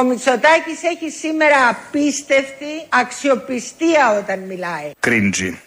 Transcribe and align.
Ο 0.00 0.04
Μητσοτάκης 0.04 0.82
έχει 0.82 1.10
σήμερα 1.10 1.68
απίστευτη 1.68 2.66
αξιοπιστία 2.88 4.18
όταν 4.22 4.38
μιλάει. 4.38 4.90
Κρίντζι. 5.00 5.60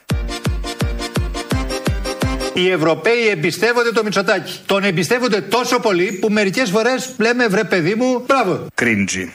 Οι 2.54 2.70
Ευρωπαίοι 2.70 3.28
εμπιστεύονται 3.28 3.92
το 3.92 4.04
Μητσοτάκη. 4.04 4.60
Τον 4.66 4.84
εμπιστεύονται 4.84 5.42
τόσο 5.42 5.80
πολύ 5.80 6.12
που 6.12 6.30
μερικές 6.30 6.70
φορές 6.70 7.16
λέμε 7.18 7.48
βρε 7.48 7.64
παιδί 7.64 7.96
μου, 7.96 8.24
μπράβο. 8.28 8.68
Κρίντζι. 8.74 9.34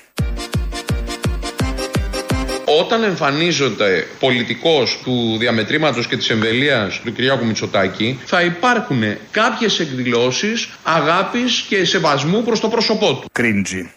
Όταν 2.81 3.03
εμφανίζονται 3.03 4.07
πολιτικός 4.19 5.01
του 5.05 5.37
διαμετρήματος 5.39 6.07
και 6.07 6.17
της 6.17 6.31
εμβελίας 6.31 7.01
του 7.05 7.13
Κυριάκου 7.13 7.47
Μητσοτάκη 7.47 8.21
θα 8.25 8.43
υπάρχουν 8.43 9.03
κάποιες 9.31 9.81
εκδηλώσεις 9.81 10.69
αγάπης 10.83 11.65
και 11.69 11.85
σεβασμού 11.85 12.43
προς 12.43 12.61
το 12.61 12.69
πρόσωπό 12.69 13.15
του. 13.15 13.29
Κρίντζι. 13.33 13.91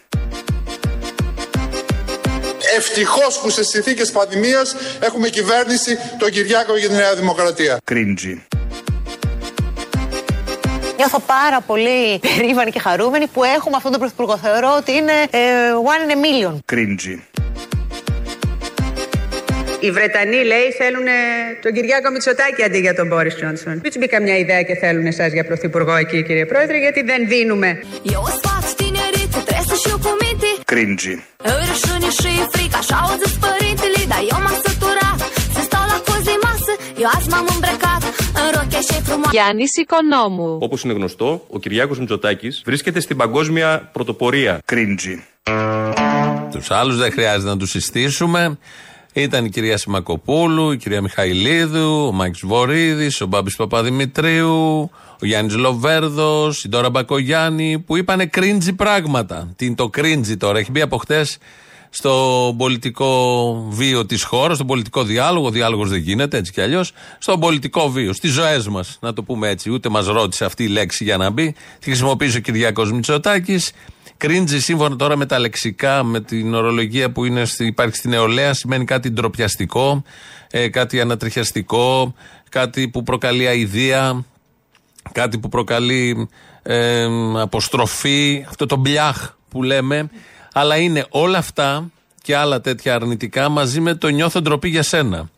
Ευτυχώς 2.76 3.40
που 3.40 3.50
σε 3.50 3.64
συνθήκες 3.64 4.10
πανδημίας 4.10 4.76
έχουμε 5.00 5.28
κυβέρνηση 5.28 5.98
τον 6.18 6.30
Κυριάκο 6.30 6.76
για 6.76 6.88
τη 6.88 6.94
Νέα 6.94 7.14
Δημοκρατία. 7.14 7.78
Κρίντζι. 7.84 8.46
Νιώθω 10.96 11.20
πάρα 11.20 11.60
πολύ 11.66 12.18
περήφανη 12.18 12.70
και 12.70 12.78
χαρούμενη 12.78 13.26
που 13.26 13.44
έχουμε 13.44 13.76
αυτόν 13.76 13.90
τον 13.90 14.00
πρωθυπουργό. 14.00 14.36
Θεωρώ 14.36 14.74
ότι 14.78 14.92
είναι 14.92 15.12
ε, 15.30 15.38
one 15.92 16.10
in 16.10 16.12
a 16.12 16.18
million. 16.24 16.58
Κρίντζι. 16.64 17.26
Οι 19.80 19.90
Βρετανοί, 19.90 20.44
λέει, 20.44 20.70
θέλουν 20.78 21.06
τον 21.62 21.72
Κυριάκο 21.72 22.10
Μητσοτάκη 22.10 22.62
αντί 22.62 22.78
για 22.78 22.94
τον 22.94 23.06
Μπόρις 23.06 23.34
Τζόνσον. 23.34 23.72
Μην 23.72 23.82
τους 23.82 23.98
μπει 23.98 24.06
καμιά 24.06 24.36
ιδέα 24.36 24.62
και 24.62 24.74
θέλουν 24.74 25.06
εσά 25.06 25.26
για 25.26 25.44
πρωθυπουργό 25.44 25.94
εκεί, 25.94 26.22
κύριε 26.22 26.46
Πρόεδρε, 26.46 26.78
γιατί 26.78 27.02
δεν 27.02 27.28
δίνουμε. 27.28 27.82
Κρίντζι. 30.72 31.22
Γιάννη 39.30 39.64
Οικονόμου. 39.80 40.58
Όπω 40.60 40.76
είναι 40.84 40.92
γνωστό, 40.92 41.46
ο 41.50 41.58
Κυριάκο 41.58 41.94
Μητσοτάκη 41.98 42.48
βρίσκεται 42.64 43.00
στην 43.00 43.16
παγκόσμια 43.16 43.90
πρωτοπορία. 43.92 44.60
Κρίντζι. 44.64 45.24
Τους 46.50 46.70
άλλους 46.70 46.96
δεν 46.96 47.12
χρειάζεται 47.12 47.50
να 47.50 47.56
τους 47.56 47.70
συστήσουμε. 47.70 48.58
Ήταν 49.12 49.44
η 49.44 49.48
κυρία 49.48 49.76
Σιμακοπούλου, 49.76 50.70
η 50.70 50.76
κυρία 50.76 51.00
Μιχαηλίδου, 51.00 52.06
ο 52.06 52.12
Μάκη 52.12 52.46
Βορύδης, 52.46 53.20
ο 53.20 53.26
Μπάμπης 53.26 53.56
Παπαδημητρίου, 53.56 54.90
ο 55.20 55.26
Γιάννης 55.26 55.56
Λοβέρδος, 55.56 56.64
η 56.64 56.68
Ντόρα 56.68 56.90
Μπακογιάννη, 56.90 57.78
που 57.78 57.96
είπαν 57.96 58.30
κρίντζι 58.30 58.72
πράγματα. 58.72 59.52
Τι 59.56 59.66
είναι 59.66 59.74
το 59.74 59.88
κρίντζι 59.88 60.36
τώρα, 60.36 60.58
έχει 60.58 60.70
μπει 60.70 60.80
από 60.80 60.96
χτες 60.96 61.38
στο 61.94 62.54
πολιτικό 62.58 63.66
βίο 63.70 64.06
της 64.06 64.22
χώρας, 64.22 64.54
στον 64.54 64.66
πολιτικό 64.66 65.02
διάλογο. 65.02 65.46
Ο 65.46 65.50
διάλογος 65.50 65.88
δεν 65.88 65.98
γίνεται 65.98 66.36
έτσι 66.36 66.52
κι 66.52 66.60
αλλιώς. 66.60 66.92
Στον 67.18 67.40
πολιτικό 67.40 67.90
βίο, 67.90 68.12
στις 68.12 68.32
ζωές 68.32 68.68
μας, 68.68 68.98
να 69.00 69.12
το 69.12 69.22
πούμε 69.22 69.48
έτσι. 69.48 69.70
Ούτε 69.70 69.88
μας 69.88 70.06
ρώτησε 70.06 70.44
αυτή 70.44 70.64
η 70.64 70.68
λέξη 70.68 71.04
για 71.04 71.16
να 71.16 71.30
μπει. 71.30 71.52
Τη 71.52 71.84
χρησιμοποίησε 71.84 72.36
ο 72.36 72.40
Κυριάκος 72.40 72.92
Μητσοτάκης. 72.92 73.72
Κρίντζι, 74.22 74.60
σύμφωνα 74.60 74.96
τώρα 74.96 75.16
με 75.16 75.26
τα 75.26 75.38
λεξικά, 75.38 76.02
με 76.02 76.20
την 76.20 76.54
ορολογία 76.54 77.10
που 77.10 77.24
είναι, 77.24 77.42
υπάρχει 77.58 77.96
στην 77.96 78.10
νεολαία, 78.10 78.54
σημαίνει 78.54 78.84
κάτι 78.84 79.10
ντροπιαστικό, 79.10 80.02
ε, 80.50 80.68
κάτι 80.68 81.00
ανατριχιαστικό, 81.00 82.14
κάτι 82.48 82.88
που 82.88 83.02
προκαλεί 83.02 83.46
αηδία, 83.46 84.24
κάτι 85.12 85.38
που 85.38 85.48
προκαλεί 85.48 86.28
ε, 86.62 87.06
αποστροφή, 87.40 88.44
αυτό 88.48 88.66
το 88.66 88.76
μπλιάχ 88.76 89.34
που 89.48 89.62
λέμε. 89.62 90.10
Αλλά 90.52 90.76
είναι 90.76 91.06
όλα 91.08 91.38
αυτά 91.38 91.90
και 92.22 92.36
άλλα 92.36 92.60
τέτοια 92.60 92.94
αρνητικά 92.94 93.48
μαζί 93.48 93.80
με 93.80 93.94
το 93.94 94.08
νιώθω 94.08 94.40
ντροπή 94.40 94.68
για 94.68 94.82
σένα. 94.82 95.30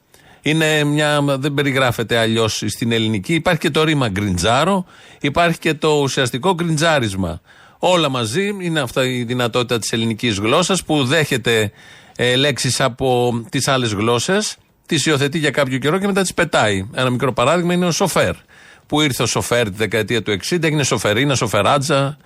Είναι 0.42 0.84
μια, 0.84 1.20
δεν 1.22 1.54
περιγράφεται 1.54 2.16
αλλιώς 2.18 2.62
στην 2.66 2.92
ελληνική. 2.92 3.34
Υπάρχει 3.34 3.60
και 3.60 3.70
το 3.70 3.84
ρήμα 3.84 4.08
γκριντζάρο, 4.08 4.84
υπάρχει 5.20 5.58
και 5.58 5.74
το 5.74 5.88
ουσιαστικό 5.88 6.54
γκριντζάρισμα. 6.54 7.40
Όλα 7.86 8.08
μαζί 8.08 8.56
είναι 8.60 8.80
αυτά 8.80 9.04
η 9.04 9.24
δυνατότητα 9.24 9.78
της 9.78 9.92
ελληνικής 9.92 10.38
γλώσσας 10.38 10.84
που 10.84 11.04
δέχεται 11.04 11.72
ε, 12.16 12.36
λέξεις 12.36 12.80
από 12.80 13.40
τις 13.50 13.68
άλλες 13.68 13.92
γλώσσες, 13.92 14.56
τις 14.86 15.06
υιοθετεί 15.06 15.38
για 15.38 15.50
κάποιο 15.50 15.78
καιρό 15.78 15.98
και 15.98 16.06
μετά 16.06 16.22
τις 16.22 16.34
πετάει. 16.34 16.88
Ένα 16.94 17.10
μικρό 17.10 17.32
παράδειγμα 17.32 17.74
είναι 17.74 17.86
ο 17.86 17.90
σοφέρ. 17.90 18.34
Που 18.86 19.00
ήρθε 19.00 19.22
ο 19.22 19.26
σοφέρ 19.26 19.64
τη 19.64 19.76
δεκαετία 19.76 20.22
του 20.22 20.36
60, 20.50 20.62
έγινε 20.62 20.82
σοφερίνα, 20.82 21.34
σοφεράτζα 21.34 22.16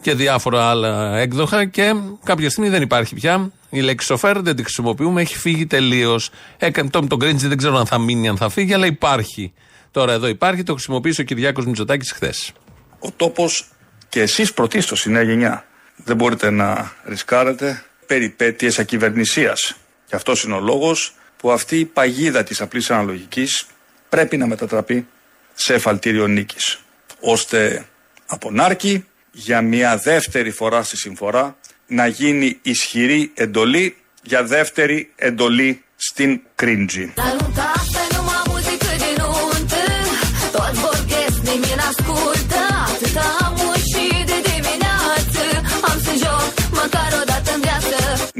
και 0.00 0.14
διάφορα 0.14 0.70
άλλα 0.70 1.16
έκδοχα 1.16 1.64
και 1.64 1.94
κάποια 2.24 2.50
στιγμή 2.50 2.70
δεν 2.70 2.82
υπάρχει 2.82 3.14
πια. 3.14 3.52
Η 3.70 3.80
λέξη 3.80 4.06
σοφέρ 4.06 4.42
δεν 4.42 4.56
τη 4.56 4.62
χρησιμοποιούμε, 4.62 5.20
έχει 5.20 5.38
φύγει 5.38 5.66
τελείως. 5.66 6.30
Έκανε 6.56 6.90
το, 6.90 7.06
τον 7.06 7.18
Γκρίντζι, 7.18 7.48
δεν 7.48 7.56
ξέρω 7.56 7.76
αν 7.76 7.86
θα 7.86 7.98
μείνει, 7.98 8.28
αν 8.28 8.36
θα 8.36 8.48
φύγει, 8.48 8.74
αλλά 8.74 8.86
υπάρχει. 8.86 9.52
Τώρα 9.90 10.12
εδώ 10.12 10.26
υπάρχει, 10.26 10.62
το 10.62 10.72
χρησιμοποίησε 10.72 11.20
ο 11.20 11.24
Κυριάκος 11.24 11.66
Μητσοτάκης 11.66 12.12
χθες. 12.12 12.52
Ο 12.98 13.10
τόπος 13.16 13.73
και 14.14 14.20
εσείς 14.20 14.52
πρωτίστως 14.52 15.04
η 15.04 15.10
νέα 15.10 15.22
γενιά 15.22 15.64
δεν 15.96 16.16
μπορείτε 16.16 16.50
να 16.50 16.92
ρισκάρετε 17.04 17.84
περιπέτειες 18.06 18.78
ακυβερνησίας. 18.78 19.76
Και 20.06 20.16
αυτός 20.16 20.42
είναι 20.42 20.54
ο 20.54 20.60
λόγος 20.60 21.14
που 21.36 21.52
αυτή 21.52 21.78
η 21.78 21.84
παγίδα 21.84 22.42
της 22.44 22.60
απλής 22.60 22.90
αναλογικής 22.90 23.66
πρέπει 24.08 24.36
να 24.36 24.46
μετατραπεί 24.46 25.06
σε 25.54 25.74
εφαλτήριο 25.74 26.26
νίκης. 26.26 26.80
Ώστε 27.20 27.86
από 28.26 28.50
νάρκη 28.50 29.06
για 29.30 29.62
μια 29.62 29.96
δεύτερη 29.96 30.50
φορά 30.50 30.82
στη 30.82 30.96
συμφορά 30.96 31.56
να 31.86 32.06
γίνει 32.06 32.58
ισχυρή 32.62 33.30
εντολή 33.34 33.96
για 34.22 34.44
δεύτερη 34.44 35.12
εντολή 35.16 35.82
στην 35.96 36.40
κρίντζη. 36.54 37.12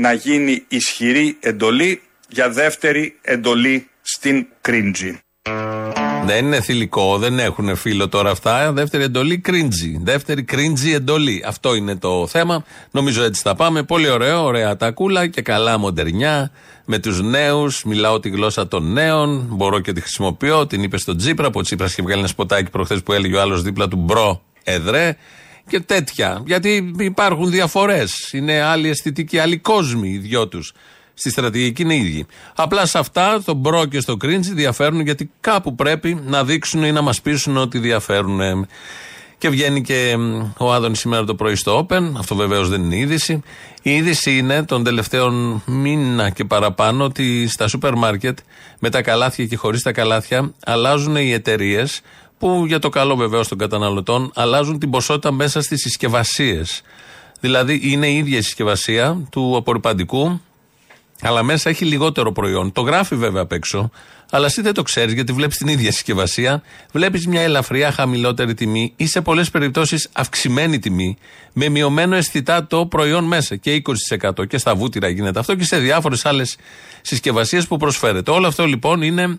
Να 0.04 0.12
γίνει 0.12 0.64
ισχυρή 0.68 1.36
εντολή 1.40 2.02
για 2.28 2.50
δεύτερη 2.50 3.18
εντολή 3.22 3.88
στην 4.02 4.46
cringy. 4.60 5.18
Δεν 6.24 6.44
είναι 6.44 6.60
θηλυκό, 6.60 7.18
δεν 7.18 7.38
έχουν 7.38 7.76
φίλο 7.76 8.08
τώρα 8.08 8.30
αυτά. 8.30 8.72
Δεύτερη 8.72 9.02
εντολή 9.02 9.38
cringy. 9.38 10.00
Δεύτερη 10.02 10.42
cringy 10.42 10.92
εντολή. 10.92 11.44
Αυτό 11.46 11.74
είναι 11.74 11.96
το 11.96 12.26
θέμα. 12.26 12.64
Νομίζω 12.90 13.22
έτσι 13.22 13.42
θα 13.42 13.54
πάμε. 13.54 13.82
Πολύ 13.82 14.08
ωραίο, 14.08 14.44
ωραία 14.44 14.76
ατακούλα 14.76 15.26
και 15.26 15.42
καλά 15.42 15.78
μοντερνιά 15.78 16.50
με 16.84 16.98
τους 16.98 17.22
νέους. 17.22 17.84
Μιλάω 17.84 18.20
τη 18.20 18.28
γλώσσα 18.28 18.68
των 18.68 18.92
νέων. 18.92 19.46
Μπορώ 19.50 19.80
και 19.80 19.92
τη 19.92 20.00
χρησιμοποιώ. 20.00 20.66
Την 20.66 20.82
είπε 20.82 20.98
στον 20.98 21.16
Τσίπρα. 21.16 21.46
Ο 21.46 21.62
Τσίπρας 21.62 21.92
είχε 21.92 22.02
βγάλει 22.02 22.18
ένα 22.18 22.28
σποτάκι 22.28 22.70
προχθές 22.70 23.02
που 23.02 23.12
έλεγε 23.12 23.36
ο 23.36 23.40
άλλος 23.40 23.62
δίπλα 23.62 23.88
του 23.88 23.96
bro 23.96 24.42
εδρέ 24.64 25.16
και 25.68 25.80
τέτοια. 25.80 26.42
Γιατί 26.46 26.94
υπάρχουν 26.98 27.50
διαφορές. 27.50 28.32
Είναι 28.32 28.60
άλλοι 28.60 28.88
αισθητικοί, 28.88 29.38
άλλοι 29.38 29.58
κόσμοι 29.58 30.08
οι 30.08 30.18
δυο 30.18 30.48
τους. 30.48 30.72
Στη 31.14 31.30
στρατηγική 31.30 31.82
είναι 31.82 31.94
ίδιοι. 31.94 32.26
Απλά 32.54 32.86
σε 32.86 32.98
αυτά, 32.98 33.42
το 33.44 33.54
bro 33.54 33.84
και 33.86 34.00
στο 34.00 34.16
cringy 34.16 34.52
διαφέρουν 34.52 35.00
γιατί 35.00 35.30
κάπου 35.40 35.74
πρέπει 35.74 36.20
να 36.24 36.44
δείξουν 36.44 36.84
ή 36.84 36.92
να 36.92 37.02
μας 37.02 37.20
πείσουν 37.20 37.56
ότι 37.56 37.78
διαφέρουν. 37.78 38.66
Και 39.38 39.48
βγαίνει 39.48 39.82
και 39.82 40.16
ο 40.58 40.72
Άδωνης 40.72 40.98
σήμερα 40.98 41.24
το 41.24 41.34
πρωί 41.34 41.54
στο 41.54 41.86
Open. 41.86 42.12
Αυτό 42.18 42.34
βεβαίως 42.34 42.68
δεν 42.68 42.82
είναι 42.82 42.96
είδηση. 42.96 43.42
Η 43.82 43.94
είδηση 43.94 44.36
είναι 44.36 44.62
τον 44.62 44.84
τελευταίο 44.84 45.30
μήνα 45.66 46.30
και 46.30 46.44
παραπάνω 46.44 47.04
ότι 47.04 47.48
στα 47.48 47.68
σούπερ 47.68 47.94
μάρκετ 47.94 48.38
με 48.78 48.90
τα 48.90 49.02
καλάθια 49.02 49.46
και 49.46 49.56
χωρίς 49.56 49.82
τα 49.82 49.92
καλάθια 49.92 50.54
αλλάζουν 50.64 51.16
οι 51.16 51.32
εταιρείες 51.32 52.00
που 52.38 52.64
για 52.66 52.78
το 52.78 52.88
καλό 52.88 53.16
βεβαίως 53.16 53.48
των 53.48 53.58
καταναλωτών 53.58 54.30
αλλάζουν 54.34 54.78
την 54.78 54.90
ποσότητα 54.90 55.32
μέσα 55.32 55.62
στις 55.62 55.80
συσκευασίες. 55.80 56.82
Δηλαδή 57.40 57.80
είναι 57.82 58.06
η 58.06 58.16
ίδια 58.16 58.38
η 58.38 58.42
συσκευασία 58.42 59.26
του 59.30 59.56
απορριπαντικού, 59.56 60.40
αλλά 61.22 61.42
μέσα 61.42 61.70
έχει 61.70 61.84
λιγότερο 61.84 62.32
προϊόν. 62.32 62.72
Το 62.72 62.80
γράφει 62.80 63.16
βέβαια 63.16 63.42
απ' 63.42 63.52
έξω, 63.52 63.90
αλλά 64.30 64.46
εσύ 64.46 64.62
δεν 64.62 64.74
το 64.74 64.82
ξέρεις 64.82 65.14
γιατί 65.14 65.32
βλέπεις 65.32 65.56
την 65.56 65.68
ίδια 65.68 65.92
συσκευασία, 65.92 66.62
βλέπεις 66.92 67.26
μια 67.26 67.40
ελαφριά 67.40 67.92
χαμηλότερη 67.92 68.54
τιμή 68.54 68.92
ή 68.96 69.06
σε 69.06 69.20
πολλές 69.20 69.50
περιπτώσεις 69.50 70.08
αυξημένη 70.12 70.78
τιμή, 70.78 71.16
με 71.52 71.68
μειωμένο 71.68 72.16
αισθητά 72.16 72.66
το 72.66 72.86
προϊόν 72.86 73.24
μέσα 73.24 73.56
και 73.56 73.82
20% 74.38 74.46
και 74.48 74.58
στα 74.58 74.74
βούτυρα 74.74 75.08
γίνεται 75.08 75.38
αυτό 75.38 75.54
και 75.54 75.64
σε 75.64 75.78
διάφορες 75.78 76.26
άλλες 76.26 76.56
συσκευασίες 77.02 77.66
που 77.66 77.76
προσφέρεται. 77.76 78.30
Όλο 78.30 78.46
αυτό 78.46 78.66
λοιπόν 78.66 79.02
είναι 79.02 79.38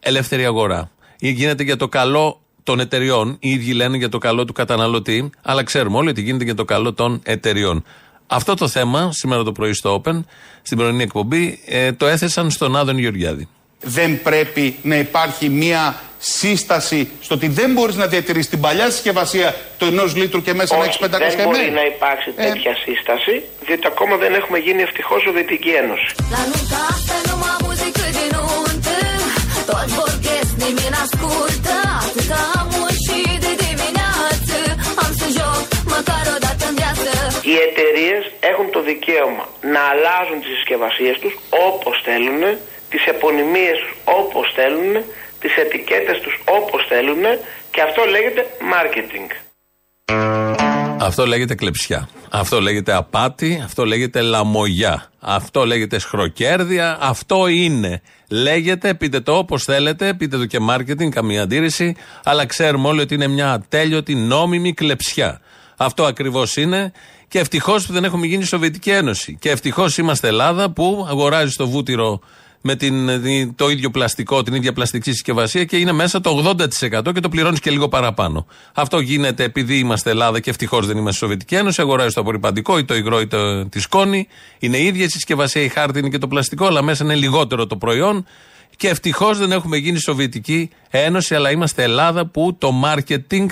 ελεύθερη 0.00 0.44
αγορά. 0.44 0.90
Γίνεται 1.30 1.62
για 1.62 1.76
το 1.76 1.88
καλό 1.88 2.40
των 2.62 2.80
εταιριών. 2.80 3.36
Οι 3.40 3.50
ίδιοι 3.50 3.72
λένε 3.72 3.96
για 3.96 4.08
το 4.08 4.18
καλό 4.18 4.44
του 4.44 4.52
καταναλωτή, 4.52 5.30
αλλά 5.42 5.62
ξέρουμε 5.64 5.96
όλοι 5.96 6.08
ότι 6.08 6.20
γίνεται 6.22 6.44
για 6.44 6.54
το 6.54 6.64
καλό 6.64 6.92
των 6.92 7.20
εταιριών. 7.24 7.84
Αυτό 8.26 8.54
το 8.54 8.68
θέμα, 8.68 9.12
σήμερα 9.12 9.42
το 9.42 9.52
πρωί 9.52 9.72
στο 9.72 10.02
Open, 10.04 10.24
στην 10.62 10.78
πρωινή 10.78 11.02
εκπομπή, 11.02 11.60
ε, 11.66 11.92
το 11.92 12.06
έθεσαν 12.06 12.50
στον 12.50 12.76
Άδων 12.76 12.98
Γεωργιάδη. 12.98 13.48
Δεν 13.80 14.22
πρέπει 14.22 14.76
να 14.82 14.96
υπάρχει 14.96 15.48
μία 15.48 16.00
σύσταση 16.18 17.10
στο 17.20 17.34
ότι 17.34 17.48
δεν 17.48 17.72
μπορείς 17.72 17.96
να 17.96 18.06
διατηρήσει 18.06 18.48
την 18.48 18.60
παλιά 18.60 18.90
συσκευασία 18.90 19.54
του 19.78 19.84
ενός 19.84 20.16
λίτρου 20.16 20.42
και 20.42 20.54
μέσα 20.54 20.76
να 20.76 20.84
έχεις 20.84 20.98
500 20.98 21.08
δεν 21.08 21.44
μπορεί 21.44 21.68
ml. 21.70 21.74
να 21.74 21.84
υπάρξει 21.84 22.32
Ε. 22.36 22.42
τέτοια 22.46 22.74
σύσταση, 22.84 23.42
διότι 23.66 23.86
ακόμα 23.86 24.16
δεν 24.16 24.34
έχουμε 24.34 24.58
γίνει 24.58 24.82
ευτυχώς 24.82 25.22
Σοβιετική 25.22 25.68
Ένωση. 25.70 26.14
Vorbesc, 30.62 30.68
nimeni 30.68 30.94
n-ascultă 30.94 31.74
Atâta 32.06 32.40
am 32.60 32.70
și 33.04 33.18
de 33.44 33.52
dimineață 33.64 34.56
Am 35.02 35.10
să 35.20 35.26
joc 35.38 35.64
măcar 35.94 36.24
o 36.34 36.38
dată 36.44 36.64
în 36.70 36.74
viață 36.80 37.10
Οι 37.50 37.54
εταιρείες 37.68 38.24
έχουν 38.50 38.66
το 38.70 38.80
δικαίωμα 38.90 39.48
να 39.74 39.80
αλλάζουν 39.92 40.38
τις 40.40 40.52
συσκευασίες 40.56 41.16
τους 41.22 41.34
όπως 41.70 41.96
θέλουν, 42.04 42.42
τις 42.90 43.02
επωνυμίες 43.14 43.78
τους 43.82 43.92
όπως 44.04 44.46
θέλουν, 44.58 44.92
τις 45.40 45.56
ετικέτες 45.56 46.18
τους 46.20 46.34
όπως 46.58 46.86
θέλουν 46.88 47.24
και 47.70 47.80
αυτό 47.80 48.00
λέγεται 48.14 48.42
marketing. 48.74 49.28
Αυτό 51.04 51.26
λέγεται 51.26 51.54
κλεψιά. 51.54 52.08
Αυτό 52.30 52.60
λέγεται 52.60 52.92
απάτη. 52.92 53.60
Αυτό 53.64 53.84
λέγεται 53.84 54.20
λαμογιά. 54.20 55.10
Αυτό 55.20 55.66
λέγεται 55.66 55.98
σχροκέρδια. 55.98 56.98
Αυτό 57.00 57.46
είναι. 57.46 58.02
Λέγεται, 58.28 58.94
πείτε 58.94 59.20
το 59.20 59.36
όπως 59.36 59.64
θέλετε, 59.64 60.14
πείτε 60.14 60.38
το 60.38 60.46
και 60.46 60.58
marketing, 60.70 61.08
καμία 61.08 61.42
αντίρρηση. 61.42 61.96
Αλλά 62.24 62.46
ξέρουμε 62.46 62.88
όλοι 62.88 63.00
ότι 63.00 63.14
είναι 63.14 63.26
μια 63.26 63.52
ατέλειωτη 63.52 64.14
νόμιμη 64.14 64.72
κλεψιά. 64.72 65.40
Αυτό 65.76 66.04
ακριβώς 66.04 66.56
είναι. 66.56 66.92
Και 67.28 67.38
ευτυχώς 67.38 67.86
που 67.86 67.92
δεν 67.92 68.04
έχουμε 68.04 68.26
γίνει 68.26 68.44
Σοβιετική 68.44 68.90
Ένωση. 68.90 69.36
Και 69.40 69.50
ευτυχώς 69.50 69.98
είμαστε 69.98 70.28
Ελλάδα 70.28 70.70
που 70.70 71.06
αγοράζει 71.08 71.54
το 71.56 71.68
βούτυρο 71.68 72.20
με 72.62 72.76
την, 72.76 73.54
το 73.54 73.70
ίδιο 73.70 73.90
πλαστικό, 73.90 74.42
την 74.42 74.54
ίδια 74.54 74.72
πλαστική 74.72 75.10
συσκευασία 75.10 75.64
και 75.64 75.76
είναι 75.76 75.92
μέσα 75.92 76.20
το 76.20 76.54
80% 76.58 77.12
και 77.14 77.20
το 77.20 77.28
πληρώνεις 77.28 77.60
και 77.60 77.70
λίγο 77.70 77.88
παραπάνω. 77.88 78.46
Αυτό 78.74 79.00
γίνεται 79.00 79.44
επειδή 79.44 79.78
είμαστε 79.78 80.10
Ελλάδα 80.10 80.40
και 80.40 80.50
ευτυχώς 80.50 80.86
δεν 80.86 80.96
είμαστε 80.96 81.18
Σοβιετική 81.18 81.54
Ένωση. 81.54 81.80
Αγοράζει 81.80 82.14
το 82.14 82.20
απορριπαντικό 82.20 82.78
ή 82.78 82.84
το 82.84 82.94
υγρό 82.94 83.20
ή 83.20 83.26
το, 83.26 83.66
τη 83.66 83.80
σκόνη. 83.80 84.26
Είναι 84.58 84.76
η 84.76 84.86
ίδια 84.86 85.04
η 85.04 85.08
συσκευασία, 85.08 85.62
η 85.62 85.68
χάρτινη 85.68 86.10
και 86.10 86.18
το 86.18 86.28
πλαστικό, 86.28 86.66
αλλά 86.66 86.82
μέσα 86.82 87.04
είναι 87.04 87.14
λιγότερο 87.14 87.66
το 87.66 87.76
προϊόν. 87.76 88.26
Και 88.76 88.88
ευτυχώς 88.88 89.38
δεν 89.38 89.52
έχουμε 89.52 89.76
γίνει 89.76 89.98
Σοβιετική 89.98 90.70
Ένωση, 90.90 91.34
αλλά 91.34 91.50
είμαστε 91.50 91.82
Ελλάδα 91.82 92.26
που 92.26 92.56
το 92.58 92.72
marketing 92.84 93.46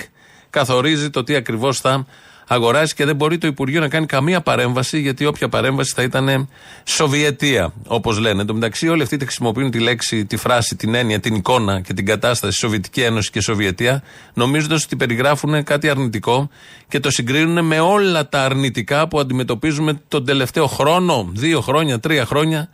καθορίζει 0.49 1.09
το 1.09 1.23
τι 1.23 1.35
ακριβώς 1.35 1.79
θα 1.79 2.05
αγοράσει 2.53 2.93
και 2.93 3.05
δεν 3.05 3.15
μπορεί 3.15 3.37
το 3.37 3.47
Υπουργείο 3.47 3.79
να 3.79 3.87
κάνει 3.87 4.05
καμία 4.05 4.41
παρέμβαση, 4.41 4.99
γιατί 4.99 5.25
όποια 5.25 5.49
παρέμβαση 5.49 5.93
θα 5.95 6.03
ήταν 6.03 6.49
Σοβιετία, 6.83 7.73
όπως 7.87 8.17
λένε. 8.19 8.41
Εν 8.41 8.47
τω 8.47 8.53
μεταξύ, 8.53 8.87
όλοι 8.87 9.01
αυτοί 9.01 9.19
χρησιμοποιούν 9.19 9.71
τη 9.71 9.79
λέξη, 9.79 10.25
τη 10.25 10.37
φράση, 10.37 10.75
την 10.75 10.95
έννοια, 10.95 11.19
την 11.19 11.35
εικόνα 11.35 11.81
και 11.81 11.93
την 11.93 12.05
κατάσταση 12.05 12.57
Σοβιετική 12.57 13.01
Ένωση 13.01 13.31
και 13.31 13.41
Σοβιετία, 13.41 14.03
νομίζοντας 14.33 14.83
ότι 14.83 14.95
περιγράφουν 14.95 15.63
κάτι 15.63 15.89
αρνητικό 15.89 16.49
και 16.87 16.99
το 16.99 17.11
συγκρίνουν 17.11 17.65
με 17.65 17.79
όλα 17.79 18.29
τα 18.29 18.43
αρνητικά 18.43 19.07
που 19.07 19.19
αντιμετωπίζουμε 19.19 20.01
τον 20.07 20.25
τελευταίο 20.25 20.67
χρόνο, 20.67 21.29
δύο 21.33 21.61
χρόνια, 21.61 21.99
τρία 21.99 22.25
χρόνια, 22.25 22.69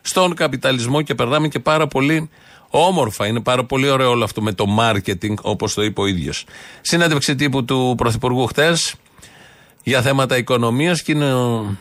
στον 0.00 0.34
καπιταλισμό 0.34 1.02
και 1.02 1.14
περνάμε 1.14 1.48
και 1.48 1.58
πάρα 1.58 1.86
πολύ 1.86 2.30
Όμορφα, 2.74 3.26
είναι 3.26 3.40
πάρα 3.40 3.64
πολύ 3.64 3.88
ωραίο 3.88 4.10
όλο 4.10 4.24
αυτό 4.24 4.42
με 4.42 4.52
το 4.52 4.64
marketing, 4.78 5.34
όπως 5.42 5.74
το 5.74 5.82
είπε 5.82 6.00
ο 6.00 6.06
ίδιος. 6.06 6.44
Συνέντευξη 6.80 7.34
τύπου 7.34 7.64
του 7.64 7.94
Πρωθυπουργού 7.96 8.46
χτε 8.46 8.76
για 9.82 10.02
θέματα 10.02 10.36
οικονομίας 10.36 11.02
και 11.02 11.12
είναι 11.12 11.34
ο, 11.34 11.76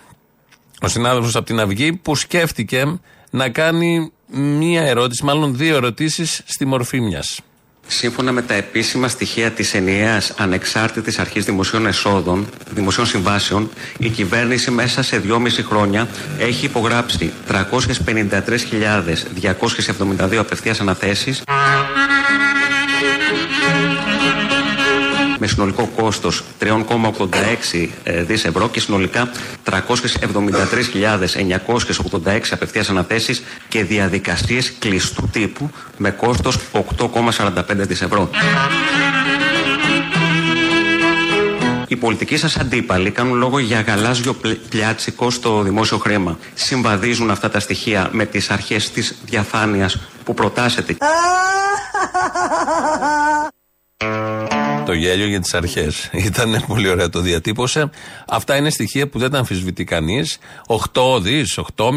ο 0.82 0.88
συνάδελφος 0.88 1.36
από 1.36 1.46
την 1.46 1.60
Αυγή 1.60 1.94
που 1.94 2.16
σκέφτηκε 2.16 3.00
να 3.30 3.50
κάνει 3.50 4.12
μία 4.34 4.82
ερώτηση, 4.82 5.26
μάλλον 5.26 5.58
δύο 5.58 5.76
ερωτήσεις 5.76 6.42
στη 6.46 6.66
μορφή 6.66 7.02
μιας. 7.02 7.40
Σύμφωνα 7.88 8.32
με 8.32 8.42
τα 8.42 8.54
επίσημα 8.54 9.08
στοιχεία 9.08 9.52
της 9.52 9.74
ενιαίας 9.74 10.34
ανεξάρτητης 10.38 11.20
αρχής 11.20 11.46
δημοσίων 11.46 11.86
εσόδων, 11.86 12.48
δημοσίων 12.70 13.06
συμβάσεων, 13.06 13.70
η 13.98 14.10
κυβέρνηση 14.10 14.72
μέσα 14.72 15.04
σε 15.04 15.18
δυόμιση 15.18 15.64
χρόνια 15.64 16.08
έχει 16.38 16.66
υπογράψει 16.66 17.32
353.272 17.48 20.36
απευθείας 20.36 20.80
αναθέσεις 20.80 21.42
με 25.44 25.48
συνολικό 25.48 25.90
κόστος 25.96 26.44
3,86 26.60 27.88
ε, 28.04 28.24
δις 28.24 28.46
ευρώ 28.46 28.70
και 28.70 28.80
συνολικά 28.80 29.32
373.986 29.70 32.40
απευθείας 32.52 32.90
αναθέσεις 32.90 33.44
και 33.68 33.84
διαδικασίες 33.84 34.74
κλειστού 34.80 35.30
τύπου 35.32 35.70
με 35.98 36.12
κόστος 36.12 36.58
8,45 36.98 37.64
δις 37.68 38.02
ευρώ. 38.02 38.30
Οι 41.88 41.96
πολιτικοί 41.96 42.38
σας 42.38 42.58
αντίπαλοι 42.58 43.12
κάνουν 43.12 43.38
λόγο 43.38 43.60
για 43.60 43.82
γαλάζιο 43.82 44.34
πλ- 44.34 44.58
πλιάτσικο 44.70 45.30
στο 45.30 45.62
δημόσιο 45.62 45.98
χρήμα. 45.98 46.38
Συμβαδίζουν 46.54 47.32
αυτά 47.32 47.50
τα 47.50 47.60
στοιχεία 47.60 48.10
με 48.12 48.26
τις 48.26 48.50
αρχές 48.50 48.92
της 48.92 49.16
διαφάνειας 49.26 49.98
που 50.24 50.34
προτάσετε. 50.34 50.96
Το 54.92 54.98
γέλιο 54.98 55.26
για 55.26 55.40
τις 55.40 55.54
αρχές. 55.54 56.10
Ήταν 56.30 56.64
πολύ 56.68 56.90
ωραία 56.90 57.10
το 57.10 57.20
διατύπωσε. 57.20 57.90
Αυτά 58.28 58.56
είναι 58.56 58.70
στοιχεία 58.70 59.08
που 59.08 59.20
δεν 59.20 59.32
τα 59.32 59.38
αμφισβητεί 59.38 59.84
κανείς. 59.84 60.38
8 60.94 61.22
δις, 61.22 61.60
8,5, 61.76 61.92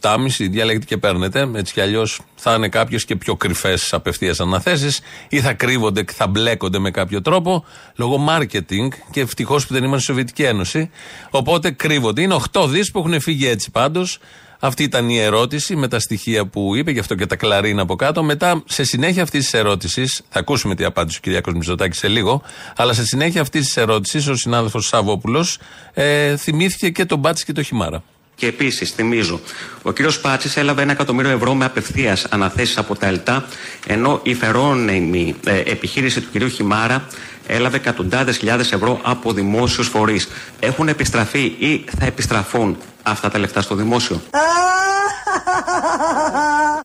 7,5, 0.00 0.16
διαλέγετε 0.38 0.84
και 0.84 0.96
παίρνετε. 0.96 1.50
Έτσι 1.54 1.72
κι 1.72 1.80
αλλιώς 1.80 2.20
θα 2.34 2.54
είναι 2.54 2.68
κάποιες 2.68 3.04
και 3.04 3.16
πιο 3.16 3.36
κρυφές 3.36 3.92
απευθείας 3.92 4.40
αναθέσεις 4.40 5.00
ή 5.28 5.40
θα 5.40 5.52
κρύβονται 5.52 6.02
και 6.02 6.12
θα 6.12 6.26
μπλέκονται 6.26 6.78
με 6.78 6.90
κάποιο 6.90 7.22
τρόπο 7.22 7.64
λόγω 7.96 8.24
marketing 8.28 8.88
και 9.10 9.20
ευτυχώς 9.20 9.66
που 9.66 9.72
δεν 9.72 9.82
είμαστε 9.82 10.02
στη 10.02 10.06
Σοβιετική 10.06 10.42
Ένωση. 10.42 10.90
Οπότε 11.30 11.70
κρύβονται. 11.70 12.22
Είναι 12.22 12.36
8 12.52 12.68
δις 12.68 12.90
που 12.90 12.98
έχουν 12.98 13.20
φύγει 13.20 13.46
έτσι 13.46 13.70
πάντως. 13.70 14.18
Αυτή 14.66 14.82
ήταν 14.82 15.08
η 15.08 15.18
ερώτηση 15.18 15.76
με 15.76 15.88
τα 15.88 16.00
στοιχεία 16.00 16.46
που 16.46 16.74
είπε, 16.74 16.90
γι' 16.90 16.98
αυτό 16.98 17.14
και 17.14 17.26
τα 17.26 17.36
κλαρίνα 17.36 17.82
από 17.82 17.96
κάτω. 17.96 18.22
Μετά, 18.22 18.62
σε 18.64 18.84
συνέχεια 18.84 19.22
αυτής 19.22 19.42
της 19.42 19.54
ερώτησης, 19.54 20.22
θα 20.28 20.38
ακούσουμε 20.38 20.74
τι 20.74 20.84
απάντησε 20.84 21.18
ο 21.18 21.20
Κυριάκος 21.22 21.52
Μητσοτάκης 21.54 21.98
σε 21.98 22.08
λίγο, 22.08 22.42
αλλά 22.76 22.92
σε 22.92 23.04
συνέχεια 23.04 23.40
αυτής 23.40 23.64
της 23.64 23.76
ερώτησης, 23.76 24.26
ο 24.26 24.34
συνάδελφος 24.34 24.86
Σαββόπουλος 24.86 25.58
ε, 25.94 26.36
θυμήθηκε 26.36 26.90
και 26.90 27.04
τον 27.04 27.18
Μπάτση 27.18 27.44
και 27.44 27.52
το 27.52 27.62
Χιμάρα. 27.62 28.02
Και 28.36 28.46
επίσης, 28.46 28.90
θυμίζω, 28.90 29.40
ο 29.82 29.92
κ. 29.92 29.98
Πάτσης 30.22 30.56
έλαβε 30.56 30.82
ένα 30.82 30.92
εκατομμύριο 30.92 31.30
ευρώ 31.30 31.54
με 31.54 31.64
απευθείας 31.64 32.24
αναθέσεις 32.24 32.78
από 32.78 32.94
τα 32.94 33.06
ΕΛΤΑ, 33.06 33.46
ενώ 33.86 34.20
η 34.22 34.34
φερόνιμη 34.34 35.34
ε, 35.46 35.58
επιχείρηση 35.58 36.20
του 36.20 36.28
κ. 36.38 36.50
Χιμάρα 36.50 37.06
έλαβε 37.46 37.76
εκατοντάδες 37.76 38.36
χιλιάδες 38.36 38.72
ευρώ 38.72 39.00
από 39.02 39.32
δημόσιους 39.32 39.88
φορείς. 39.88 40.28
Έχουν 40.60 40.88
επιστραφεί 40.88 41.44
ή 41.58 41.84
θα 41.98 42.06
επιστραφούν 42.06 42.76
αυτά 43.02 43.30
τα 43.30 43.38
λεφτά 43.38 43.60
στο 43.60 43.74
δημόσιο; 43.74 44.20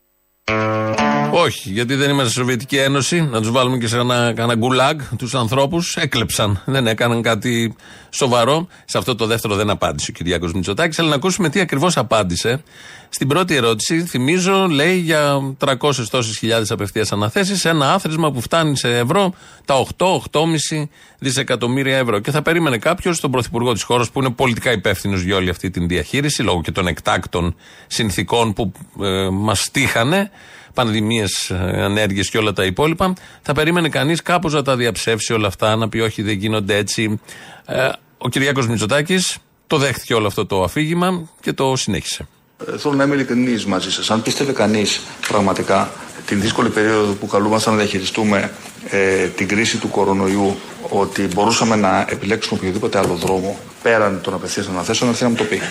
Όχι, 1.31 1.69
γιατί 1.69 1.95
δεν 1.95 2.09
είμαστε 2.09 2.31
Σοβιετική 2.31 2.77
Ένωση. 2.77 3.21
Να 3.21 3.39
τους 3.39 3.51
βάλουμε 3.51 3.77
και 3.77 3.87
σε 3.87 3.97
ένα, 3.97 4.33
ένα 4.37 4.55
γκουλάγ 4.55 4.99
τους 5.17 5.35
ανθρώπους. 5.35 5.95
Έκλεψαν. 5.95 6.61
Δεν 6.65 6.87
έκαναν 6.87 7.21
κάτι 7.21 7.75
σοβαρό. 8.09 8.67
Σε 8.85 8.97
αυτό 8.97 9.15
το 9.15 9.25
δεύτερο 9.25 9.55
δεν 9.55 9.69
απάντησε 9.69 10.11
ο 10.11 10.13
Κυριάκος 10.13 10.53
Μητσοτάκης. 10.53 10.99
Αλλά 10.99 11.09
να 11.09 11.15
ακούσουμε 11.15 11.49
τι 11.49 11.59
ακριβώς 11.59 11.97
απάντησε. 11.97 12.63
Στην 13.09 13.27
πρώτη 13.27 13.55
ερώτηση, 13.55 14.05
θυμίζω, 14.05 14.67
λέει 14.67 14.97
για 14.97 15.55
300 15.57 15.75
τόσες 16.09 16.37
χιλιάδες 16.37 16.71
απευθείας 16.71 17.11
αναθέσεις. 17.11 17.65
Ένα 17.65 17.93
άθροισμα 17.93 18.31
που 18.31 18.41
φτάνει 18.41 18.77
σε 18.77 18.97
ευρώ 18.97 19.33
τα 19.65 19.85
8-8,5 19.97 20.87
δισεκατομμύρια 21.19 21.97
ευρώ. 21.97 22.19
Και 22.19 22.31
θα 22.31 22.41
περίμενε 22.41 22.77
κάποιος 22.77 23.19
τον 23.19 23.31
πρωθυπουργό 23.31 23.73
της 23.73 23.83
χώρας 23.83 24.09
που 24.09 24.19
είναι 24.19 24.29
πολιτικά 24.29 24.71
υπεύθυνος 24.71 25.21
για 25.21 25.35
όλη 25.35 25.49
αυτή 25.49 25.69
την 25.69 25.87
διαχείριση, 25.87 26.41
λόγω 26.41 26.61
και 26.61 26.71
των 26.71 26.87
εκτάκτων 26.87 27.55
συνθήκων 27.87 28.53
που 28.53 28.71
ε, 29.01 29.29
μας 29.29 29.71
τύχανε 29.71 30.31
πανδημίες, 30.73 31.51
ανέργειες 31.75 32.29
και 32.29 32.37
όλα 32.37 32.53
τα 32.53 32.65
υπόλοιπα. 32.65 33.13
Θα 33.41 33.53
περίμενε 33.53 33.89
κανείς 33.89 34.21
κάπως 34.21 34.53
να 34.53 34.61
τα 34.61 34.75
διαψεύσει 34.75 35.33
όλα 35.33 35.47
αυτά, 35.47 35.75
να 35.75 35.89
πει 35.89 35.99
όχι, 35.99 36.21
δεν 36.21 36.37
γίνονται 36.37 36.75
έτσι. 36.75 37.19
Ε, 37.65 37.89
ο 38.17 38.29
Κυριάκος 38.29 38.67
Μητσοτάκης 38.67 39.37
το 39.67 39.77
δέχτηκε 39.77 40.13
όλο 40.13 40.27
αυτό 40.27 40.45
το 40.45 40.63
αφήγημα 40.63 41.29
και 41.41 41.53
το 41.53 41.75
συνέχισε. 41.75 42.27
Ε, 42.67 42.77
Θέλω 42.77 42.93
να 42.93 43.03
είμαι 43.03 43.15
ειλικρινής 43.15 43.65
μαζί 43.65 43.91
σας. 43.91 44.11
Αν 44.11 44.21
πίστευε 44.21 44.51
κανείς 44.51 45.01
πραγματικά 45.27 45.91
την 46.25 46.41
δύσκολη 46.41 46.69
περίοδο 46.69 47.13
που 47.13 47.27
καλούμασταν 47.27 47.73
να 47.73 47.79
διαχειριστούμε 47.79 48.51
ε, 48.89 49.25
την 49.27 49.47
κρίση 49.47 49.77
του 49.77 49.89
κορονοϊού, 49.89 50.55
ότι 50.89 51.27
μπορούσαμε 51.33 51.75
να 51.75 52.05
επιλέξουμε 52.09 52.59
οποιοδήποτε 52.59 52.97
άλλο 52.97 53.13
δρόμο 53.13 53.59
πέραν 53.81 54.21
των 54.21 54.33
απευθείας 54.33 54.67
αναθέσεων, 54.67 55.09
έρθει 55.09 55.23
να 55.23 55.29
μου 55.29 55.35
το 55.35 55.43
πει. 55.43 55.61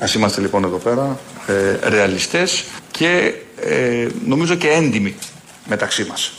Ας 0.00 0.14
είμαστε 0.14 0.40
λοιπόν 0.40 0.64
εδώ 0.64 0.76
πέρα 0.76 1.18
ε, 1.46 1.88
ρεαλιστές 1.88 2.64
και 2.90 3.34
ε, 3.60 4.06
νομίζω 4.26 4.54
και 4.54 4.68
έντιμοι 4.68 5.16
μεταξύ 5.68 6.04
μας. 6.04 6.32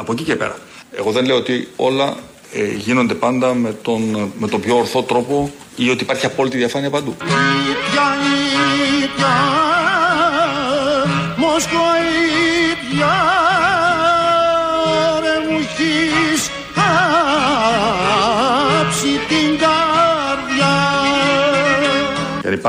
Από 0.00 0.12
εκεί 0.12 0.22
και 0.22 0.36
πέρα. 0.36 0.56
Εγώ 0.98 1.10
δεν 1.10 1.24
λέω 1.24 1.36
ότι 1.36 1.68
όλα 1.76 2.16
ε, 2.52 2.64
γίνονται 2.64 3.14
πάντα 3.14 3.54
με 3.54 3.72
τον, 3.82 4.32
με 4.38 4.48
τον 4.48 4.60
πιο 4.60 4.76
ορθό 4.76 5.02
τρόπο 5.02 5.50
ή 5.76 5.90
ότι 5.90 6.02
υπάρχει 6.02 6.26
απόλυτη 6.26 6.56
διαφάνεια 6.56 6.90
παντού. 6.90 7.16
Γιατί 7.66 8.16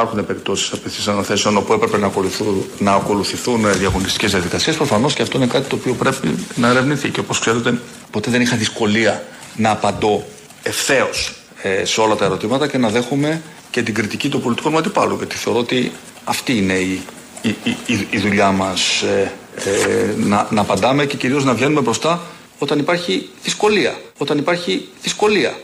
υπάρχουν 0.01 0.25
περιπτώσεις 0.25 0.72
απευθεία 0.72 1.13
αναθέσεων 1.13 1.58
όπου 1.58 1.74
έπρεπε 1.74 1.98
να 1.98 2.06
ακολουθούν, 2.06 2.66
να 2.80 2.92
ακολουθηθούν 2.92 3.74
διαγωνιστικές 3.77 4.32
διαδικασίες. 4.32 4.75
Προφανώς 4.75 5.13
και 5.13 5.22
αυτό 5.22 5.38
είναι 5.38 5.48
κάτι 5.48 5.70
το 5.70 5.75
οποίο 5.75 5.94
πρέπει 5.94 6.36
να 6.56 6.68
ερευνηθεί. 6.68 7.10
Και 7.10 7.20
όπως 7.20 7.39
ξέρετε, 7.39 7.80
ποτέ 8.12 8.32
δεν 8.32 8.42
είχα 8.42 8.56
δυσκολία 8.56 9.24
να 9.56 9.72
απαντώ 9.72 10.25
ευθέως 10.63 11.34
ε, 11.62 11.86
σε 11.86 12.01
όλα 12.01 12.16
τα 12.16 12.25
ερωτήματα 12.25 12.68
και 12.68 12.77
να 12.77 12.89
δέχομαι 12.89 13.42
και 13.72 13.82
την 13.82 13.94
κριτική 13.94 14.30
των 14.30 14.42
πολιτικών 14.42 14.72
μου 14.72 14.77
αντιπάλων. 14.77 15.18
Γιατί 15.18 15.36
θεωρώ 15.36 15.60
ότι 15.60 15.92
αυτή 16.24 16.58
είναι 16.58 16.74
η, 16.74 17.01
η, 17.42 17.56
η, 17.63 18.08
η 18.10 18.18
δουλειά 18.18 18.51
μας. 18.51 19.01
Ε, 19.01 19.32
ε, 19.66 20.13
να, 20.18 20.48
να 20.50 20.62
απαντάμε 20.62 21.06
και 21.06 21.18
κυρίως 21.18 21.46
να 21.46 21.54
βγαίνουμε 21.54 21.82
μπροστά 21.82 22.22
όταν 22.60 22.80
υπάρχει 22.80 23.30
δυσκολία. 23.44 23.98
Όταν 24.18 24.38
υπάρχει 24.38 24.88
δυσκολία. 25.01 25.58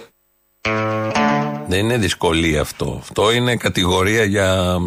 Δεν 1.74 1.84
είναι 1.84 1.98
δυσκολία 1.98 2.62
αυτό. 2.62 2.98
Αυτό 3.02 3.32
είναι 3.32 3.56
κατηγορία 3.56 4.24
για 4.24 4.78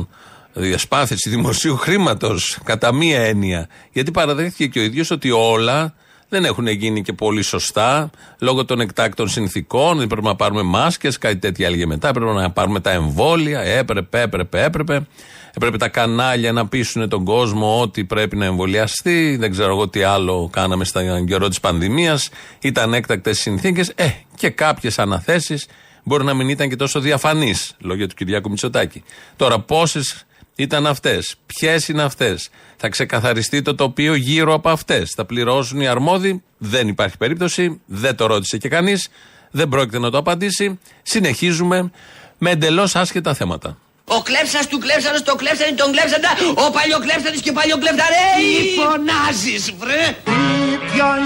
διασπάθηση 0.52 1.30
δημοσίου 1.30 1.76
χρήματος. 1.76 2.58
Κατά 2.64 2.94
μία 2.94 3.20
έννοια. 3.20 3.68
Γιατί 3.92 4.10
παραδέχτηκε 4.10 4.66
και 4.66 4.78
ο 4.78 4.82
ίδιος 4.82 5.10
ότι 5.10 5.30
όλα 5.30 5.94
δεν 6.28 6.44
έχουν 6.44 6.66
γίνει 6.66 7.02
και 7.02 7.12
πολύ 7.12 7.42
σωστά 7.42 8.10
λόγω 8.38 8.64
των 8.64 8.80
εκτάκτων 8.80 9.28
συνθήκων. 9.28 9.98
Δεν 9.98 10.06
πρέπει 10.06 10.26
να 10.26 10.36
πάρουμε 10.36 10.62
μάσκες, 10.62 11.18
κάτι 11.18 11.36
τέτοια 11.36 11.66
έλεγε 11.66 11.86
μετά. 11.86 12.12
Πρέπει 12.12 12.30
να 12.30 12.50
πάρουμε 12.50 12.80
τα 12.80 12.90
εμβόλια. 12.90 13.60
Έπρεπε, 13.60 14.20
έπρεπε, 14.20 14.64
έπρεπε. 14.64 15.06
Έπρεπε 15.54 15.76
τα 15.76 15.88
κανάλια 15.88 16.52
να 16.52 16.68
πείσουν 16.68 17.08
τον 17.08 17.24
κόσμο 17.24 17.80
ότι 17.80 18.04
πρέπει 18.04 18.36
να 18.36 18.44
εμβολιαστεί. 18.44 19.36
Δεν 19.36 19.50
ξέρω 19.50 19.70
εγώ 19.70 19.88
τι 19.88 20.02
άλλο 20.02 20.48
κάναμε 20.52 20.84
στα 20.84 21.24
καιρό 21.26 21.48
της 21.48 21.60
πανδημίας. 21.60 22.28
Ήταν 22.60 22.94
έκτακτες 22.94 23.38
συνθήκες. 23.38 23.92
Ε, 23.94 24.08
και 24.36 24.50
κάποιες 24.50 24.98
αναθέσεις 24.98 25.66
μπορεί 26.06 26.24
να 26.24 26.34
μην 26.34 26.48
ήταν 26.48 26.68
και 26.68 26.76
τόσο 26.76 27.00
διαφανεί, 27.00 27.54
λόγια 27.78 28.08
του 28.08 28.14
Κυριάκου 28.14 28.50
Μητσοτάκη. 28.50 29.02
Τώρα, 29.36 29.60
πόσες 29.60 30.24
ήταν 30.54 30.86
αυτές, 30.86 31.34
ποιες 31.46 31.88
είναι 31.88 32.02
αυτές, 32.02 32.48
θα 32.76 32.88
ξεκαθαριστεί 32.88 33.62
το 33.62 33.74
τοπίο 33.74 34.14
γύρω 34.14 34.54
από 34.54 34.68
αυτές, 34.70 35.12
θα 35.16 35.24
πληρώσουν 35.24 35.80
οι 35.80 35.86
αρμόδιοι, 35.86 36.42
δεν 36.58 36.88
υπάρχει 36.88 37.16
περίπτωση, 37.16 37.80
δεν 37.86 38.16
το 38.16 38.26
ρώτησε 38.26 38.58
και 38.58 38.68
κανείς, 38.68 39.08
δεν 39.50 39.68
πρόκειται 39.68 39.98
να 39.98 40.10
το 40.10 40.18
απαντήσει. 40.18 40.78
Συνεχίζουμε 41.02 41.90
με 42.38 42.50
εντελώς 42.50 42.96
άσχετα 42.96 43.34
θέματα. 43.34 43.78
Ο 44.04 44.22
κλέψας 44.22 44.66
του 44.66 44.78
κλέψανο, 44.78 45.22
το 45.22 45.34
κλέψανε, 45.34 45.76
τον 45.76 45.92
κλέψαντα. 45.92 46.28
Ο 46.66 46.70
παλιοκλέψανο 46.70 47.36
και 47.40 47.50
ο 47.50 47.52
παλιοκλέφταρε. 47.52 48.22
Τι 48.38 48.80
φωνάζεις, 48.80 49.72
βρε! 49.78 50.16
Ήπια, 50.74 51.18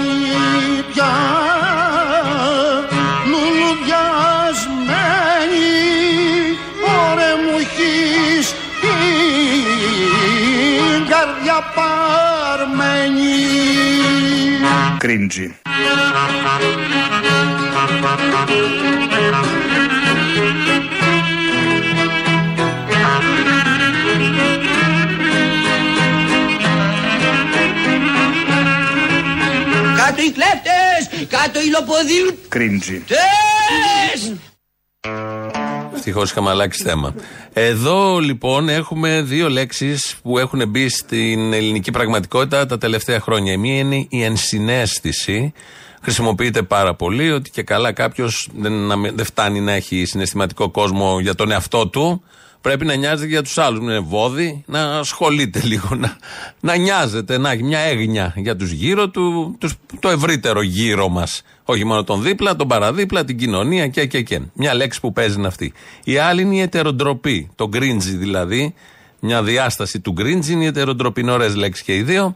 ήπια, 0.79 1.09
λουλουδιασμένη, 4.81 6.57
ωρε 6.83 7.31
μου 7.43 7.57
έχεις 7.59 8.47
την 8.81 8.89
καρδιά 11.09 11.59
παρμένη. 11.75 13.35
Κρίντζι. 14.97 15.55
Κάτω 29.95 30.21
οι 30.21 30.31
κλέφτες! 30.31 31.27
Κάτω 31.29 31.59
οι 31.61 31.69
λοποδίου! 31.69 32.39
Κρίντζι. 32.49 33.03
Τες! 36.13 36.21
Ευτυχώς 36.21 36.31
είχαμε 36.31 36.49
αλλάξει 36.49 36.83
θέμα. 36.83 37.13
Εδώ 37.53 38.19
λοιπόν 38.19 38.69
έχουμε 38.69 39.21
δύο 39.21 39.49
λέξεις 39.49 40.15
που 40.23 40.37
έχουν 40.37 40.67
μπει 40.69 40.89
στην 40.89 41.53
ελληνική 41.53 41.91
πραγματικότητα 41.91 42.65
τα 42.65 42.77
τελευταία 42.77 43.19
χρόνια. 43.19 43.53
Η 43.53 43.57
μία 43.57 43.77
είναι 43.79 44.05
η 44.09 44.23
ενσυναίσθηση. 44.23 45.53
Χρησιμοποιείται 46.01 46.61
πάρα 46.61 46.95
πολύ 46.95 47.31
ότι 47.31 47.49
και 47.49 47.63
καλά 47.63 47.91
κάποιος 47.91 48.49
δεν, 48.57 48.71
να 48.71 48.95
μην- 48.95 49.15
δεν 49.15 49.25
φτάνει 49.25 49.59
να 49.59 49.71
έχει 49.71 50.05
συναισθηματικό 50.05 50.69
κόσμο 50.69 51.19
για 51.19 51.35
τον 51.35 51.51
εαυτό 51.51 51.87
του. 51.87 52.23
Πρέπει 52.61 52.85
να 52.85 52.95
νοιάζεται 52.95 53.29
για 53.29 53.41
τους 53.41 53.57
άλλους. 53.57 53.81
Είναι 53.81 53.99
βόδι, 53.99 54.63
να 54.65 54.97
ασχολείται 54.97 55.61
λίγο, 55.71 55.95
να, 55.95 56.17
να 56.59 56.75
νοιάζεται, 56.75 57.37
να 57.37 57.51
έχει 57.51 57.63
μια 57.63 57.79
έγνοια 57.79 58.33
για 58.35 58.55
τους 58.55 58.71
γύρω 58.71 59.09
του, 59.09 59.55
τους, 59.59 59.73
το 59.99 60.09
ευρύτερο 60.09 60.61
γύρω 60.61 61.09
μας. 61.09 61.41
Όχι 61.63 61.83
μόνο 61.83 62.03
τον 62.03 62.21
δίπλα, 62.21 62.55
τον 62.55 62.67
παραδίπλα, 62.67 63.25
την 63.25 63.37
κοινωνία 63.37 63.87
και, 63.87 64.05
και, 64.05 64.21
και. 64.21 64.41
Μια 64.53 64.73
λέξη 64.73 64.99
που 64.99 65.13
παίζει 65.13 65.37
είναι 65.37 65.47
αυτή. 65.47 65.73
Η 66.03 66.17
άλλη 66.17 66.41
είναι 66.41 66.55
η 66.55 66.59
ετεροντροπή. 66.61 67.49
Το 67.55 67.67
γκρίντζι 67.67 68.15
δηλαδή. 68.15 68.73
Μια 69.19 69.43
διάσταση 69.43 69.99
του 69.99 70.11
γκρίντζι 70.11 70.53
είναι 70.53 70.63
η 70.63 70.67
ετεροντροπή. 70.67 71.21
Είναι 71.21 71.31
ωραίες 71.31 71.55
λέξεις 71.55 71.83
και 71.85 71.95
οι 71.95 72.01
δύο. 72.01 72.35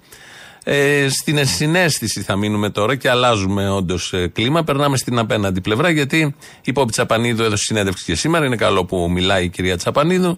Ε, 0.67 1.09
στην 1.09 1.37
ενσυναίσθηση 1.37 2.21
θα 2.21 2.35
μείνουμε 2.35 2.69
τώρα 2.69 2.95
και 2.95 3.09
αλλάζουμε 3.09 3.69
όντως 3.69 4.13
κλίμα. 4.33 4.63
Περνάμε 4.63 4.97
στην 4.97 5.19
απέναντι 5.19 5.61
πλευρά 5.61 5.89
γιατί 5.89 6.35
η 6.63 6.73
Πόπη 6.73 6.91
Τσαπανίδου 6.91 7.43
έδωσε 7.43 7.63
συνέντευξη 7.63 8.03
και 8.05 8.15
σήμερα. 8.15 8.45
Είναι 8.45 8.55
καλό 8.55 8.85
που 8.85 9.09
μιλάει 9.11 9.43
η 9.43 9.49
κυρία 9.49 9.77
Τσαπανίδου, 9.77 10.37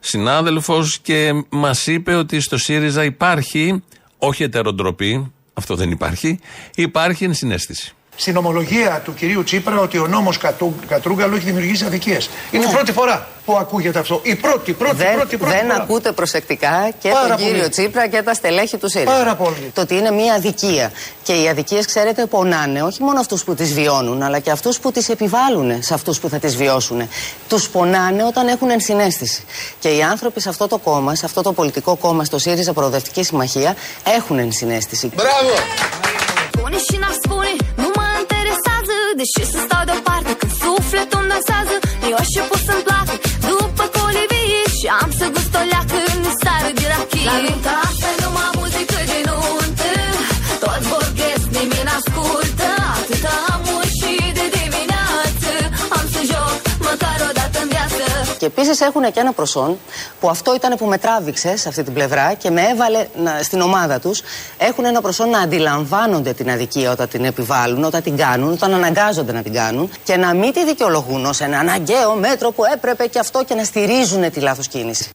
συνάδελφος, 0.00 0.98
και 0.98 1.44
μας 1.48 1.86
είπε 1.86 2.14
ότι 2.14 2.40
στο 2.40 2.56
ΣΥΡΙΖΑ 2.58 3.04
υπάρχει 3.04 3.82
όχι 4.18 4.42
ετεροντροπή, 4.42 5.32
αυτό 5.52 5.74
δεν 5.74 5.90
υπάρχει, 5.90 6.38
υπάρχει 6.74 7.24
ενσυναίσθηση. 7.24 7.94
Στην 8.16 8.36
ομολογία 8.36 9.00
του 9.04 9.14
κυρίου 9.14 9.44
Τσίπρα 9.44 9.78
ότι 9.78 9.98
ο 9.98 10.06
νόμος 10.06 10.38
Κατού, 10.38 10.74
Κατρούγκαλου 10.88 11.34
έχει 11.34 11.44
δημιουργήσει 11.44 11.84
αδικίες. 11.84 12.30
Είναι 12.50 12.64
η 12.64 12.68
πρώτη 12.68 12.92
φορά 12.92 13.26
που 13.44 13.56
ακούγεται 13.56 13.98
αυτό. 13.98 14.20
Η 14.22 14.34
πρώτη, 14.34 14.72
πρώτη, 14.72 14.96
δεν 14.96 15.14
πρώτη, 15.14 15.36
πρώτη 15.36 15.54
δεν 15.54 15.66
φορά. 15.66 15.82
ακούτε 15.82 16.12
προσεκτικά 16.12 16.90
και 16.98 17.08
Πάρα 17.08 17.26
τον 17.28 17.36
πολύ. 17.36 17.48
κύριο 17.48 17.68
Τσίπρα 17.68 18.08
και 18.08 18.22
τα 18.22 18.34
στελέχη 18.34 18.76
του 18.76 18.90
ΣΥΡΙΖΑ. 18.90 19.10
Πάρα 19.10 19.34
πολύ. 19.34 19.70
Το 19.74 19.80
ότι 19.80 19.94
είναι 19.96 20.10
μια 20.10 20.34
αδικία. 20.34 20.92
Και 21.22 21.32
οι 21.42 21.48
αδικίες, 21.48 21.86
ξέρετε, 21.86 22.26
πονάνε 22.26 22.82
όχι 22.82 23.02
μόνο 23.02 23.20
αυτούς 23.20 23.44
που 23.44 23.54
τις 23.54 23.72
βιώνουν, 23.74 24.22
αλλά 24.22 24.38
και 24.38 24.50
αυτούς 24.50 24.78
που 24.78 24.92
τις 24.92 25.08
επιβάλλουν 25.08 25.82
σε 25.82 25.94
αυτούς 25.94 26.20
που 26.20 26.28
θα 26.28 26.38
τις 26.38 26.56
βιώσουν. 26.56 27.08
Τους 27.48 27.68
πονάνε 27.68 28.24
όταν 28.24 28.48
έχουν 28.48 28.70
ενσυναίσθηση. 28.70 29.42
Και 29.78 29.88
οι 29.88 30.02
άνθρωποι 30.02 30.40
σε 30.40 30.48
αυτό 30.48 30.66
το 30.68 30.78
κόμμα, 30.78 31.14
σε 31.14 31.24
αυτό 31.26 31.42
το 31.42 31.52
πολιτικό 31.52 31.96
κόμμα, 31.96 32.24
στο 32.24 32.38
ΣΥΡΙΖΑ 32.38 32.72
Προοδευτική 32.72 33.22
Συμμαχία, 33.22 33.76
έχουν 34.16 34.38
ενσυναίσθηση. 34.38 35.10
Μπράβο! 35.14 35.50
De 39.22 39.28
ce 39.38 39.44
să 39.52 39.58
stau 39.66 39.84
deoparte 39.84 40.32
când 40.40 40.52
sufletul 40.62 41.18
îmi 41.22 41.30
dansează? 41.32 41.74
Eu 42.10 42.16
așa 42.24 42.42
pot 42.50 42.62
să-mi 42.68 42.84
placă 42.88 43.14
după 43.48 43.84
colivii 43.98 44.64
și 44.76 44.86
am 45.02 45.10
să 45.18 45.26
gust 45.34 45.54
o 45.60 45.62
leacă 45.72 45.98
în 46.14 46.22
sară 46.40 46.70
de 46.78 46.84
rachii. 46.92 47.26
La 47.30 47.36
Και 58.42 58.48
επίσης 58.48 58.80
έχουν 58.80 59.02
και 59.12 59.20
ένα 59.20 59.32
προσόν 59.32 59.78
που 60.20 60.28
αυτό 60.28 60.54
ήταν 60.54 60.76
που 60.76 60.86
με 60.86 60.98
τράβηξε 60.98 61.56
σε 61.56 61.68
αυτή 61.68 61.82
την 61.82 61.92
πλευρά 61.92 62.34
και 62.34 62.50
με 62.50 62.60
έβαλε 62.62 63.06
να- 63.22 63.42
στην 63.42 63.60
ομάδα 63.60 64.00
τους. 64.00 64.22
Έχουν 64.58 64.84
ένα 64.84 65.00
προσόν 65.00 65.28
να 65.28 65.38
αντιλαμβάνονται 65.38 66.32
την 66.32 66.50
αδικία 66.50 66.90
όταν 66.90 67.08
την 67.08 67.24
επιβάλλουν, 67.24 67.84
όταν 67.84 68.02
την 68.02 68.16
κάνουν, 68.16 68.52
όταν 68.52 68.74
αναγκάζονται 68.74 69.32
να 69.32 69.42
την 69.42 69.52
κάνουν 69.52 69.90
και 70.04 70.16
να 70.16 70.34
μην 70.34 70.52
τη 70.52 70.64
δικαιολογούν 70.64 71.24
ως 71.26 71.40
ένα 71.40 71.58
αναγκαίο 71.58 72.14
μέτρο 72.14 72.50
που 72.50 72.62
έπρεπε 72.74 73.06
και 73.06 73.18
αυτό 73.18 73.44
και 73.44 73.54
να 73.54 73.64
στηρίζουν 73.64 74.30
τη 74.30 74.40
λάθος 74.40 74.68
κίνηση. 74.68 75.10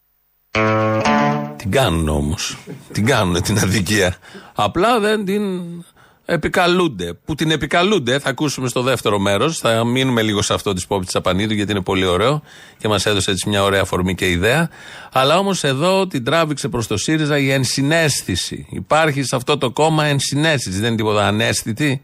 Την 1.56 1.70
κάνουν 1.70 2.08
όμως. 2.08 2.58
Την 2.92 3.06
κάνουν 3.06 3.42
την 3.42 3.58
αδικία. 3.58 4.16
Απλά 4.54 5.00
δεν 5.00 5.24
την 5.24 5.42
επικαλούνται. 6.30 7.12
Που 7.24 7.34
την 7.34 7.50
επικαλούνται, 7.50 8.18
θα 8.18 8.28
ακούσουμε 8.28 8.68
στο 8.68 8.82
δεύτερο 8.82 9.18
μέρος. 9.18 9.58
Θα 9.58 9.84
μείνουμε 9.84 10.22
λίγο 10.22 10.42
σε 10.42 10.54
αυτό 10.54 10.72
της 10.72 10.86
Πόπη 10.86 11.06
Τσαπανίδου, 11.06 11.54
γιατί 11.54 11.70
είναι 11.70 11.80
πολύ 11.80 12.04
ωραίο 12.04 12.42
και 12.78 12.88
μας 12.88 13.06
έδωσε 13.06 13.30
έτσι 13.30 13.48
μια 13.48 13.62
ωραία 13.62 13.80
αφορμή 13.80 14.14
και 14.14 14.30
ιδέα. 14.30 14.70
Αλλά 15.12 15.38
όμως 15.38 15.64
εδώ 15.64 16.06
την 16.06 16.24
τράβηξε 16.24 16.68
προς 16.68 16.86
το 16.86 16.96
ΣΥΡΙΖΑ 16.96 17.38
η 17.38 17.50
ενσυναίσθηση. 17.50 18.66
Υπάρχει 18.70 19.22
σε 19.22 19.36
αυτό 19.36 19.58
το 19.58 19.70
κόμμα 19.70 20.04
ενσυναίσθηση. 20.04 20.78
Δεν 20.78 20.86
είναι 20.86 20.96
τίποτα 20.96 21.26
ανέστητη. 21.26 22.02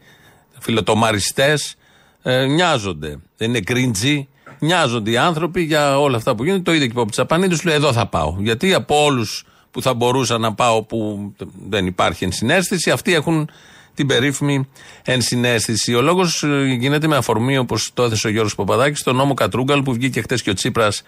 Φιλοτομαριστές 0.59 1.75
ε, 2.21 2.45
νοιάζονται. 2.45 3.19
Δεν 3.37 3.49
είναι 3.49 3.59
κρίντζι. 3.59 4.27
Νοιάζονται 4.59 5.11
οι 5.11 5.17
άνθρωποι 5.17 5.61
για 5.61 5.99
όλα 5.99 6.17
αυτά 6.17 6.35
που 6.35 6.43
γίνονται. 6.43 6.63
Το 6.63 6.73
είδε 6.73 6.85
και 6.85 6.91
η 6.91 6.95
Πόπη 6.95 7.11
Τσαπανίδου. 7.11 7.57
Λέει: 7.63 7.75
Εδώ 7.75 7.93
θα 7.93 8.05
πάω. 8.05 8.35
Γιατί 8.39 8.73
από 8.73 9.03
όλους 9.03 9.45
που 9.71 9.81
θα 9.81 9.93
μπορούσα 9.93 10.37
να 10.37 10.53
πάω 10.53 10.83
που 10.83 11.31
δεν 11.69 11.85
υπάρχει 11.85 12.23
ενσυναίσθηση, 12.23 12.91
αυτοί 12.91 13.13
έχουν 13.13 13.49
την 13.95 14.07
περίφημη 14.07 14.67
ενσυναίσθηση. 15.03 15.93
Ο 15.93 16.01
λόγος 16.01 16.43
γίνεται 16.77 17.07
με 17.07 17.15
αφορμή, 17.15 17.57
όπως 17.57 17.91
το 17.93 18.03
έθεσε 18.03 18.27
ο 18.27 18.29
Γιώργος 18.29 18.55
Παπαδάκης, 18.55 18.99
στον 18.99 19.15
νόμο 19.15 19.33
Κατρούγκαλ 19.33 19.83
που 19.83 19.93
βγήκε 19.93 20.21
χτες 20.21 20.41
και 20.41 20.49
ο 20.49 20.53
Τσίπρας 20.53 21.03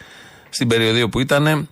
στην 0.50 0.67
περιοδία 0.67 1.10
που 1.10 1.20
ήταν 1.20 1.70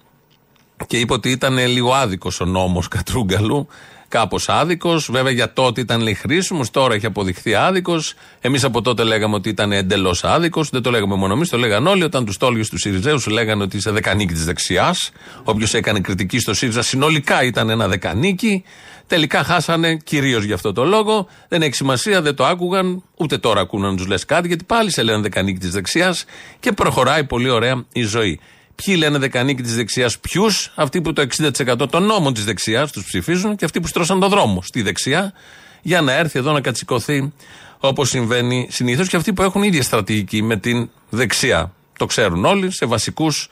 και 0.88 0.98
είπε 0.98 1.14
ότι 1.14 1.30
ήταν 1.30 1.68
λίγο 1.68 1.94
άδικος 1.94 2.40
ο 2.40 2.46
νόμος 2.46 2.88
Κατρούγκαλου. 2.88 3.68
Κάπως 4.08 4.50
άδικος. 4.50 5.10
Βέβαια 5.12 5.32
για 5.32 5.54
τότε 5.54 5.82
ήταν 5.82 6.02
λέει 6.02 6.14
χρήσιμος, 6.14 6.72
τώρα 6.72 6.94
έχει 6.94 7.06
αποδειχθεί 7.06 7.56
άδικος. 7.56 8.14
Εμείς 8.42 8.64
από 8.64 8.82
τότε 8.82 9.04
λέγαμε 9.04 9.36
ότι 9.36 9.50
ήταν 9.50 9.72
εντελώς 9.72 10.24
άδικος. 10.24 10.70
Δεν 10.70 10.82
το 10.82 10.92
λέγαμε 10.92 11.16
μόνο 11.16 11.34
εμείς, 11.34 11.50
το 11.50 11.58
λέγαν 11.58 11.88
όλοι. 11.88 12.04
Όταν 12.04 12.26
τους 12.26 12.38
τόλγε 12.38 12.68
τους 12.70 12.82
Σιριζέους 12.82 13.28
λέγανε 13.28 13.64
ότι 13.64 13.78
είσαι 13.78 13.92
δεκανίκη 13.92 14.34
της 14.34 14.46
δεξιάς. 14.46 15.12
Όποιος 15.44 15.74
έκανε 15.74 16.00
κριτική 16.00 16.40
στο 16.40 16.54
ΣΥΡΙΖΑ 16.54 16.82
συνολικά 16.82 17.44
ήταν 17.44 17.70
ένα 17.70 17.88
δεκανίκη. 17.88 18.64
Τελικά 19.08 19.44
χάσανε 19.44 19.96
κυρίως 19.96 20.44
γι' 20.44 20.54
αυτό 20.54 20.72
το 20.72 20.84
λόγο. 20.84 21.28
Δεν 21.48 21.62
έχει 21.62 21.76
σημασία, 21.76 22.22
δεν 22.22 22.36
το 22.36 22.46
άκουγαν, 22.46 23.04
ούτε 23.18 23.38
τώρα 23.38 23.62
ακούνε 23.62 23.90
να 23.90 23.96
τους 23.96 24.08
λες 24.08 24.26
κάτι, 24.26 24.48
γιατί 24.48 24.64
πάλι 24.64 24.92
σε 24.92 25.04
λένε 25.04 25.22
δεκανίκη 25.22 25.60
της 25.60 25.72
δεξιάς 25.72 26.26
και 26.60 26.72
προχωράει 26.72 27.24
πολύ 27.24 27.50
ωραία 27.50 27.86
η 27.94 28.02
ζωή. 28.02 28.40
Ποιοι 28.76 28.96
λένε 28.98 29.18
δεκανίκη 29.18 29.62
της 29.62 29.76
δεξιάς, 29.76 30.20
ποιους, 30.20 30.72
αυτοί 30.76 31.02
που 31.02 31.14
το 31.14 31.22
60% 31.22 31.90
των 31.90 32.04
νόμων 32.04 32.34
της 32.34 32.46
δεξιάς 32.46 32.92
τους 32.92 33.06
ψηφίζουν 33.06 33.56
και 33.56 33.66
αυτοί 33.66 33.82
που 33.82 33.88
στρώσαν 33.88 34.20
τον 34.20 34.30
δρόμο 34.30 34.62
στη 34.62 34.82
δεξιά 34.82 35.34
για 35.82 36.02
να 36.02 36.14
έρθει 36.14 36.40
εδώ 36.40 36.52
να 36.52 36.62
κατσικωθεί 36.62 37.34
όπως 37.80 38.10
συμβαίνει 38.10 38.68
συνήθως 38.72 39.08
και 39.08 39.16
αυτοί 39.16 39.34
που 39.34 39.42
έχουν 39.42 39.64
ίδια 39.64 39.84
στρατηγική 39.84 40.42
με 40.42 40.58
την 40.58 40.90
δεξιά. 41.10 41.72
Το 41.98 42.06
ξέρουν 42.06 42.46
όλοι 42.46 42.72
σε 42.72 42.86
βασικούς 42.86 43.50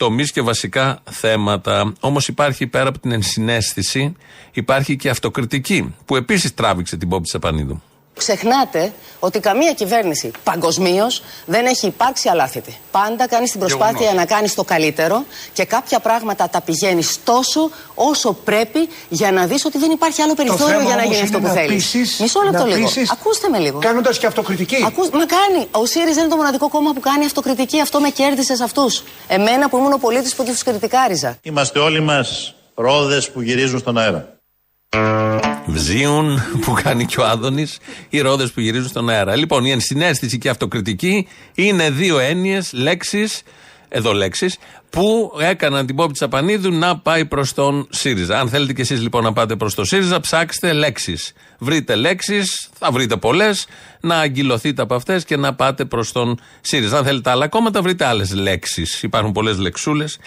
τομείς 0.00 0.32
και 0.32 0.42
βασικά 0.42 1.00
θέματα. 1.10 1.92
Όμως 2.00 2.28
υπάρχει 2.28 2.66
πέρα 2.66 2.88
από 2.88 2.98
την 2.98 3.12
ενσυναίσθηση, 3.12 4.16
υπάρχει 4.52 4.96
και 4.96 5.08
αυτοκριτική 5.10 5.94
που 6.04 6.16
επίσης 6.16 6.54
τράβηξε 6.54 6.96
την 6.96 7.08
Πόπη 7.08 7.22
Τσαπανίδου. 7.22 7.82
Ξεχνάτε 8.16 8.92
ότι 9.18 9.40
καμία 9.40 9.72
κυβέρνηση 9.72 10.30
παγκοσμίως 10.44 11.22
δεν 11.46 11.66
έχει 11.66 11.86
υπάρξει 11.86 12.28
αλάθητη. 12.28 12.78
Πάντα 12.90 13.28
κάνει 13.28 13.48
την 13.48 13.60
προσπάθεια 13.60 13.98
Γεγονός. 13.98 14.18
να 14.20 14.26
κάνει 14.26 14.48
το 14.50 14.64
καλύτερο 14.64 15.24
και 15.52 15.64
κάποια 15.64 15.98
πράγματα 16.00 16.48
τα 16.48 16.60
πηγαίνεις 16.60 17.18
τόσο 17.24 17.70
όσο 17.94 18.32
πρέπει 18.32 18.88
για 19.08 19.32
να 19.32 19.46
δεις 19.46 19.64
ότι 19.64 19.78
δεν 19.78 19.90
υπάρχει 19.90 20.22
άλλο 20.22 20.34
περιθώριο 20.34 20.66
θέμα 20.66 20.82
για 20.82 20.96
να 20.96 21.02
όμως 21.02 21.14
γίνει 21.16 21.24
αυτό 21.26 21.38
είναι 21.38 21.48
που 21.48 21.54
να 21.54 21.60
θέλεις. 21.60 21.90
πείσεις- 21.90 22.18
Μισό 22.20 22.40
λεπτό 22.42 22.58
να 22.58 22.64
λίγο. 22.66 22.86
πείσεις 22.86 23.10
Ακούστε 23.10 23.48
με 23.48 23.58
λίγο. 23.58 23.78
κάνοντας 23.78 24.18
και 24.18 24.26
αυτοκριτική. 24.26 24.82
Ακούς, 24.86 25.10
μα 25.10 25.24
κάνει. 25.26 25.66
Ο 25.70 25.86
ΣΥΡΙΖΑ 25.86 26.20
είναι 26.20 26.28
το 26.30 26.36
μοναδικό 26.36 26.68
κόμμα 26.68 26.92
που 26.92 27.00
κάνει 27.00 27.24
αυτοκριτική. 27.24 27.80
Αυτό 27.80 28.00
με 28.00 28.08
κέρδισε 28.10 28.56
σε 28.56 28.64
αυτούς. 28.64 29.02
Εμένα 29.28 29.68
που 29.68 29.76
ήμουν 29.76 29.92
ο 29.92 29.98
πολίτης 29.98 30.34
που 30.34 30.44
τους 30.44 30.62
κριτικάριζα. 30.62 31.38
Είμαστε 31.42 31.78
όλοι 31.78 32.00
μας 32.00 32.54
ρόδες 32.74 33.30
που 33.30 33.40
γυρίζουν 33.40 33.78
στον 33.78 33.98
αέρα. 33.98 34.38
Βζίουν 35.70 36.42
που 36.60 36.72
κάνει 36.82 37.04
και 37.04 37.20
ο 37.20 37.26
Άδωνης, 37.26 37.78
οι 38.08 38.20
ρόδες 38.20 38.52
που 38.52 38.60
γυρίζουν 38.60 38.88
στον 38.88 39.08
αέρα. 39.08 39.36
Λοιπόν, 39.36 39.64
η 39.64 39.70
ενσυναίσθηση 39.70 40.38
και 40.38 40.46
η 40.46 40.50
αυτοκριτική 40.50 41.28
είναι 41.54 41.90
δύο 41.90 42.18
έννοιες, 42.18 42.72
λέξεις, 42.72 43.42
εδώ 43.88 44.12
λέξεις, 44.12 44.58
που 44.90 45.32
έκαναν 45.40 45.86
την 45.86 45.96
Πόπη 45.96 46.12
Τσαπανίδου 46.12 46.72
να 46.72 46.98
πάει 46.98 47.24
προς 47.24 47.54
τον 47.54 47.86
ΣΥΡΙΖΑ. 47.90 48.40
Αν 48.40 48.48
θέλετε 48.48 48.72
κι 48.72 48.80
εσείς 48.80 49.00
λοιπόν 49.00 49.22
να 49.22 49.32
πάτε 49.32 49.56
προς 49.56 49.74
τον 49.74 49.84
ΣΥΡΙΖΑ, 49.84 50.20
ψάξτε 50.20 50.72
λέξεις. 50.72 51.32
Βρείτε 51.58 51.94
λέξεις, 51.94 52.68
θα 52.78 52.90
βρείτε 52.90 53.16
πολλές, 53.16 53.66
να 54.00 54.18
αγκυλωθείτε 54.18 54.82
από 54.82 54.94
αυτές 54.94 55.24
και 55.24 55.36
να 55.36 55.54
πάτε 55.54 55.84
προς 55.84 56.12
τον 56.12 56.40
ΣΥΡΙΖΑ. 56.60 56.98
Αν 56.98 57.04
θέλετε 57.04 57.30
άλλα 57.30 57.48
κόμματα, 57.48 57.82
βρείτε 57.82 58.04
άλλες 58.04 58.34
λέξεις. 58.34 59.02
Υπάρχουν 59.02 59.32
πολλές 59.32 59.58
λεξούλες. 59.58 60.18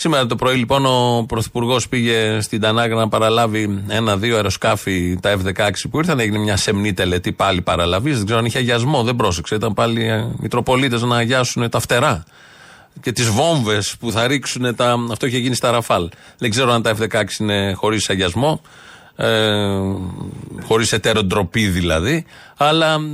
Σήμερα 0.00 0.26
το 0.26 0.36
πρωί 0.36 0.56
λοιπόν 0.56 0.86
ο 0.86 1.24
Πρωθυπουργός 1.28 1.88
πήγε 1.88 2.40
στην 2.40 2.60
Τανάγρα 2.60 2.96
να 2.96 3.08
παραλάβει 3.08 3.84
ένα-δύο 3.88 4.34
αεροσκάφη 4.34 5.18
τα 5.20 5.36
F-16 5.36 5.70
που 5.90 5.98
ήρθαν. 5.98 6.20
Έγινε 6.20 6.38
μια 6.38 6.56
σεμνή 6.56 6.92
τελετή 6.92 7.32
πάλι 7.32 7.62
παραλαβής. 7.62 8.16
Δεν 8.16 8.24
ξέρω 8.24 8.38
αν 8.38 8.44
είχε 8.44 8.58
αγιασμό, 8.58 9.02
δεν 9.02 9.16
πρόσεξε. 9.16 9.54
Ήταν 9.54 9.74
πάλι 9.74 10.06
ε, 10.08 10.26
Μητροπολίτες 10.38 11.02
να 11.02 11.16
αγιάσουν 11.16 11.70
τα 11.70 11.80
φτερά 11.80 12.24
και 13.00 13.12
τις 13.12 13.28
βόμβες 13.28 13.96
που 14.00 14.12
θα 14.12 14.26
ρίξουν. 14.26 14.74
Τα... 14.76 14.96
Αυτό 15.10 15.26
είχε 15.26 15.38
γίνει 15.38 15.54
στα 15.54 15.70
Ραφάλ. 15.70 16.08
Δεν 16.38 16.50
ξέρω 16.50 16.72
αν 16.72 16.82
τα 16.82 16.96
F-16 16.98 17.22
είναι 17.38 17.72
χωρίς 17.72 18.10
αγιασμό. 18.10 18.60
Ε, 19.16 19.26
Χωρίς 20.66 20.92
εταίρο 20.92 21.24
ντροπή 21.24 21.66
δηλαδή. 21.66 22.24
Αλλά 22.56 22.98
μ, 22.98 23.04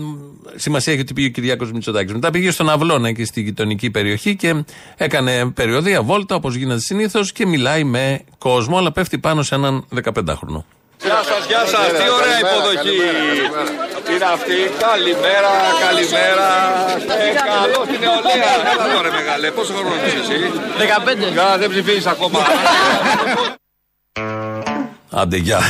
σημασία 0.55 0.93
έχει 0.93 1.03
ότι 1.03 1.13
πήγε 1.13 1.27
ο 1.27 1.31
Κυριάκος 1.31 1.73
Μητσοτάκης. 1.73 2.13
Μετά 2.13 2.31
πήγε 2.31 2.51
στον 2.51 2.71
Αυλώνα 2.71 3.09
εκεί 3.09 3.25
στη 3.25 3.41
γειτονική 3.41 3.91
περιοχή 3.91 4.37
και 4.37 4.65
έκανε 4.97 5.51
περιοδία, 5.51 6.03
βόλτα 6.03 6.35
όπως 6.35 6.55
γίνεται 6.55 6.81
συνήθως 6.81 7.33
και 7.33 7.47
μιλάει 7.47 7.85
με 7.85 8.21
κόσμο. 8.39 8.79
Αλλά 8.79 8.93
πέφτει 8.93 9.19
πάνω 9.19 9.43
σε 9.43 9.55
έναν 9.55 9.85
15χρονο. 10.05 10.63
Γεια 11.03 11.23
σας, 11.25 11.47
γεια 11.47 11.59
σας. 11.67 11.87
Τι 11.87 12.11
ωραία 12.19 12.39
υποδοχή. 12.39 12.97
Είναι 14.15 14.25
αυτή. 14.33 14.59
Καλημέρα, 14.89 15.53
καλημέρα. 15.87 16.49
Ε, 17.25 17.29
καλό 17.53 17.81
στην 17.87 18.01
νεολαία. 18.01 18.51
Έλα 18.61 18.95
τώρα, 18.95 19.11
μεγάλε. 19.13 19.51
Πόσο 19.51 19.73
χρόνο 19.73 19.95
είσαι 20.07 20.19
εσύ, 20.19 20.39
15. 20.79 21.33
Γεια, 21.33 21.59
δεν 21.59 21.71
ψηφίζεις 21.71 22.07
ακόμα. 22.07 22.39
Άντε, 25.11 25.37
γεια. 25.37 25.61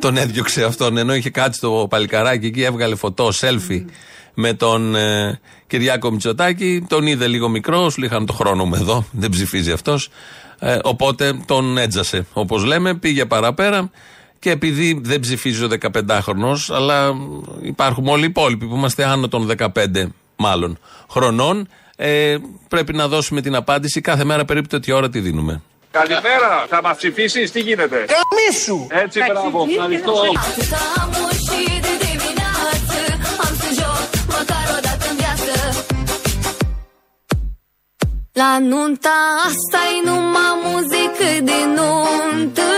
τον 0.00 0.16
έδιωξε 0.16 0.64
αυτόν. 0.64 0.96
Ενώ 0.96 1.14
είχε 1.14 1.30
κάτσει 1.30 1.60
το 1.60 1.86
παλικαράκι 1.90 2.46
εκεί, 2.46 2.62
έβγαλε 2.62 2.94
φωτό, 2.94 3.28
selfie 3.40 3.84
με 4.34 4.52
τον 4.52 4.94
ε, 4.94 5.40
Κυριάκο 5.66 6.10
Μητσοτάκη. 6.10 6.86
Τον 6.88 7.06
είδε 7.06 7.26
λίγο 7.26 7.48
μικρός, 7.48 7.92
σου 7.92 8.04
είχαν 8.04 8.26
το 8.26 8.32
χρόνο 8.32 8.64
μου 8.64 8.74
εδώ, 8.74 9.04
δεν 9.12 9.30
ψηφίζει 9.30 9.72
αυτός. 9.72 10.08
Ε, 10.58 10.78
οπότε 10.82 11.40
τον 11.46 11.78
έτζασε. 11.78 12.26
Όπως 12.32 12.64
λέμε, 12.64 12.94
πήγε 12.94 13.24
παραπέρα. 13.24 13.90
Και 14.38 14.50
επειδή 14.50 15.00
δεν 15.02 15.20
ψηφίζει 15.20 15.64
ο 15.64 15.68
15χρονο, 15.80 16.56
αλλά 16.68 17.14
υπάρχουν 17.62 18.08
όλοι 18.08 18.22
οι 18.22 18.26
υπόλοιποι 18.26 18.66
που 18.66 18.76
είμαστε 18.76 19.04
άνω 19.04 19.28
των 19.28 19.50
15 19.58 19.68
μάλλον 20.36 20.78
χρονών, 21.10 21.68
ε, 21.96 22.36
πρέπει 22.68 22.92
να 22.92 23.08
δώσουμε 23.08 23.40
την 23.40 23.54
απάντηση 23.54 24.00
κάθε 24.00 24.24
μέρα 24.24 24.44
περίπου 24.44 24.66
τέτοια 24.66 24.94
ώρα 24.94 25.08
τη 25.08 25.20
δίνουμε. 25.20 25.62
Καλημέρα. 25.93 26.65
Θα 26.69 26.79
μα 26.83 26.91
ψηφίσει, 26.95 27.43
τι 27.51 27.59
γίνεται. 27.59 28.05
Καμίσου! 28.15 28.87
Έτσι, 28.89 29.19
μπράβο. 29.27 29.65
Ευχαριστώ. 29.69 30.13
Atâta 30.47 30.85
mușii 31.15 31.79
de 31.85 31.93
dimineață 32.05 32.99
Am 33.45 33.53
să 33.61 33.69
joc 33.79 34.07
măcar 34.35 34.65
o 34.75 34.79
dată 34.85 35.05
în 35.11 35.15
viață 35.21 35.53
La 38.41 38.51
nunta 38.71 39.17
asta 39.47 39.79
e 39.95 39.97
numai 40.09 40.53
muzică 40.65 41.29
de 41.49 41.59
nuntă 41.77 42.69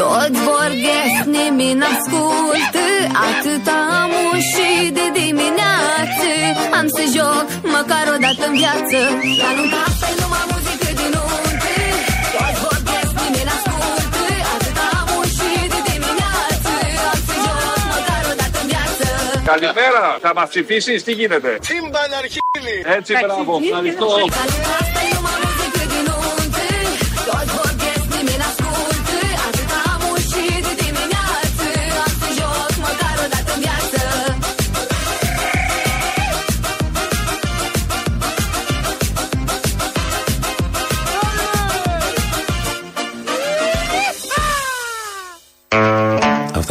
Toți 0.00 0.38
vorbesc, 0.50 1.20
nimeni 1.36 1.78
n-ascultă 1.80 2.86
Atâta 3.28 3.80
mușii 4.14 4.90
de 4.98 5.06
dimineață 5.20 6.30
Am 6.78 6.86
să 6.96 7.02
joc 7.16 7.46
măcar 7.74 8.04
o 8.14 8.16
dată 8.24 8.42
în 8.50 8.54
viață 8.62 8.98
La 9.42 9.50
nunta 9.56 9.78
asta 9.88 10.06
e 10.12 10.14
numai 10.22 10.31
Καλημέρα. 19.45 20.17
Θα 20.21 20.33
μας 20.33 20.49
ψηφίσεις, 20.49 21.03
τι 21.03 21.11
γίνεται; 21.11 21.57
Τσίμπαν 21.61 22.13
αρχίλη! 22.17 22.83
Έτσι, 22.97 23.13
μπράβο. 23.25 23.59
Ευχαριστώ. 23.63 24.07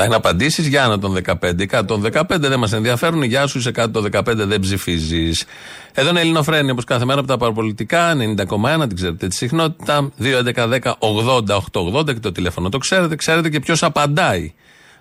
Αυτά 0.02 0.14
είναι 0.14 0.28
απαντήσεις 0.28 0.66
για 0.66 0.84
άνω 0.84 0.98
των 0.98 1.18
15. 1.40 1.66
Κάτω 1.66 1.98
των 1.98 2.12
15 2.12 2.24
δεν 2.38 2.58
μας 2.58 2.72
ενδιαφέρουν. 2.72 3.22
Γεια 3.22 3.46
σου, 3.46 3.58
είσαι 3.58 3.70
κάτω 3.70 4.00
των 4.00 4.10
15 4.12 4.24
δεν 4.34 4.60
ψηφίζεις. 4.60 5.44
Εδώ 5.92 6.10
είναι 6.10 6.20
Ελληνοφρένη 6.20 6.70
όπως 6.70 6.84
κάθε 6.84 7.04
μέρα 7.04 7.18
από 7.18 7.28
τα 7.28 7.36
παραπολιτικά. 7.36 8.14
90,1, 8.14 8.86
την 8.88 8.96
ξέρετε 8.96 9.28
τη 9.28 9.34
συχνότητα. 9.34 10.10
2.11.10.80.880 10.22 12.04
και 12.04 12.20
το 12.20 12.32
τηλέφωνο 12.32 12.68
το 12.68 12.78
ξέρετε. 12.78 13.16
Ξέρετε 13.16 13.48
και 13.48 13.60
ποιος 13.60 13.82
απαντάει. 13.82 14.52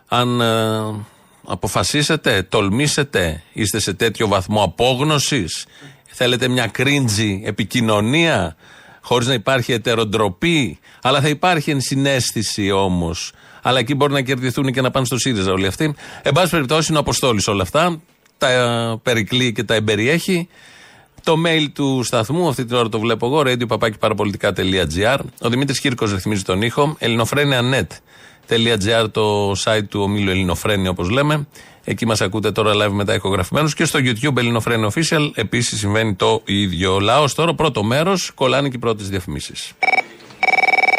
Αν 0.08 0.42
ε, 0.42 0.46
αποφασίσετε, 1.46 2.44
τολμήσετε, 2.50 3.44
είστε 3.54 3.80
σε 3.80 3.94
τέτοιο 3.94 4.28
βαθμό 4.28 4.64
απόγνωσης, 4.64 5.66
θέλετε 6.06 6.48
μια 6.48 6.68
κρίντζι 6.68 7.42
επικοινωνία, 7.46 8.56
χωρίς 9.02 9.28
να 9.28 9.34
υπάρχει 9.34 9.74
ετεροντροπή, 9.74 10.80
αλλά 11.02 11.22
θα 11.22 11.28
υπάρχει 11.28 11.72
ενσυναίσθηση 11.72 12.72
όμως. 12.72 13.32
Αλλά 13.62 13.80
εκεί 13.80 13.96
μπορεί 13.96 14.14
να 14.14 14.22
κερδιθούν 14.22 14.72
και 14.72 14.82
να 14.82 14.92
πάνε 14.92 15.06
στο 15.06 15.18
ΣΥΡΙΖΑ 15.18 15.52
όλοι 15.52 15.68
αυτοί. 15.68 15.96
Εν 16.22 16.32
πάση 16.34 16.50
περιπτώσει, 16.50 16.88
είναι 16.90 16.98
ο 16.98 17.02
Αποστόλης 17.02 17.48
όλα 17.48 17.62
αυτά. 17.62 18.02
Τα 18.38 18.50
ε, 18.50 19.00
περικλεί 19.04 19.52
και 19.52 19.64
τα 19.64 19.74
εμπεριέχει. 19.74 20.48
Το 21.24 21.36
mail 21.46 21.68
του 21.74 22.04
σταθμού, 22.04 22.48
αυτή 22.48 22.66
την 22.66 22.76
ώρα 22.76 22.90
το 22.90 23.00
βλέπω 23.00 23.26
εγώ, 23.26 23.44
radio.parapolitica.gr. 23.46 25.18
Ο 25.42 25.50
Δημήτρης 25.50 25.80
Κύρκος 25.80 26.12
ρυθμίζει 26.12 26.44
τον 26.44 26.62
ήχο. 26.62 26.96
Ελληνοφρένια.net 27.00 27.88
το 29.12 29.52
site 29.52 29.88
του 29.90 30.02
ομίλου 30.02 30.30
Ελληνοφρένη, 30.30 30.88
όπως 30.88 31.10
λέμε. 31.10 31.48
Εκεί 31.84 32.06
μας 32.06 32.22
ακούτε 32.22 32.52
τώρα 32.52 32.72
live 32.74 32.92
μετά 32.92 33.14
ηχογραφημένους 33.14 33.74
και 33.74 33.86
στο 33.86 34.00
YouTube 34.04 34.38
Ελληνοφρένη 34.38 34.88
Official 34.94 35.32
επίσης 35.36 35.80
συμβαίνει 35.80 36.16
το 36.16 36.42
ίδιο. 36.46 37.00
Λαός 37.00 37.36
τώρα, 37.36 37.54
πρώτο 37.54 37.84
μέρος, 37.84 38.32
κολλάνε 38.36 38.70
και 38.70 38.76
οι 38.76 38.80
πρώτες 38.80 39.10
διαφημίσεις. 39.10 39.72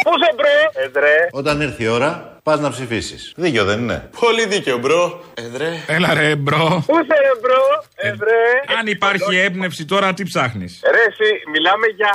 Πού 0.03 0.11
'σαι 0.23 0.33
bro! 0.35 0.83
Εδρέ. 0.85 1.27
Όταν 1.31 1.61
έρθει 1.61 1.83
η 1.83 1.87
ώρα, 1.87 2.39
πας 2.43 2.59
να 2.59 2.69
ψηφίσεις. 2.69 3.33
Δίκιο 3.35 3.63
δεν 3.65 3.79
είναι. 3.79 4.09
Πολύ 4.19 4.45
δίκαιο, 4.45 4.77
bro. 4.77 5.23
Εδρέ. 5.33 5.83
Έλα 5.87 6.13
ρε 6.13 6.35
bro. 6.35 6.83
Πού 6.87 6.95
'σαι 6.95 7.15
ρε 7.21 7.33
bro! 7.41 7.83
Εδρέ. 7.95 8.77
Αν 8.79 8.87
υπάρχει 8.87 9.37
έμπνευση 9.37 9.85
τώρα, 9.85 10.13
τι 10.13 10.23
ψάχνεις; 10.23 10.79
Ρε 10.83 11.03
εσύ, 11.09 11.31
μιλάμε 11.51 11.87
για 11.95 12.11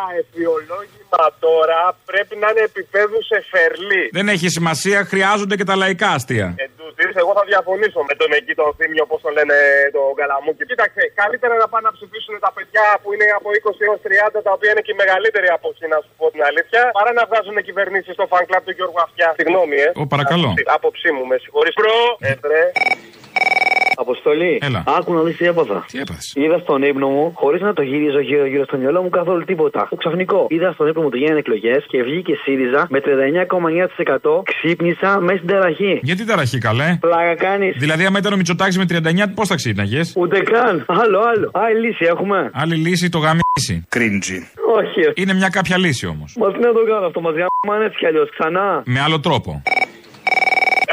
ευφυολόγημα 1.09 1.37
τώρα. 1.47 1.79
Πρέπει 2.11 2.35
να 2.43 2.47
είναι 2.51 2.65
επίπεδου 2.71 3.19
Σεφερλή. 3.31 4.05
Δεν 4.19 4.27
έχει 4.35 4.49
σημασία, 4.59 4.99
χρειάζονται 5.13 5.57
και 5.59 5.67
τα 5.71 5.77
λαϊκά 5.83 6.09
αστεία. 6.19 6.49
Εν 6.65 6.71
τούτοις, 6.79 7.13
εγώ 7.23 7.33
θα 7.39 7.45
διαφωνήσω 7.51 8.01
με 8.09 8.15
τον 8.21 8.31
εκεί 8.39 8.55
τον 8.61 8.71
Θύμιο, 8.79 9.03
πώς 9.09 9.17
το 9.25 9.31
λένε 9.37 9.57
το 9.97 10.03
Καλαμούκι. 10.19 10.65
Κοίταξε, 10.71 11.03
καλύτερα 11.21 11.55
να 11.63 11.67
πάνε 11.73 11.85
να 11.89 11.93
ψηφίσουν 11.97 12.35
τα 12.47 12.51
παιδιά 12.57 12.87
που 13.03 13.09
είναι 13.15 13.27
από 13.39 13.49
20 13.59 13.87
έως 13.87 14.01
30, 14.05 14.41
τα 14.47 14.53
οποία 14.57 14.71
είναι 14.73 14.83
και 14.87 14.93
οι 14.95 14.99
μεγαλύτεροι 15.03 15.49
από 15.57 15.67
εσύ, 15.73 15.87
να 15.95 15.99
σου 16.05 16.11
πω 16.19 16.25
την 16.35 16.43
αλήθεια, 16.51 16.83
παρά 16.99 17.11
να 17.19 17.23
βγάζουν 17.29 17.57
κυβερνήσεις 17.69 18.13
στο 18.19 18.25
fan 18.31 18.45
club 18.49 18.63
του 18.67 18.75
Γιώργου 18.79 19.01
Αυτιά. 19.07 19.29
Συγγνώμη, 19.39 19.77
ε. 19.87 19.89
Ω, 20.03 20.05
παρακαλώ. 20.15 20.49
Άποψή 20.79 21.09
μου, 21.15 21.25
με 21.31 21.37
συγχωρείς. 21.43 21.75
Προ, 21.81 21.97
εδρέ. 22.33 22.63
Αποστολή. 24.05 24.59
Έλα. 24.69 24.83
Άκου 24.99 25.13
να 25.15 25.23
δεις 25.23 25.37
τι 25.37 25.47
έπαθα. 25.47 25.85
Τι 25.93 25.99
έπαθες; 25.99 26.33
Είδα 26.37 26.59
στον 26.59 26.83
ύπνο 26.83 27.09
μου, 27.09 27.33
χωρίς 27.35 27.61
να 27.61 27.73
το 27.73 27.83
γύριζω 27.83 28.21
γύρω-γύρω 28.21 28.65
στο 28.65 28.77
μυαλό 28.77 29.03
μου 29.03 29.09
καθόλου 29.09 29.45
τίποτα. 29.45 29.87
Το 29.91 29.97
ξαφνικό. 29.97 30.47
Είδα 30.49 30.73
στον 30.73 30.87
ύπνο 30.89 31.01
μου 31.03 31.09
ότι 31.11 31.19
γίνανε 31.19 31.39
εκλογές 31.39 31.85
και 31.89 32.03
βγήκε 32.03 32.35
ΣΥΡΙΖΑ 32.45 32.87
με 32.91 33.01
39,9%. 33.01 34.43
Ξύπνησα 34.53 35.21
μέσα 35.21 35.37
στην 35.37 35.49
ταραχή. 35.49 35.99
Γιατί 36.03 36.25
ταραχή, 36.27 36.59
καλέ; 36.59 36.97
Πλάκα 37.01 37.35
κάνεις. 37.35 37.77
Δηλαδή, 37.79 38.05
άμα 38.07 38.19
ήταν 38.19 38.33
ο 38.33 38.37
Μητσοτάκης 38.37 38.79
με 38.79 38.85
39, 38.85 39.33
πώς 39.35 39.49
θα 39.49 39.55
ξύπναγες; 39.55 40.13
Ούτε 40.17 40.41
καν. 40.41 40.85
Άλλο, 40.89 41.19
άλλο. 41.21 41.51
Άλλη 41.53 41.79
λύση 41.87 42.05
έχουμε. 42.09 42.51
Άλλη 42.53 42.75
λύση 42.75 43.09
το 43.09 43.19
γαμίσι. 43.19 43.87
Κρίντζι. 43.89 44.39
Όχι. 44.79 45.03
Είναι 45.15 45.33
μια 45.35 45.49
κάποια 45.49 45.79
λύση 45.79 46.07
όμως. 46.07 46.37
Μας 46.41 46.53
τι 46.53 46.59
να 46.59 46.73
το 46.73 46.83
κάνω 46.91 47.07
αυτό, 47.07 47.21
μας 47.21 47.35
γάμανε 47.39 47.85
έτσι 47.85 47.99
κι 47.99 48.07
αλλιώς. 48.07 48.29
Ξανά. 48.39 48.83
Με 48.85 49.01
άλλο 49.01 49.21
τρόπο. 49.21 49.63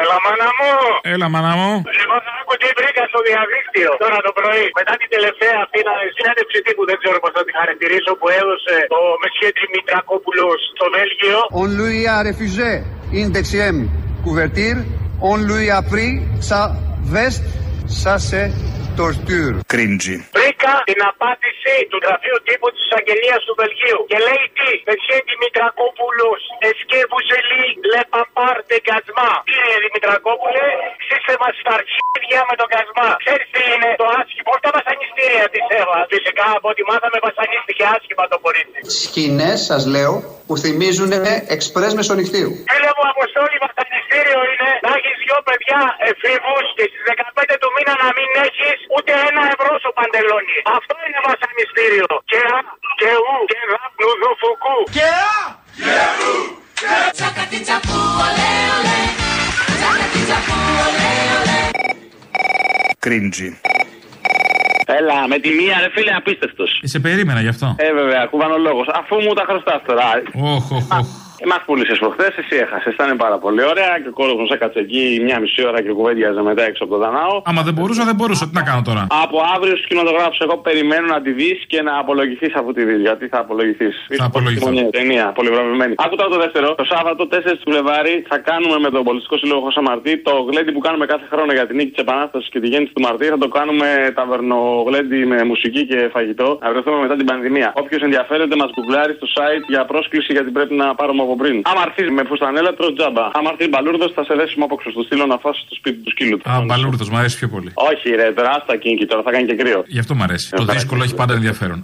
Έλα, 0.01 0.17
μάνα 0.25 0.49
μου. 0.59 0.71
Έλα, 1.13 1.27
μανά 1.35 1.53
μου. 1.61 1.71
Λοιπόν, 1.99 2.19
θα 2.25 2.31
άκου 2.39 2.53
τι 2.61 2.67
βρήκα 2.79 2.94
στο 3.15 3.23
διαδίκτυο 3.31 3.89
τώρα 4.03 4.19
το 4.27 4.31
πρωί. 4.39 4.65
Μετά 4.79 4.93
την 5.01 5.09
τελευταία 5.15 5.57
αυτή 5.65 5.79
συνέντευξη 6.17 6.57
τύπου, 6.65 6.83
δεν 6.89 6.97
ξέρω 7.01 7.17
πώς 7.23 7.31
θα 7.37 7.43
την 7.47 7.53
χαρακτηρίσω, 7.59 8.11
που 8.19 8.27
έδωσε 8.41 8.75
ο 8.99 9.01
Μεσχέ 9.21 9.47
Δημητρακόπουλο 9.61 10.45
στο 10.73 10.85
Βέλγιο. 10.95 11.37
On 11.61 11.69
lui 11.79 11.99
a 12.15 12.17
refusé 12.29 12.71
une 13.19 13.29
deuxième 13.37 13.79
couverture. 14.25 14.79
On 15.31 15.37
lui 15.49 15.65
a 15.79 15.81
pris 15.93 16.13
sa 16.49 16.61
veste. 17.15 17.47
Ça, 18.03 18.13
c'est 18.29 18.49
torture. 19.01 19.53
Κρίντζι. 19.73 20.17
Βρήκα 20.37 20.73
την 20.89 21.01
απάντηση 21.11 21.73
του 21.91 21.97
γραφείου 22.05 22.37
τύπου 22.47 22.67
της 22.73 22.81
εισαγγελία 22.85 23.37
του 23.45 23.53
Βελγίου. 23.61 24.01
Και 24.11 24.19
λέει 24.27 24.43
τι, 24.57 24.69
Μεσχέ 24.89 25.17
Δημητρακόπουλο, 25.29 26.29
εσκέ 26.69 27.01
βουζελί, 27.11 27.65
λε 27.91 28.01
παπάρ 28.13 28.55
τε 28.69 28.77
κασμά. 28.89 29.31
Κύριε 29.51 29.77
Δημητρακόπουλε, 29.85 30.65
ξύστε 31.01 31.33
μας 31.41 31.53
στα 31.61 31.71
αρχίδια 31.79 32.41
με 32.49 32.55
τον 32.61 32.67
κασμά. 32.75 33.09
Ξέρεις 33.23 33.47
τι 33.53 33.61
είναι 33.73 33.89
το 34.01 34.07
άσχημο, 34.19 34.53
τα 34.65 34.69
βασανιστήρια 34.77 35.45
τη 35.53 35.59
Εύα. 35.81 35.99
Φυσικά 36.13 36.45
από 36.57 36.67
ό,τι 36.71 36.81
μάθαμε 36.89 37.17
βασανίστηκε 37.27 37.83
άσχημα 37.95 38.23
το 38.31 38.37
κορίτσι. 38.45 38.79
Σκηνές, 39.03 39.59
σας 39.69 39.83
λέω, 39.93 40.13
που 40.47 40.55
θυμίζουν 40.63 41.11
εξπρές 41.55 41.91
μεσονυχτίου. 41.99 42.51
Φίλε 42.71 42.91
μου, 42.97 43.05
αποστόλη 43.13 43.57
βασανιστήριο 43.67 44.39
είναι 44.51 44.69
να 44.85 44.91
έχεις 44.97 45.15
δυο 45.23 45.37
παιδιά 45.47 45.79
εφήβους 46.09 46.65
και 46.77 46.85
στις 46.89 47.01
15 47.09 47.55
του 47.61 47.69
μήνα 47.75 47.93
να 48.03 48.09
μην 48.17 48.29
έχεις 48.47 48.77
ούτε 48.93 49.11
ένα 49.29 49.41
ευρώ 49.53 49.71
στο 49.81 49.91
παντελόνι. 49.97 50.57
Αυτό 50.77 50.93
είναι 51.05 51.19
βασανιστήριο. 51.29 52.07
Και 52.31 52.39
α, 52.55 52.57
και 52.99 53.11
ου, 53.23 53.35
και 53.51 53.59
δάπνου 53.71 54.11
δουφουκού. 54.21 54.77
Και 54.95 55.07
α, 55.33 55.37
και 55.83 55.95
ου, 56.21 56.33
Κρίντζι. 62.99 63.59
Έλα, 64.85 65.27
με 65.27 65.39
τη 65.39 65.49
μία 65.49 65.75
ρε 65.79 65.89
φίλε, 65.89 66.11
απίστευτος. 66.15 66.79
Σε 66.83 66.99
περίμενα 66.99 67.41
γι' 67.41 67.47
αυτό. 67.47 67.75
Ε, 67.77 67.93
βέβαια, 67.93 68.25
κουβανολόγος. 68.25 68.87
Αφού 68.93 69.15
μου 69.21 69.33
τα 69.33 69.45
χρωστάς 69.47 69.81
τώρα. 69.85 70.03
Όχ, 70.33 70.71
όχ, 70.71 70.91
όχ. 70.99 71.07
Μα 71.51 71.57
πούλησες 71.65 71.97
προχθές, 72.03 72.33
εσύ 72.41 72.55
έχασες. 72.63 72.93
Ήταν 72.93 73.17
πάρα 73.17 73.37
πολύ 73.37 73.63
ωραία 73.71 73.93
και 74.03 74.09
ο 74.13 74.15
κόσμος 74.21 74.49
έκατσε 74.55 74.79
εκεί 74.79 75.03
μια 75.27 75.37
μισή 75.39 75.61
ώρα 75.69 75.79
και 75.81 75.91
κουβέντιαζε 75.97 76.41
μετά 76.41 76.63
έξω 76.69 76.83
από 76.83 76.93
το 76.93 76.99
Δανάο. 77.03 77.41
Άμα 77.45 77.61
δεν 77.67 77.73
μπορούσα, 77.73 78.03
δεν 78.09 78.15
μπορούσα. 78.15 78.43
Τι 78.49 78.53
να 78.59 78.63
κάνω 78.69 78.81
τώρα; 78.89 79.07
Από 79.23 79.37
αύριο 79.55 79.75
στους 79.75 79.87
κινηματογράφους, 79.87 80.39
εγώ 80.45 80.55
περιμένω 80.57 81.07
να 81.15 81.21
τη 81.21 81.31
δεις 81.31 81.59
και 81.67 81.81
να 81.81 81.93
απολογηθείς 81.99 82.53
αφού 82.59 82.71
τη 82.77 82.83
δεις. 82.83 82.99
Γιατί 83.07 83.27
θα 83.27 83.39
απολογηθείς. 83.39 83.95
Θα 84.17 84.25
απολογηθώ. 84.25 84.69
Ταινία, 84.99 85.25
πολύ 85.37 85.49
βραβευμένη. 85.49 85.93
Άκου 85.97 86.15
τώρα 86.15 86.29
το 86.29 86.39
δεύτερο. 86.45 86.75
Το 86.75 86.85
Σάββατο 86.93 87.27
4 87.27 87.57
του 87.57 87.71
Φλεβάρι 87.71 88.25
θα 88.29 88.37
κάνουμε 88.37 88.77
με 88.79 88.89
τον 88.89 89.03
Πολιτικό 89.03 89.37
Σύλλογο 89.37 89.61
Χωσά 89.65 89.81
Μαρτί 89.81 90.13
το 90.27 90.33
γλέντι 90.49 90.71
που 90.71 90.79
κάνουμε 90.79 91.05
κάθε 91.05 91.25
χρόνο 91.31 91.51
για 91.57 91.65
την 91.67 91.75
νίκη 91.75 91.91
της 91.95 92.01
Επανάστασης 92.05 92.49
και 92.49 92.59
τη 92.59 92.67
γέννηση 92.67 92.93
του 92.93 93.01
Μαρτί. 93.01 93.25
Θα 93.25 93.37
το 93.37 93.47
κάνουμε 93.47 93.87
ταβερνογλέντι 94.15 95.25
με 95.25 95.43
μουσική 95.43 95.85
και 95.85 96.09
φαγητό. 96.15 96.57
Να 96.61 96.71
βρεθούμε 96.71 96.97
μετά 97.01 97.15
την 97.15 97.25
πανδημία. 97.25 97.73
Όποιος 97.75 98.01
ενδιαφέρεται, 98.01 98.55
μας 98.55 98.69
γκουγκλάρει 98.73 99.13
στο 99.19 99.27
site 99.35 99.65
για 99.67 99.85
πρόσκληση 99.85 100.31
γιατί 100.33 100.49
πρέπει 100.51 100.73
να 100.73 100.95
πάρουμε 100.95 101.21
από 101.21 101.34
πριν. 101.41 101.55
Άμα 101.71 101.81
έρθει 101.87 102.11
με 102.17 102.23
φουστανέλα, 102.29 102.73
τρώω 102.77 102.93
τζάμπα. 102.93 103.25
Άμα 103.37 103.49
έρθει 103.53 103.67
μπαλούρδος, 103.67 104.11
θα 104.17 104.23
σε 104.23 104.33
δέσουμε 104.39 104.63
απόξω 104.67 104.89
στο 104.91 105.01
στείλω 105.07 105.25
να 105.25 105.37
φάσει 105.43 105.59
στο 105.65 105.75
σπίτι 105.79 105.97
του 106.03 106.09
σκύλου 106.15 106.37
του. 106.37 106.49
Α, 106.51 106.53
μπαλούρδος, 106.67 107.07
μου 107.09 107.17
αρέσει 107.17 107.37
πιο 107.41 107.49
πολύ. 107.55 107.69
Όχι, 107.73 108.07
ρε, 108.19 108.27
τώρα 108.37 108.49
άστα 108.57 108.75
κίνκι 108.83 109.05
τώρα, 109.05 109.21
θα 109.25 109.31
κάνει 109.31 109.45
και 109.49 109.55
κρύο. 109.61 109.83
Γι' 109.87 109.99
αυτό 109.99 110.15
μου 110.15 110.23
αρέσει. 110.23 110.49
Το 110.49 110.63
δύσκολο 110.63 111.03
έχει 111.03 111.15
πάντα 111.15 111.33
ενδιαφέρον. 111.33 111.83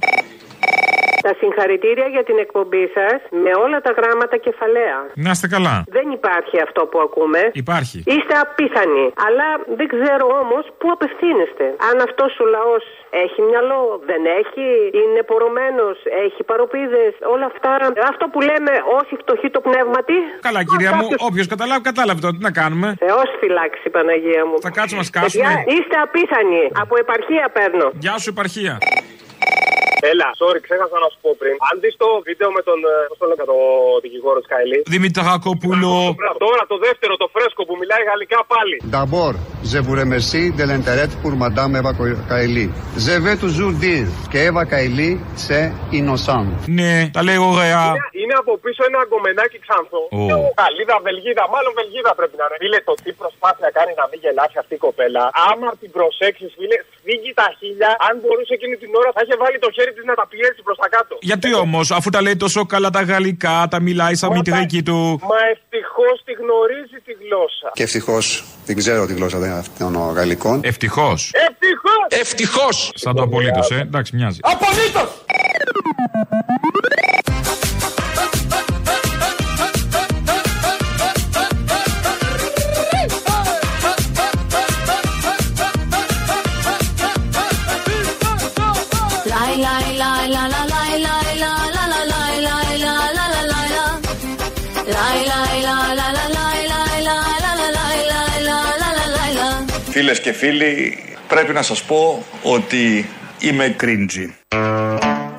Τα 1.28 1.34
συγχαρητήρια 1.40 2.08
για 2.16 2.24
την 2.30 2.38
εκπομπή 2.46 2.86
σας 2.98 3.20
με 3.44 3.52
όλα 3.64 3.80
τα 3.86 3.92
γράμματα 3.98 4.36
κεφαλαία. 4.46 4.98
Να 5.26 5.30
είστε 5.36 5.48
καλά. 5.56 5.76
Δεν 5.98 6.08
υπάρχει 6.18 6.56
αυτό 6.66 6.82
που 6.92 7.00
ακούμε. 7.08 7.42
Υπάρχει. 7.64 7.98
Είστε 8.14 8.36
απίθανοι. 8.46 9.06
Αλλά 9.28 9.48
δεν 9.80 9.88
ξέρω 9.94 10.26
όμως 10.44 10.64
πού 10.80 10.88
απευθύνεστε. 10.96 11.66
Αν 11.90 11.96
αυτός 12.08 12.32
ο 12.44 12.46
λαός 12.56 12.84
έχει 13.24 13.40
μυαλό, 13.50 13.82
δεν 14.10 14.22
έχει, 14.40 14.66
είναι 15.02 15.22
πορωμένος, 15.32 15.98
έχει 16.26 16.42
παροπίδες, 16.52 17.12
όλα 17.34 17.46
αυτά. 17.52 17.72
Αυτό 18.12 18.26
που 18.32 18.40
λέμε 18.50 18.74
όσοι 19.00 19.14
φτωχοί 19.22 19.50
το 19.56 19.62
πνεύματι. 19.68 20.18
Καλά, 20.48 20.62
κυρία 20.70 20.92
μου, 20.98 21.06
όποιος 21.28 21.48
καταλάβει, 21.54 21.84
κατάλαβε 21.90 22.20
τώρα. 22.24 22.34
Τι 22.38 22.44
να 22.50 22.54
κάνουμε. 22.62 22.88
Θεός 23.06 23.30
φυλάξει, 23.40 23.88
Παναγία 23.96 24.44
μου. 24.48 24.56
Θα 24.68 24.72
κάτσουμε 24.78 25.02
να 25.04 25.08
σκάσουμε. 25.12 25.44
Παιδιά, 25.44 25.74
είστε 25.76 25.96
απίθανοι. 26.06 26.62
Από 26.84 26.94
επαρχία 27.04 27.46
παίρνω. 27.58 27.88
Γεια 28.06 28.16
σου, 28.22 28.30
επαρχία. 28.36 28.74
Έλα, 30.12 30.28
sorry, 30.42 30.60
ξέχασα 30.68 30.98
να 31.04 31.08
σου 31.12 31.20
πω 31.24 31.32
πριν. 31.42 31.56
Αν 31.70 31.76
δεις 31.84 31.96
το 32.04 32.08
βίντεο 32.28 32.50
με 32.58 32.62
τον. 32.68 32.80
ε, 32.92 32.94
Πώς 33.10 33.18
το 33.22 33.26
λέω 33.30 33.38
το 33.54 33.58
δικηγόρο 34.04 34.40
Σκάιλι. 34.48 34.80
Δημητρακόπουλο. 34.96 35.92
Τώρα 36.46 36.62
το 36.74 36.78
δεύτερο, 36.86 37.14
το 37.24 37.28
φρέσκο 37.36 37.62
που 37.68 37.76
μιλάει 37.82 38.04
γαλλικά 38.10 38.40
πάλι. 38.54 38.76
D'abord, 38.96 39.36
je 39.72 39.80
vous 39.86 39.96
remercie 40.04 40.46
de 40.60 40.64
l'intérêt 40.70 41.08
pour 41.22 41.34
Madame 41.46 41.72
Eva 41.82 41.92
Kaili. 42.32 42.68
Je 43.08 43.16
vais 43.26 43.38
toujours 43.46 43.74
dire 43.88 44.06
que 44.32 44.38
Eva 44.50 44.64
Kaili, 44.74 45.12
c'est 45.46 45.68
innocent. 46.00 46.48
Ναι, 46.80 46.94
τα 47.16 47.22
λέει 47.28 47.40
ωραία. 47.52 47.82
Είναι, 47.90 48.06
είναι 48.22 48.36
από 48.44 48.52
πίσω 48.64 48.82
ένα 48.90 49.00
αγκομενάκι 49.06 49.58
ξανθό. 49.66 50.02
Ω. 50.22 50.26
Γαλλίδα, 50.60 50.96
Βελγίδα, 51.08 51.44
μάλλον 51.54 51.72
Βελγίδα 51.80 52.12
πρέπει 52.20 52.36
να 52.42 52.46
είναι. 52.48 52.58
Φίλε, 52.64 52.80
το 52.90 52.94
τι 53.04 53.12
προσπάθεια 53.22 53.70
κάνει 53.78 53.94
να 54.02 54.06
μην 54.10 54.18
γελάσει 54.24 54.58
αυτή 54.64 54.74
η 54.80 54.82
κοπέλα. 54.88 55.24
Άμα 55.50 55.70
την 55.82 55.90
προσέξεις, 55.98 56.50
φίλε, 56.58 56.78
φύγει 57.06 57.32
τα 57.42 57.48
χίλια. 57.60 57.90
Αν 58.08 58.14
μπορούσε 58.22 58.54
εκείνη 58.60 58.76
την 58.84 58.92
ώρα, 59.00 59.10
θα 59.16 59.22
είχε 59.24 59.36
βάλει 59.44 59.58
το 59.66 59.70
χέρι 59.76 59.91
τη 59.96 60.06
να 60.06 60.14
τα 60.14 60.28
πιέσει 60.28 60.62
προς 60.64 60.78
τα 60.78 60.88
κάτω. 60.90 61.18
Γιατί 61.22 61.54
όμως, 61.54 61.92
αφού 61.92 62.10
τα 62.10 62.22
λέει 62.22 62.36
τόσο 62.36 62.66
καλά 62.66 62.90
τα 62.90 63.02
γαλλικά, 63.02 63.68
τα 63.70 63.80
μιλάει 63.82 64.16
σαν 64.16 64.32
μητρική 64.32 64.84
του. 64.84 65.20
Μα 65.32 65.40
ευτυχώς 65.54 66.18
τη 66.26 66.34
γνωρίζει 66.42 66.98
τη 67.06 67.14
γλώσσα. 67.22 67.70
Και 67.74 67.84
ευτυχώς 67.84 68.44
δεν 68.66 68.76
ξέρω 68.76 69.06
τη 69.06 69.14
γλώσσα 69.14 69.64
των 69.80 70.12
γαλλικών. 70.14 70.60
Ευτυχώς. 70.64 71.32
Ευτυχώς! 71.34 72.20
Ευτυχώς! 72.22 72.92
Σαν 72.94 73.16
το 73.16 73.24
απολύτως, 73.24 73.72
ε. 73.72 73.80
Εντάξει, 73.80 74.16
μοιάζει. 74.16 74.40
Απολύτως! 74.42 75.10
Φίλες 100.14 100.26
και 100.26 100.40
φίλοι, 100.46 100.98
πρέπει 101.28 101.54
να 101.54 101.62
σας 101.62 101.84
πω 101.84 102.26
ότι 102.44 103.10
είμαι 103.40 103.68
cringy. 103.68 104.34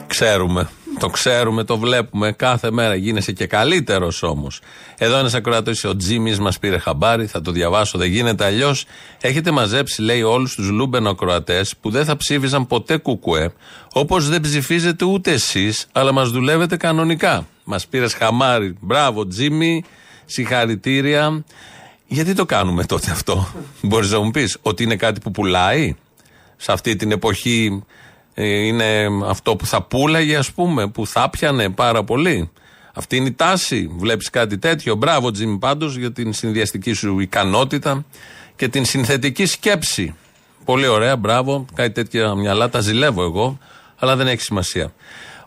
Ξέρουμε. 0.06 0.68
Το 0.98 1.08
ξέρουμε, 1.08 1.64
το 1.64 1.78
βλέπουμε 1.78 2.32
κάθε 2.32 2.70
μέρα. 2.70 2.94
Γίνεσαι 2.94 3.32
και 3.32 3.46
καλύτερος 3.46 4.22
όμως. 4.22 4.60
Εδώ 4.98 5.18
ένας 5.18 5.34
ακροατής, 5.34 5.84
ο 5.84 5.96
Τζίμις, 5.96 6.38
μας 6.38 6.58
πήρε 6.58 6.78
χαμπάρι, 6.78 7.26
θα 7.26 7.40
το 7.40 7.50
διαβάσω, 7.50 7.98
δεν 7.98 8.08
γίνεται 8.08 8.44
αλλιώς. 8.44 8.84
Έχετε 9.20 9.50
μαζέψει, 9.50 10.02
λέει, 10.02 10.22
όλους 10.22 10.54
τους 10.54 10.68
Λούμπεν 10.68 11.06
ακροατές 11.06 11.74
που 11.80 11.90
δεν 11.90 12.04
θα 12.04 12.16
ψήφιζαν 12.16 12.66
ποτέ 12.66 12.96
κουκουέ, 12.96 13.52
όπως 13.92 14.28
δεν 14.28 14.40
ψηφίζετε 14.40 15.04
ούτε 15.04 15.32
εσείς, 15.32 15.86
αλλά 15.92 16.12
μας 16.12 16.30
δουλεύετε 16.30 16.76
κανονικά. 16.76 17.46
Μας 17.64 17.86
πήρες 17.86 18.14
χαμπάρι. 18.14 18.76
Μπράβο, 18.80 19.26
Τζίμι, 19.26 19.84
συγχαρητήρια. 20.24 21.44
Γιατί 22.12 22.34
το 22.34 22.46
κάνουμε 22.46 22.84
τότε 22.84 23.10
αυτό, 23.10 23.48
μπορείς 23.82 24.10
να 24.10 24.20
μου 24.20 24.30
πεις, 24.30 24.58
ότι 24.62 24.82
είναι 24.82 24.96
κάτι 24.96 25.20
που 25.20 25.30
πουλάει; 25.30 25.96
Σε 26.56 26.72
αυτή 26.72 26.96
την 26.96 27.10
εποχή 27.10 27.84
ε, 28.34 28.66
είναι 28.66 29.08
αυτό 29.26 29.56
που 29.56 29.66
θα 29.66 29.82
πούλαγε, 29.82 30.36
ας 30.36 30.52
πούμε, 30.52 30.88
που 30.88 31.06
θα 31.06 31.30
πιανε 31.30 31.70
πάρα 31.70 32.04
πολύ; 32.04 32.50
Αυτή 32.94 33.16
είναι 33.16 33.28
η 33.28 33.32
τάση. 33.32 33.90
Βλέπεις 33.96 34.30
κάτι 34.30 34.58
τέτοιο. 34.58 34.94
Μπράβο, 34.94 35.30
Τζιμ, 35.30 35.58
πάντως, 35.58 35.96
για 35.96 36.12
την 36.12 36.32
συνδυαστική 36.32 36.92
σου 36.92 37.20
ικανότητα 37.20 38.04
και 38.56 38.68
την 38.68 38.84
συνθετική 38.84 39.46
σκέψη. 39.46 40.14
Πολύ 40.64 40.86
ωραία, 40.86 41.16
μπράβο. 41.16 41.64
Κάτι 41.74 41.92
τέτοια 41.92 42.34
μυαλά 42.34 42.68
τα 42.68 42.80
ζηλεύω 42.80 43.22
εγώ, 43.22 43.58
αλλά 43.96 44.16
δεν 44.16 44.26
έχει 44.26 44.42
σημασία. 44.42 44.92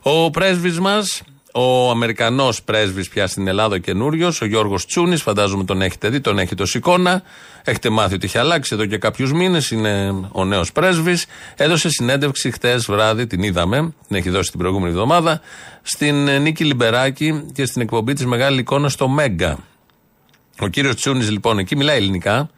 Ο 0.01 0.30
πρέσβης 0.30 0.80
μας, 0.80 1.21
ο 1.57 1.89
Αμερικανός 1.89 2.63
πρέσβης 2.63 3.09
πια 3.09 3.27
στην 3.27 3.47
Ελλάδα, 3.47 3.79
καινούριος, 3.79 4.41
ο 4.41 4.45
Γιώργος 4.45 4.85
Τσούνης, 4.85 5.21
φαντάζομαι 5.21 5.63
τον 5.63 5.81
έχετε 5.81 6.09
δει, 6.09 6.21
τον 6.21 6.39
έχετε 6.39 6.63
ω 6.63 6.65
εικόνα. 6.73 7.21
Έχετε 7.63 7.89
μάθει 7.89 8.13
ότι 8.13 8.25
έχει 8.25 8.37
αλλάξει 8.37 8.73
εδώ 8.73 8.85
και 8.85 8.97
κάποιους 8.97 9.33
μήνες, 9.33 9.71
είναι 9.71 10.13
ο 10.31 10.45
νέος 10.45 10.71
πρέσβης. 10.71 11.25
Έδωσε 11.55 11.89
συνέντευξη 11.89 12.51
χτες 12.51 12.85
βράδυ, 12.85 13.27
την 13.27 13.43
είδαμε, 13.43 13.93
την 14.07 14.15
έχει 14.15 14.29
δώσει 14.29 14.49
την 14.49 14.59
προηγούμενη 14.59 14.91
εβδομάδα, 14.91 15.41
στην 15.81 16.27
ε, 16.27 16.37
Νίκη 16.37 16.63
Λιμπεράκη 16.63 17.45
και 17.53 17.65
στην 17.65 17.81
εκπομπή 17.81 18.13
της 18.13 18.25
Μεγάλη 18.25 18.59
Εικόνα 18.59 18.89
στο 18.89 19.07
Μέγκα. 19.07 19.57
Ο 20.59 20.67
κύριος 20.67 20.95
Τσούνης 20.95 21.31
λοιπόν 21.31 21.57
εκεί 21.57 21.75
μιλάει 21.75 21.97
ελληνικά, 21.97 22.49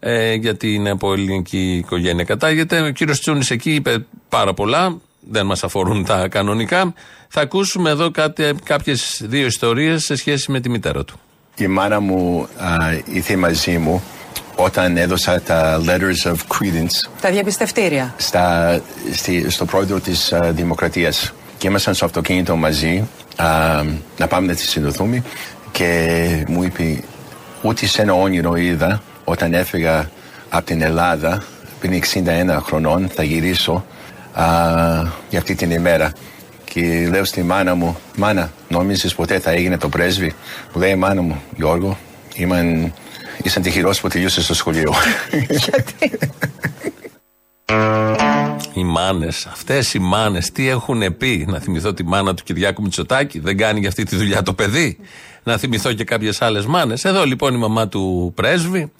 ε, 0.00 0.34
γιατί 0.34 0.74
είναι 0.74 0.90
από 0.90 1.12
ελληνική 1.12 1.76
οικογένεια 1.76 2.24
κατάγεται. 2.24 2.80
Ο 2.80 2.90
κύριος 2.90 3.20
Τσούνης 3.20 3.50
εκεί 3.50 3.74
είπε 3.74 4.06
πάρα 4.28 4.54
πολλά, 4.54 5.00
δεν 5.20 5.46
μας 5.46 5.64
αφορούν 5.64 6.04
τα 6.04 6.28
κανονικά. 6.28 6.94
Θα 7.28 7.40
ακούσουμε 7.40 7.90
εδώ 7.90 8.10
κάποιες 8.64 9.20
δύο 9.24 9.46
ιστορίες 9.46 10.04
σε 10.04 10.14
σχέση 10.16 10.50
με 10.50 10.60
τη 10.60 10.68
μητέρα 10.68 11.04
του. 11.04 11.20
Η 11.56 11.66
μάνα 11.66 12.00
μου 12.00 12.48
α, 12.58 12.76
ήρθε 13.04 13.36
μαζί 13.36 13.78
μου 13.78 14.02
όταν 14.56 14.96
έδωσα 14.96 15.40
τα 15.40 15.80
letters 15.86 16.30
of 16.30 16.34
credence 16.34 17.10
Τα 17.20 17.30
διαπιστευτήρια. 17.30 18.14
στα, 18.16 18.80
στη, 19.12 19.50
στο 19.50 19.64
πρόεδρο 19.64 20.00
της 20.00 20.32
α, 20.32 20.52
Δημοκρατίας 20.52 21.32
και 21.58 21.66
ήμασταν 21.68 21.94
στο 21.94 22.04
αυτοκίνητο 22.04 22.56
μαζί 22.56 23.08
α, 23.36 23.46
να 24.18 24.26
πάμε 24.26 24.46
να 24.46 24.54
τη 24.54 24.62
συνδοθούμε 24.62 25.22
και 25.72 26.44
μου 26.48 26.62
είπε 26.62 27.02
ούτε 27.62 27.86
σε 27.86 28.02
ένα 28.02 28.12
όνειρο 28.14 28.56
είδα 28.56 29.02
όταν 29.24 29.54
έφυγα 29.54 30.10
από 30.48 30.66
την 30.66 30.82
Ελλάδα 30.82 31.42
πριν 31.80 32.02
61 32.14 32.58
χρονών 32.62 33.08
θα 33.14 33.22
γυρίσω 33.22 33.84
α, 34.32 34.44
για 35.30 35.38
αυτή 35.38 35.54
την 35.54 35.70
ημέρα 35.70 36.12
και 36.64 37.08
λέω 37.10 37.24
στη 37.24 37.42
μάνα 37.42 37.74
μου 37.74 37.98
μάνα 38.16 38.52
νόμιζες 38.68 39.14
ποτέ 39.14 39.38
θα 39.38 39.50
έγινε 39.50 39.78
το 39.78 39.88
πρέσβη; 39.88 40.34
Μου 40.74 40.80
λέει 40.80 40.90
η 40.90 40.96
μάνα 40.96 41.22
μου 41.22 41.42
Γιώργο 41.56 41.98
ήμαν, 42.34 42.92
ήσαν 43.42 43.62
τυχερός 43.62 44.00
που 44.00 44.08
τελείωσες 44.08 44.44
στο 44.44 44.54
σχολείο 44.54 44.94
Οι 48.74 48.84
μάνες, 48.84 49.46
αυτές 49.46 49.94
οι 49.94 49.98
μάνες, 49.98 50.52
τι 50.52 50.68
έχουν 50.68 51.16
πει; 51.16 51.46
Να 51.48 51.58
θυμηθώ 51.58 51.94
τη 51.94 52.04
μάνα 52.04 52.34
του 52.34 52.42
Κυριάκου 52.42 52.82
Μητσοτάκη, 52.82 53.38
δεν 53.38 53.56
κάνει 53.56 53.80
για 53.80 53.88
αυτή 53.88 54.04
τη 54.04 54.16
δουλειά 54.16 54.42
το 54.42 54.52
παιδί. 54.54 54.98
Να 55.42 55.56
θυμηθώ 55.56 55.92
και 55.92 56.04
κάποιες 56.04 56.42
άλλες 56.42 56.66
μάνες. 56.66 57.04
Εδώ 57.04 57.24
λοιπόν 57.24 57.54
η 57.54 57.58
μαμά 57.58 57.88
του 57.88 58.32
πρέσβη 58.34 58.92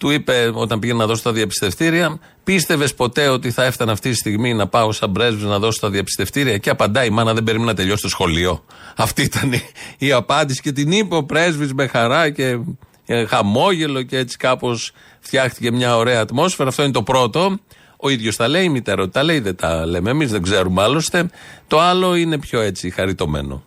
του 0.00 0.10
είπε 0.10 0.50
όταν 0.54 0.78
πήγε 0.78 0.94
να 0.94 1.06
δώσει 1.06 1.22
τα 1.22 1.32
διαπιστευτήρια, 1.32 2.18
πίστευες 2.44 2.94
ποτέ 2.94 3.28
ότι 3.28 3.50
θα 3.50 3.64
έφτανε 3.64 3.92
αυτή 3.92 4.10
τη 4.10 4.16
στιγμή 4.16 4.54
να 4.54 4.66
πάω 4.66 4.92
σαν 4.92 5.12
πρέσβης 5.12 5.44
να 5.44 5.58
δώσω 5.58 5.80
τα 5.80 5.90
διαπιστευτήρια; 5.90 6.58
Και 6.58 6.70
απαντάει 6.70 7.06
η 7.06 7.10
μάνα, 7.10 7.34
δεν 7.34 7.44
περίμενα 7.44 7.70
να 7.70 7.76
τελειώσει 7.76 8.02
το 8.02 8.08
σχολείο. 8.08 8.64
Αυτή 8.96 9.22
ήταν 9.22 9.52
η, 9.52 9.62
η 9.98 10.12
απάντηση 10.12 10.60
και 10.60 10.72
την 10.72 10.92
είπε 10.92 11.14
ο 11.14 11.24
πρέσβης 11.24 11.74
με 11.74 11.86
χαρά 11.86 12.30
και 12.30 12.58
ε, 13.06 13.24
χαμόγελο 13.24 14.02
και 14.02 14.16
έτσι 14.16 14.36
κάπως 14.36 14.92
φτιάχτηκε 15.20 15.72
μια 15.72 15.96
ωραία 15.96 16.20
ατμόσφαιρα. 16.20 16.68
Αυτό 16.68 16.82
είναι 16.82 16.92
το 16.92 17.02
πρώτο. 17.02 17.58
Ο 17.96 18.08
ίδιος 18.08 18.36
τα 18.36 18.48
λέει, 18.48 18.64
η 18.64 18.68
μητέρα 18.68 19.02
ότι 19.02 19.12
τα 19.12 19.22
λέει, 19.22 19.40
δεν 19.40 19.56
τα 19.56 19.86
λέμε 19.86 20.10
εμείς, 20.10 20.30
δεν 20.30 20.42
ξέρουμε 20.42 20.82
άλλωστε. 20.82 21.30
Το 21.66 21.80
άλλο 21.80 22.14
είναι 22.14 22.38
πιο 22.38 22.60
έτσι 22.60 22.90
χαριτωμένο. 22.90 23.62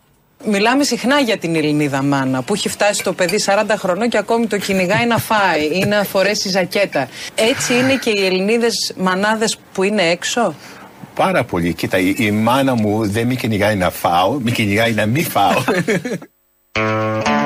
Μιλάμε 0.46 0.84
συχνά 0.84 1.20
για 1.20 1.38
την 1.38 1.54
Ελληνίδα 1.56 2.02
μάνα 2.02 2.42
που 2.42 2.54
έχει 2.54 2.68
φτάσει 2.68 3.02
το 3.02 3.12
παιδί 3.12 3.36
40 3.46 3.64
χρονών 3.78 4.08
και 4.08 4.18
ακόμη 4.18 4.46
το 4.46 4.58
κυνηγάει 4.58 5.06
να 5.06 5.18
φάει 5.18 5.64
ή 5.72 5.84
να 5.84 6.04
φορέσει 6.04 6.48
ζακέτα. 6.48 7.08
Έτσι 7.34 7.74
είναι 7.74 7.96
και 7.96 8.10
οι 8.10 8.26
Ελληνίδες 8.26 8.92
μανάδες 8.96 9.58
που 9.72 9.82
είναι 9.82 10.02
έξω; 10.02 10.54
Πάρα 11.14 11.44
πολύ. 11.44 11.74
Κοίτα, 11.74 11.98
η, 11.98 12.14
η 12.18 12.30
μάνα 12.30 12.74
μου 12.74 13.06
δεν 13.08 13.26
με 13.26 13.34
κυνηγάει 13.34 13.76
να 13.76 13.90
φάω, 13.90 14.38
με 14.40 14.50
κυνηγάει 14.50 14.92
να 14.92 15.06
μην 15.06 15.24
φάω. 15.24 15.62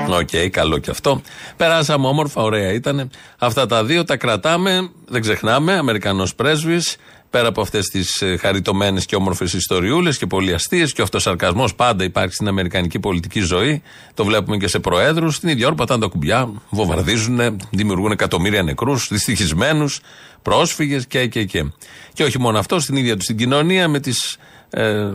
Οκ, 0.09 0.51
καλό 0.51 0.79
και 0.79 0.91
αυτό. 0.91 1.23
Περάσαμε 1.57 2.07
όμορφα, 2.07 2.43
ωραία 2.43 2.73
ήταν. 2.73 3.11
Αυτά 3.39 3.67
τα 3.67 3.85
δύο 3.85 4.05
τα 4.05 4.17
κρατάμε, 4.17 4.91
δεν 5.07 5.21
ξεχνάμε. 5.21 5.73
Αμερικανός 5.73 6.35
πρέσβης, 6.35 6.97
πέρα 7.31 7.49
από 7.49 7.61
αυτές 7.61 7.87
τις 7.87 8.23
χαριτωμένες 8.41 9.07
και 9.07 9.17
όμορφες 9.17 9.53
ιστοριούλες 9.53 10.19
και 10.19 10.27
πολύ 10.27 10.55
αστείες 10.55 10.93
και 10.93 11.01
ο 11.01 11.05
αυτοσαρκασμός 11.05 11.75
πάντα 11.75 12.05
υπάρχει 12.05 12.35
στην 12.35 12.49
αμερικανική 12.49 12.99
πολιτική 12.99 13.41
ζωή. 13.41 13.83
Το 14.15 14.25
βλέπουμε 14.25 14.57
και 14.57 14.69
σε 14.69 14.79
προέδρους. 14.79 15.35
Στην 15.35 15.49
ίδια 15.49 15.67
ώρα 15.67 15.75
πατάνε 15.75 16.01
τα 16.01 16.07
κουμπιά, 16.07 16.53
βομβαρδίζουν, 16.71 17.57
δημιουργούν 17.71 18.11
εκατομμύρια 18.11 18.63
νεκρούς, 18.63 19.09
δυστυχισμένους, 19.11 20.01
πρόσφυγες 20.43 21.07
και, 21.07 21.27
και, 21.27 21.45
και. 21.45 21.65
Και 22.13 22.25
όχι 22.25 22.39
μόνο 22.39 22.59
αυτό, 22.59 22.81
στην 22.81 22.97
ίδια 22.97 23.17
τους 23.17 23.27
την 23.27 23.37
κοινωνία 23.37 23.89
με 23.89 24.01
τις, 24.01 24.37
ε, 24.71 25.13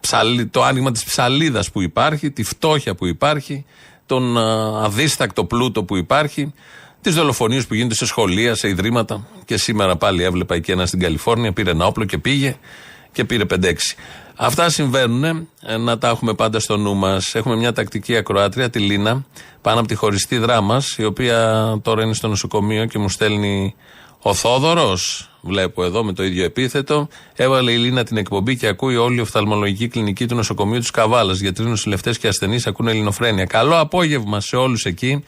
ψαλι- 0.00 0.50
το 0.50 0.62
άνοιγμα 0.62 0.92
της 0.92 1.04
ψαλίδας 1.04 1.70
που 1.70 1.82
υπάρχει, 1.82 2.30
τη 2.30 2.42
φτώχεια 2.42 2.94
που 2.94 3.06
υπάρχει, 3.06 3.64
τον 4.06 4.38
α, 4.38 4.84
αδίστακτο 4.84 5.44
πλούτο 5.44 5.84
που 5.84 5.96
υπάρχει, 5.96 6.52
τις 7.04 7.14
δολοφονίες 7.14 7.66
που 7.66 7.74
γίνονται 7.74 7.94
σε 7.94 8.06
σχολεία, 8.06 8.54
σε 8.54 8.68
ιδρύματα. 8.68 9.26
Και 9.44 9.56
σήμερα 9.56 9.96
πάλι 9.96 10.22
έβλεπα 10.22 10.54
εκεί 10.54 10.70
ένα 10.70 10.86
στην 10.86 11.00
Καλιφόρνια, 11.00 11.52
πήρε 11.52 11.70
ένα 11.70 11.86
όπλο 11.86 12.04
και 12.04 12.18
πήγε 12.18 12.56
και 13.12 13.24
πήρε 13.24 13.44
5-6. 13.44 13.72
Αυτά 14.36 14.70
συμβαίνουν, 14.70 15.48
ε, 15.62 15.76
να 15.76 15.98
τα 15.98 16.08
έχουμε 16.08 16.34
πάντα 16.34 16.60
στο 16.60 16.76
νου 16.76 16.94
μας. 16.94 17.34
Έχουμε 17.34 17.56
μια 17.56 17.72
τακτική 17.72 18.16
ακροάτρια, 18.16 18.70
τη 18.70 18.78
Λίνα, 18.78 19.24
πάνω 19.60 19.78
από 19.78 19.88
τη 19.88 19.94
χωριστή 19.94 20.38
δράμα, 20.38 20.82
η 20.96 21.04
οποία 21.04 21.78
τώρα 21.82 22.02
είναι 22.02 22.14
στο 22.14 22.28
νοσοκομείο 22.28 22.84
και 22.86 22.98
μου 22.98 23.08
στέλνει 23.08 23.74
ο 24.22 24.34
Θόδωρος, 24.34 25.30
βλέπω 25.40 25.84
εδώ 25.84 26.04
με 26.04 26.12
το 26.12 26.24
ίδιο 26.24 26.44
επίθετο, 26.44 27.08
έβαλε 27.34 27.72
η 27.72 27.76
Λίνα 27.76 28.04
την 28.04 28.16
εκπομπή 28.16 28.56
και 28.56 28.66
ακούει 28.66 28.96
όλη 28.96 29.16
η 29.16 29.20
οφθαλμολογική 29.20 29.88
κλινική 29.88 30.26
του 30.26 30.34
νοσοκομείου 30.34 30.78
της 30.78 30.90
Καβάλας. 30.90 31.38
Γιατροί, 31.38 31.64
νοσηλευτές 31.64 32.18
και 32.18 32.28
ασθενείς 32.28 32.66
ακούνε 32.66 32.90
ελληνοφρένεια. 32.90 33.44
Καλό 33.44 33.78
απόγευμα 33.78 34.40
σε 34.40 34.56
όλους 34.56 34.84
εκεί 34.84 35.24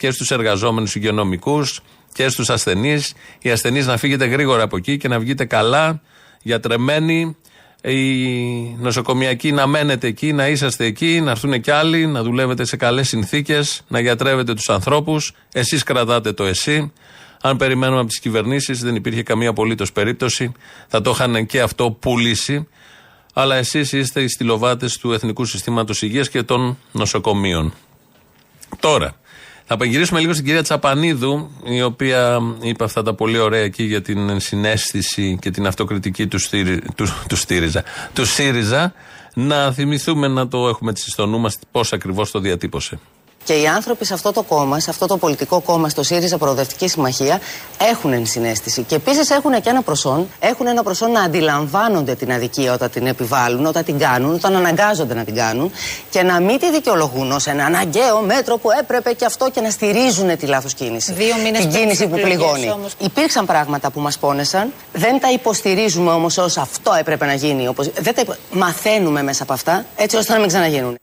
και 0.00 0.10
στους 0.10 0.30
εργαζόμενους 0.30 0.94
υγειονομικούς 0.94 1.80
και 2.12 2.28
στους 2.28 2.50
ασθενείς. 2.50 3.14
Οι 3.38 3.50
ασθενεί 3.50 3.82
να 3.82 3.96
φύγετε 3.96 4.24
γρήγορα 4.24 4.62
από 4.62 4.76
εκεί 4.76 4.96
και 4.96 5.08
να 5.08 5.18
βγείτε 5.18 5.44
καλά, 5.44 6.00
γιατρεμένοι. 6.42 7.36
Οι 7.82 8.76
νοσοκομιακοί 8.78 9.52
να 9.52 9.66
μένετε 9.66 10.06
εκεί, 10.06 10.32
να 10.32 10.48
είσαστε 10.48 10.84
εκεί, 10.84 11.20
να 11.20 11.30
έρθουν 11.30 11.60
κι 11.60 11.70
άλλοι, 11.70 12.06
να 12.06 12.22
δουλεύετε 12.22 12.64
σε 12.64 12.76
καλές 12.76 13.08
συνθήκες, 13.08 13.82
να 13.88 14.00
γιατρεύετε 14.00 14.54
τους 14.54 14.68
ανθρώπους. 14.68 15.32
Εσείς 15.52 15.82
κρατάτε 15.82 16.32
το 16.32 16.44
εσύ. 16.44 16.92
Αν 17.40 17.56
περιμένουμε 17.56 17.98
από 17.98 18.08
τις 18.08 18.20
κυβερνήσεις, 18.20 18.80
δεν 18.80 18.94
υπήρχε 18.94 19.22
καμία 19.22 19.48
απολύτως 19.48 19.92
περίπτωση. 19.92 20.52
Θα 20.88 21.00
το 21.00 21.10
είχαν 21.10 21.46
και 21.46 21.60
αυτό 21.60 21.90
πουλήσει. 21.90 22.68
Αλλά 23.34 23.56
εσείς 23.56 23.92
είστε 23.92 24.22
οι 24.22 24.28
στυλοβάτες 24.28 24.98
του 24.98 25.12
Εθνικού 25.12 25.44
Συστήματος 25.44 26.02
Υγείας 26.02 26.28
και 26.28 26.42
των 26.42 26.78
νοσοκομείων. 26.92 27.74
Τώρα, 28.80 29.14
θα 29.72 29.76
απεγγυρίσουμε 29.76 30.20
λίγο 30.20 30.32
στην 30.32 30.44
κυρία 30.44 30.62
Τσαπανίδου, 30.62 31.50
η 31.64 31.82
οποία 31.82 32.40
είπε 32.60 32.84
αυτά 32.84 33.02
τα 33.02 33.14
πολύ 33.14 33.38
ωραία 33.38 33.60
εκεί 33.60 33.82
για 33.82 34.02
την 34.02 34.40
συνέστηση 34.40 35.38
και 35.40 35.50
την 35.50 35.66
αυτοκριτική 35.66 36.26
του, 36.26 36.38
στήρι, 36.38 36.80
του, 36.96 37.06
του, 37.28 37.36
στήριζα, 37.36 37.84
του 38.12 38.24
ΣΥΡΙΖΑ. 38.24 38.92
Να 39.34 39.72
θυμηθούμε 39.72 40.28
να 40.28 40.48
το 40.48 40.68
έχουμε 40.68 40.90
έτσι 40.90 41.10
στο 41.10 41.26
νου 41.26 41.38
μας 41.38 41.58
πώς 41.70 41.92
ακριβώς 41.92 42.30
το 42.30 42.38
διατύπωσε. 42.38 42.98
Και 43.44 43.52
οι 43.60 43.66
άνθρωποι 43.66 44.04
σε 44.04 44.14
αυτό 44.14 44.32
το 44.32 44.42
κόμμα, 44.42 44.80
σε 44.80 44.90
αυτό 44.90 45.06
το 45.06 45.16
πολιτικό 45.16 45.60
κόμμα, 45.60 45.88
στο 45.88 46.02
ΣΥΡΙΖΑ 46.02 46.38
Προοδευτική 46.38 46.88
Συμμαχία, 46.88 47.40
έχουν 47.90 48.12
ενσυναίσθηση. 48.12 48.82
Και 48.82 48.94
επίσης 48.94 49.30
έχουν 49.30 49.60
και 49.60 49.68
ένα 49.70 49.82
προσόν, 49.82 50.28
έχουν 50.40 50.66
ένα 50.66 50.82
προσόν 50.82 51.10
να 51.10 51.20
αντιλαμβάνονται 51.22 52.14
την 52.14 52.32
αδικία 52.32 52.72
όταν 52.72 52.90
την 52.90 53.06
επιβάλλουν, 53.06 53.66
όταν 53.66 53.84
την 53.84 53.98
κάνουν, 53.98 54.34
όταν 54.34 54.56
αναγκάζονται 54.56 55.14
να 55.14 55.24
την 55.24 55.34
κάνουν 55.34 55.72
και 56.10 56.22
να 56.22 56.40
μην 56.40 56.58
τη 56.58 56.70
δικαιολογούν 56.70 57.32
ως 57.32 57.46
ένα 57.46 57.64
αναγκαίο 57.64 58.20
μέτρο 58.20 58.56
που 58.58 58.68
έπρεπε 58.80 59.12
και 59.12 59.24
αυτό 59.24 59.50
και 59.50 59.60
να 59.60 59.70
στηρίζουν 59.70 60.36
τη 60.36 60.46
λάθος 60.46 60.74
κίνηση. 60.74 61.12
Δύο 61.12 61.34
μήνες 61.44 61.60
την 61.60 61.68
πριν 61.68 61.80
κίνηση 61.80 61.96
τις 61.96 62.06
που 62.08 62.14
εκλογές 62.16 62.38
πληγώνει. 62.38 62.70
όμως. 62.70 62.92
Υπήρξαν 62.98 63.46
πράγματα 63.46 63.90
που 63.90 64.00
μας 64.00 64.18
πόνεσαν, 64.18 64.72
δεν 64.92 65.20
τα 65.20 65.30
υποστηρίζουμε 65.32 66.10
όμως 66.12 66.38
ως 66.38 66.56
αυτό 66.56 66.92
έπρεπε 66.98 67.26
να 67.26 67.34
γίνει. 67.34 67.68
Όπως... 67.68 67.90
Δεν 68.00 68.14
τα 68.14 68.20
υπο- 68.20 68.34
Μαθαίνουμε 68.50 69.22
μέσα 69.22 69.42
από 69.42 69.52
αυτά 69.52 69.84
έτσι 69.96 70.16
ώστε 70.16 70.32
να 70.32 70.38
μην 70.38 70.48
ξαναγίνουν. 70.48 70.94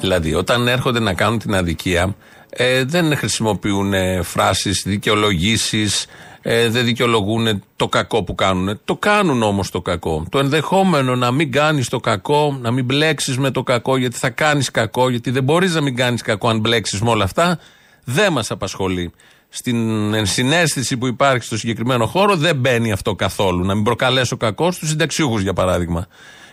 Δηλαδή, 0.00 0.34
όταν 0.34 0.68
έρχονται 0.68 1.00
να 1.00 1.14
κάνουν 1.14 1.38
την 1.38 1.54
αδικία, 1.54 2.14
ε, 2.50 2.84
δεν 2.84 3.16
χρησιμοποιούν 3.16 3.92
ε, 3.92 4.22
φράσεις, 4.22 4.82
δικαιολογήσεις, 4.86 6.06
ε, 6.42 6.68
δεν 6.68 6.84
δικαιολογούν 6.84 7.62
το 7.76 7.88
κακό 7.88 8.22
που 8.22 8.34
κάνουν. 8.34 8.80
Το 8.84 8.96
κάνουν 8.96 9.42
όμως 9.42 9.70
το 9.70 9.80
κακό. 9.80 10.26
Το 10.30 10.38
ενδεχόμενο 10.38 11.16
να 11.16 11.30
μην 11.30 11.52
κάνεις 11.52 11.88
το 11.88 12.00
κακό, 12.00 12.58
να 12.60 12.70
μην 12.70 12.84
μπλέξεις 12.84 13.38
με 13.38 13.50
το 13.50 13.62
κακό, 13.62 13.96
γιατί 13.96 14.16
θα 14.16 14.30
κάνεις 14.30 14.70
κακό, 14.70 15.08
γιατί 15.08 15.30
δεν 15.30 15.44
μπορείς 15.44 15.74
να 15.74 15.80
μην 15.80 15.96
κάνεις 15.96 16.22
κακό 16.22 16.48
αν 16.48 16.60
μπλέξεις 16.60 17.00
με 17.00 17.10
όλα 17.10 17.24
αυτά, 17.24 17.58
δεν 18.04 18.32
μας 18.32 18.50
απασχολεί. 18.50 19.12
Στην 19.48 20.14
ενσυναίσθηση 20.14 20.96
που 20.96 21.06
υπάρχει 21.06 21.44
στο 21.44 21.56
συγκεκριμένο 21.58 22.06
χώρο 22.06 22.36
δεν 22.36 22.56
μπαίνει 22.56 22.92
αυτό 22.92 23.14
καθόλου. 23.14 23.64
Να 23.64 23.74
μην 23.74 23.84
προκαλέσω 23.84 24.36
κακό 24.36 24.72
στους 24.72 24.88
συνταξιούχους, 24.88 25.42
για 25.42 25.52
παράδειγμα. 25.52 26.06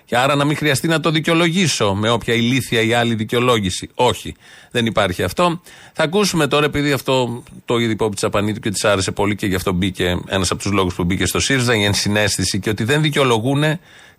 Και 0.06 0.18
άρα 0.18 0.36
να 0.36 0.46
μην 0.46 0.56
χρειαστεί 0.58 0.88
να 0.88 1.00
το 1.00 1.12
δικαιολογήσω 1.12 1.94
με 1.94 2.10
όποια 2.10 2.34
ηλίθια 2.34 2.82
ή 2.82 2.94
άλλη 2.94 3.16
δικαιολόγηση. 3.16 3.90
Όχι, 3.94 4.36
δεν 4.72 4.86
υπάρχει 4.86 5.24
αυτό. 5.24 5.62
Θα 5.94 6.04
ακούσουμε 6.04 6.48
τώρα, 6.48 6.66
επειδή 6.66 6.92
αυτό 6.92 7.44
το 7.66 7.78
είδε 7.78 7.92
υπό 7.92 8.10
Τσαπανίδου 8.16 8.60
και 8.60 8.70
της 8.70 8.84
άρεσε 8.84 9.12
πολύ 9.12 9.36
και 9.36 9.46
γι' 9.46 9.56
αυτό 9.56 9.72
μπήκε 9.72 10.18
ένας 10.28 10.52
από 10.52 10.62
τους 10.62 10.72
λόγους 10.72 10.96
που 10.96 11.04
μπήκε 11.04 11.26
στο 11.26 11.40
ΣΥΡΙΖΑ, 11.40 11.76
η 11.76 11.84
ενσυναίσθηση 11.84 12.60
και 12.60 12.70
ότι 12.70 12.84
δεν 12.84 13.02
δικαιολογούν 13.02 13.64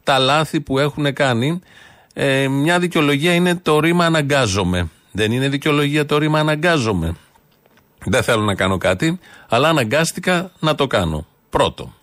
τα 0.03 0.19
λάθη 0.19 0.61
που 0.61 0.79
έχουν 0.79 1.13
κάνει. 1.13 1.61
Ε, 2.15 2.49
μια 2.49 2.79
δικαιολογία 2.79 3.35
είναι 3.35 3.55
το 3.55 3.81
ρήμα 3.81 4.05
αναγκάζομαι. 4.05 4.89
Δεν 5.11 5.33
είναι 5.33 5.49
δικαιολογία 5.49 6.07
το 6.07 6.19
ρήμα 6.19 6.39
αναγκάζομαι. 6.39 7.15
Δεν 8.05 8.23
θέλω 8.23 8.43
να 8.43 8.55
κάνω 8.55 8.79
κάτι, 8.79 9.19
αλλά 9.49 9.69
αναγκάστηκα 9.69 10.51
να 10.59 10.75
το 10.75 10.87
κάνω. 10.87 11.27
Πρώτο. 11.51 11.95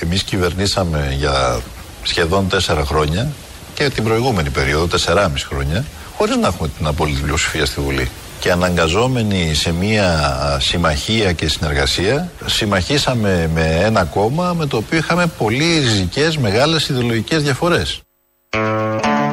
Εμείς 0.00 0.22
κυβερνήσαμε 0.22 1.14
για 1.18 1.62
σχεδόν 2.04 2.48
τέσσερα 2.48 2.84
χρόνια 2.84 3.32
και 3.74 3.88
την 3.88 4.04
προηγούμενη 4.04 4.50
περίοδο, 4.50 4.86
τεσσεράμιση 4.86 5.46
χρόνια, 5.46 5.84
χωρίς 6.16 6.36
να 6.36 6.46
έχουμε 6.46 6.68
την 6.68 6.86
απόλυτη 6.86 7.20
πλειοψηφία 7.20 7.66
στη 7.66 7.80
Βουλή. 7.80 8.10
Και 8.40 8.50
αναγκαζόμενοι 8.50 9.54
σε 9.54 9.72
μια 9.72 10.08
α, 10.08 10.60
συμμαχία 10.60 11.32
και 11.32 11.48
συνεργασία, 11.48 12.30
συμμαχίσαμε 12.46 13.50
με 13.54 13.80
ένα 13.82 14.04
κόμμα 14.04 14.52
με 14.52 14.66
το 14.66 14.76
οποίο 14.76 14.98
είχαμε 14.98 15.26
πολύ 15.26 15.78
ριζικές, 15.78 16.36
μεγάλες 16.38 16.88
ιδεολογικές 16.88 17.42
διαφορές. 17.42 18.00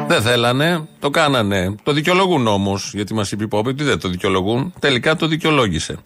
Δεν 0.07 0.21
θέλανε, 0.21 0.87
το 0.99 1.09
κάνανε. 1.09 1.75
Το 1.83 1.91
δικαιολογούν 1.91 2.47
όμως, 2.47 2.91
γιατί 2.93 3.13
μας 3.13 3.31
είπε 3.31 3.43
η 3.43 3.47
Πόπη 3.47 3.69
ότι 3.69 3.83
δεν 3.83 3.99
το 3.99 4.09
δικαιολογούν. 4.09 4.73
Τελικά 4.79 5.15
το 5.15 5.27
δικαιολόγησε. 5.27 5.97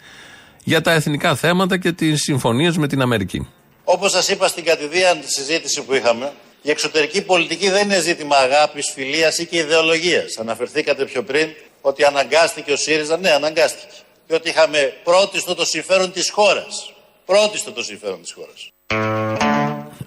Για 0.64 0.82
τα 0.82 0.92
εθνικά 0.92 1.36
θέματα 1.36 1.78
και 1.78 1.92
τις 1.92 2.22
συμφωνίες 2.22 2.78
με 2.78 2.88
την 2.88 3.02
Αμερική. 3.02 3.48
Όπως 3.84 4.12
σας 4.12 4.28
είπα 4.30 4.48
στην 4.48 4.64
κατηδίαν 4.64 5.18
συζήτηση 5.26 5.82
που 5.82 5.94
είχαμε, 5.94 6.32
η 6.66 6.70
εξωτερική 6.70 7.22
πολιτική 7.22 7.70
δεν 7.70 7.84
είναι 7.84 8.00
ζήτημα 8.00 8.38
αγάπης, 8.38 8.92
φιλίας 8.94 9.38
ή 9.38 9.46
και 9.46 9.58
ιδεολογίας. 9.58 10.38
Αναφερθήκατε 10.38 11.06
πιο 11.06 11.24
πριν 11.24 11.50
ότι 11.82 12.04
αναγκάστηκε 12.04 12.72
ο 12.72 12.76
ΣΥΡΙΖΑ. 12.76 13.18
Ναι, 13.18 13.30
αναγκάστηκε. 13.30 13.96
Διότι 14.28 14.50
είχαμε 14.50 14.94
πρώτιστο 15.04 15.56
το 15.56 15.66
συμφέρον 15.66 16.12
της 16.12 16.30
χώρας. 16.30 16.94
Πρώτιστο 17.26 17.72
το 17.72 17.84
συμφέρον 17.84 18.22
της 18.22 18.34
χώρας. 18.34 18.72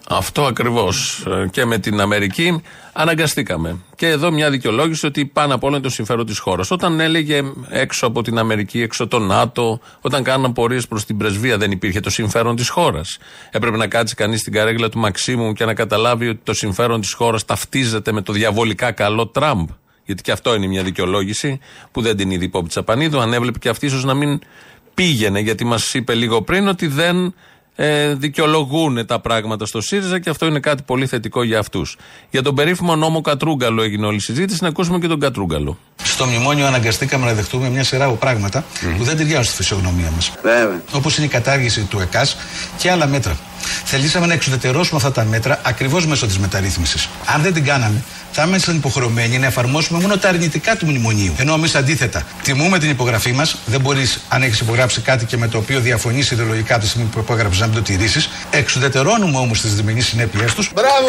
Αυτό 0.08 0.44
ακριβώς. 0.44 1.24
Και 1.50 1.64
με 1.64 1.78
την 1.78 2.00
Αμερική 2.00 2.62
αναγκαστήκαμε. 3.00 3.76
Και 3.96 4.06
εδώ 4.06 4.30
μια 4.30 4.50
δικαιολόγηση 4.50 5.06
ότι 5.06 5.26
πάνω 5.26 5.54
απ' 5.54 5.64
όλα 5.64 5.76
είναι 5.76 5.84
το 5.84 5.90
συμφέρον 5.90 6.26
της 6.26 6.38
χώρας. 6.38 6.70
Όταν 6.70 7.00
έλεγε 7.00 7.42
έξω 7.68 8.06
από 8.06 8.22
την 8.22 8.38
Αμερική, 8.38 8.80
έξω 8.80 9.06
το 9.06 9.18
ΝΑΤΟ, 9.18 9.80
όταν 10.00 10.22
κάναν 10.22 10.52
πορείες 10.52 10.86
προς 10.86 11.04
την 11.04 11.16
πρεσβεία, 11.16 11.58
δεν 11.58 11.70
υπήρχε 11.70 12.00
το 12.00 12.10
συμφέρον 12.10 12.56
της 12.56 12.68
χώρας. 12.68 13.18
Έπρεπε 13.50 13.76
να 13.76 13.86
κάτσει 13.86 14.14
κανείς 14.14 14.40
στην 14.40 14.52
καρέγλα 14.52 14.88
του 14.88 14.98
Μαξίμου 14.98 15.52
και 15.52 15.64
να 15.64 15.74
καταλάβει 15.74 16.28
ότι 16.28 16.40
το 16.42 16.54
συμφέρον 16.54 17.00
της 17.00 17.12
χώρας 17.12 17.44
ταυτίζεται 17.44 18.12
με 18.12 18.22
το 18.22 18.32
διαβολικά 18.32 18.92
καλό 18.92 19.26
Τραμπ. 19.26 19.68
Γιατί 20.04 20.22
και 20.22 20.32
αυτό 20.32 20.54
είναι 20.54 20.66
μια 20.66 20.82
δικαιολόγηση 20.82 21.60
που 21.92 22.00
δεν 22.00 22.16
την 22.16 22.30
είδε 22.30 22.44
η 22.44 22.48
Πόπη 22.48 22.68
Τσαπανίδου. 22.68 23.20
Αν 23.20 23.32
έβλεπε 23.32 23.58
και 23.58 23.68
αυτή, 23.68 23.86
ίσως 23.86 24.04
να 24.04 24.14
μην 24.14 24.38
πήγαινε, 24.94 25.40
γιατί 25.40 25.64
μας 25.64 25.94
είπε 25.94 26.14
λίγο 26.14 26.42
πριν 26.42 26.68
ότι 26.68 26.86
δεν 26.86 27.34
ε, 27.80 28.14
δικαιολογούν 28.14 29.06
τα 29.06 29.20
πράγματα 29.20 29.66
στο 29.66 29.80
ΣΥΡΙΖΑ 29.80 30.18
και 30.18 30.30
αυτό 30.30 30.46
είναι 30.46 30.60
κάτι 30.60 30.82
πολύ 30.82 31.06
θετικό 31.06 31.42
για 31.42 31.58
αυτούς. 31.58 31.96
Για 32.30 32.42
τον 32.42 32.54
περίφημο 32.54 32.96
νόμο 32.96 33.20
Κατρούγκαλο 33.20 33.82
έγινε 33.82 34.06
όλη 34.06 34.16
η 34.16 34.20
συζήτηση. 34.20 34.58
Να 34.62 34.68
ακούσουμε 34.68 34.98
και 34.98 35.06
τον 35.06 35.20
Κατρούγκαλο. 35.20 35.78
Στο 36.02 36.26
μνημόνιο 36.26 36.66
αναγκαστήκαμε 36.66 37.26
να 37.26 37.32
δεχτούμε 37.32 37.68
μια 37.68 37.84
σειρά 37.84 38.04
από 38.04 38.14
πράγματα 38.14 38.64
που 38.96 39.04
δεν 39.04 39.16
ταιριάζουν 39.16 39.44
στη 39.44 39.54
φυσιογνωμία 39.54 40.10
μας. 40.10 40.32
Όπως 40.92 41.16
είναι 41.16 41.26
η 41.26 41.28
κατάργηση 41.28 41.82
του 41.82 41.98
ΕΚΑΣ 41.98 42.36
και 42.78 42.90
άλλα 42.90 43.06
μέτρα. 43.06 43.38
Θελήσαμε 43.84 44.26
να 44.26 44.32
εξουδετερώσουμε 44.32 44.96
αυτά 44.96 45.12
τα 45.12 45.24
μέτρα 45.24 45.60
ακριβώς 45.64 46.06
μέσω 46.06 46.26
της 46.26 46.38
μεταρρύθμισης. 46.38 47.08
Αν 47.34 47.42
δεν 47.42 47.52
την 47.52 47.64
κάναμε, 47.64 48.02
θα 48.32 48.44
ήμασταν 48.46 48.76
υποχρεωμένοι 48.76 49.38
να 49.38 49.46
εφαρμόσουμε 49.46 50.00
μόνο 50.00 50.16
τα 50.18 50.28
αρνητικά 50.28 50.76
του 50.76 50.86
μνημονίου. 50.86 51.34
Ενώ 51.36 51.54
εμείς 51.54 51.74
αντίθετα, 51.74 52.26
τιμούμε 52.42 52.78
την 52.78 52.90
υπογραφή 52.90 53.32
μας. 53.32 53.56
Δεν 53.66 53.80
μπορείς, 53.80 54.20
αν 54.28 54.42
έχεις 54.42 54.60
υπογράψει 54.60 55.00
κάτι 55.00 55.24
και 55.24 55.36
με 55.36 55.48
το 55.48 55.58
οποίο 55.58 55.80
διαφωνείς 55.80 56.30
ιδεολογικά 56.30 56.74
από 56.74 56.82
τη 56.82 56.88
στιγμή 56.88 57.08
που 57.08 57.18
υπόγραψε, 57.18 57.60
να 57.60 57.66
μην 57.66 57.76
το 57.76 57.82
τηρήσεις. 57.82 58.28
Εξουδετερώνουμε 58.50 59.38
όμως 59.38 59.60
τις 59.60 59.74
διμηνείς 59.74 60.06
συνέπειές 60.06 60.54
τους. 60.54 60.72
Μπράβο! 60.74 61.08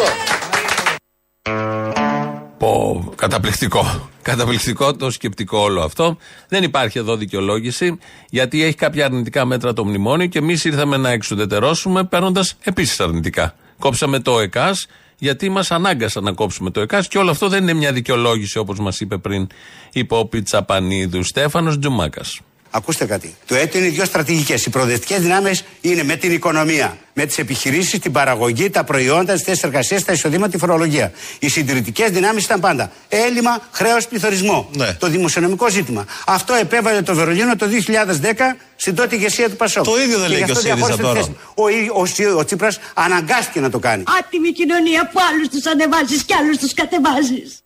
Πω, 2.57 3.13
καταπληκτικό. 3.15 4.09
Καταπληκτικό 4.21 4.95
το 4.95 5.11
σκεπτικό 5.11 5.57
όλο 5.57 5.81
αυτό. 5.81 6.17
Δεν 6.47 6.63
υπάρχει 6.63 6.97
εδώ 6.97 7.15
δικαιολόγηση, 7.15 7.97
γιατί 8.29 8.63
έχει 8.63 8.75
κάποια 8.75 9.05
αρνητικά 9.05 9.45
μέτρα 9.45 9.73
το 9.73 9.85
μνημόνιο 9.85 10.27
και 10.27 10.37
εμείς 10.37 10.65
ήρθαμε 10.65 10.97
να 10.97 11.09
εξουδετερώσουμε 11.09 12.03
παίρνοντας 12.03 12.55
επίσης 12.63 12.99
αρνητικά. 12.99 13.55
Κόψαμε 13.79 14.19
το 14.19 14.39
ΕΚΑΣ, 14.39 14.87
γιατί 15.19 15.49
μας 15.49 15.71
ανάγκασαν 15.71 16.23
να 16.23 16.31
κόψουμε 16.31 16.69
το 16.69 16.81
ΕΚΑΣ 16.81 17.07
και 17.07 17.17
όλο 17.17 17.31
αυτό 17.31 17.47
δεν 17.47 17.61
είναι 17.61 17.73
μια 17.73 17.93
δικαιολόγηση 17.93 18.57
όπως 18.57 18.79
μας 18.79 18.99
είπε 18.99 19.17
πριν 19.17 19.47
η 19.93 20.05
Πόπη 20.05 20.41
Τσαπανίδου. 20.41 21.23
Στέφανος 21.23 21.79
Τζουμάκας. 21.79 22.39
Ακούστε 22.71 23.05
κάτι. 23.05 23.35
Το 23.45 23.55
έτο 23.55 23.77
είναι 23.77 23.87
δύο 23.87 24.05
στρατηγικές. 24.05 24.65
Οι 24.65 24.69
προοδευτικές 24.69 25.19
δυνάμεις 25.21 25.63
είναι 25.81 26.03
με 26.03 26.15
την 26.15 26.31
οικονομία, 26.31 26.97
με 27.13 27.25
τις 27.25 27.37
επιχειρήσεις, 27.37 27.99
την 27.99 28.11
παραγωγή, 28.11 28.69
τα 28.69 28.83
προϊόντα, 28.83 29.33
τις 29.33 29.43
θέσεις 29.43 29.63
εργασίας, 29.63 30.03
τα 30.03 30.13
εισοδήματα, 30.13 30.51
τη 30.51 30.57
φορολογία. 30.57 31.11
Οι 31.39 31.49
συντηρητικές 31.49 32.09
δυνάμεις 32.09 32.43
ήταν 32.43 32.59
πάντα 32.59 32.91
έλλειμμα, 33.09 33.67
χρέος, 33.71 34.07
πληθωρισμό. 34.07 34.69
Το 34.99 35.07
δημοσιονομικό 35.07 35.69
ζήτημα. 35.69 36.05
Αυτό 36.25 36.53
επέβαλε 36.53 37.01
το 37.01 37.13
Βερολίνο 37.15 37.55
το 37.55 37.65
2010 37.67 38.55
στην 38.75 38.95
τότε 38.95 39.15
ηγεσία 39.15 39.49
του 39.49 39.55
Πασόκ. 39.55 39.83
Το 39.83 40.01
ίδιο 40.01 40.17
δεν 40.19 40.27
Και 40.29 40.33
λέει 40.33 40.37
γι' 40.39 40.45
και 40.45 40.51
ο 40.51 40.53
αυτό 40.53 40.67
ΣΥΡΙΖΑ 40.67 40.75
διαχώρισε 40.75 40.97
τη 40.97 41.03
τώρα. 41.03 41.19
θέση. 41.19 41.37
Ο, 41.53 41.69
ί- 41.69 41.89
ο, 41.93 42.05
Σι- 42.05 42.35
ο 42.37 42.45
Τσίπρας 42.45 42.79
αναγκάστηκε 42.93 43.59
να 43.59 43.69
το 43.69 43.79
κάνει. 43.79 44.03
Άτιμη 44.19 44.51
κοινωνία 44.51 45.09
που 45.11 45.19
άλλους 45.31 45.47
τους 45.49 45.65
ανεβάζεις 45.65 46.23
και 46.23 46.33
άλλους 46.39 46.57
τους 46.57 46.73
κατεβάζεις. 46.73 47.57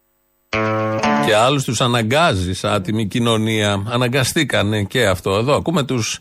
Και 1.26 1.36
άλλους 1.36 1.64
τους 1.64 1.82
αναγκάζει, 1.82 2.52
άτιμη 2.62 3.08
κοινωνία. 3.08 3.84
Αναγκαστήκανε 3.90 4.84
και 4.84 5.06
αυτό. 5.08 5.36
Εδώ 5.36 5.56
ακούμε 5.56 5.84
τους 5.84 6.20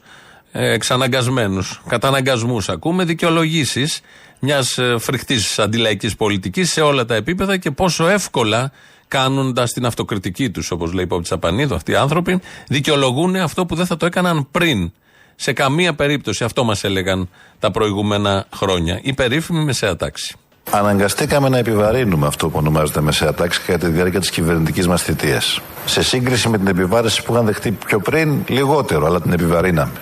ε, 0.52 0.72
εξαναγκασμένους. 0.72 1.82
Καταναγκασμούς 1.88 2.68
ακούμε, 2.68 3.04
δικαιολογήσεις 3.04 4.00
μιας 4.38 4.78
ε, 4.78 4.96
φρικτής 4.98 5.58
αντιλαϊκής 5.58 6.16
πολιτικής 6.16 6.72
σε 6.72 6.80
όλα 6.80 7.04
τα 7.04 7.14
επίπεδα 7.14 7.56
και 7.56 7.70
πόσο 7.70 8.08
εύκολα 8.08 8.72
κάνοντας 9.08 9.72
την 9.72 9.86
αυτοκριτική 9.86 10.50
τους, 10.50 10.70
όπως 10.70 10.92
λέει 10.92 11.04
η 11.04 11.06
Πόπη 11.06 11.22
Τσαπανίδου, 11.22 11.74
αυτοί 11.74 11.92
οι 11.92 11.96
άνθρωποι, 11.96 12.40
δικαιολογούν 12.68 13.36
αυτό 13.36 13.66
που 13.66 13.74
δεν 13.74 13.86
θα 13.86 13.96
το 13.96 14.06
έκαναν 14.06 14.48
πριν. 14.50 14.92
Σε 15.34 15.52
καμία 15.52 15.94
περίπτωση 15.94 16.44
αυτό 16.44 16.64
μας 16.64 16.84
έλεγαν 16.84 17.28
τα 17.58 17.70
προηγούμενα 17.70 18.46
χρόνια. 18.54 19.00
Η 19.02 19.12
περίφημη 19.12 19.64
μεσαία 19.64 19.96
τάξη. 19.96 20.36
Αναγκαστήκαμε 20.70 21.48
να 21.48 21.58
επιβαρύνουμε 21.58 22.26
αυτό 22.26 22.48
που 22.48 22.58
ονομάζεται 22.58 23.00
μεσαία 23.00 23.34
τάξη 23.34 23.60
κατά 23.60 23.86
τη 23.86 23.92
διάρκεια 23.92 24.20
της 24.20 24.30
κυβερνητικής 24.30 24.88
μας 24.88 25.02
θητείας. 25.02 25.60
Σε 25.84 26.02
σύγκριση 26.02 26.48
με 26.48 26.58
την 26.58 26.66
επιβάρηση 26.66 27.22
που 27.22 27.32
είχαν 27.32 27.46
δεχτεί 27.46 27.70
πιο 27.72 27.98
πριν, 27.98 28.42
λιγότερο, 28.46 29.06
αλλά 29.06 29.20
την 29.20 29.32
επιβαρύναμε. 29.32 29.92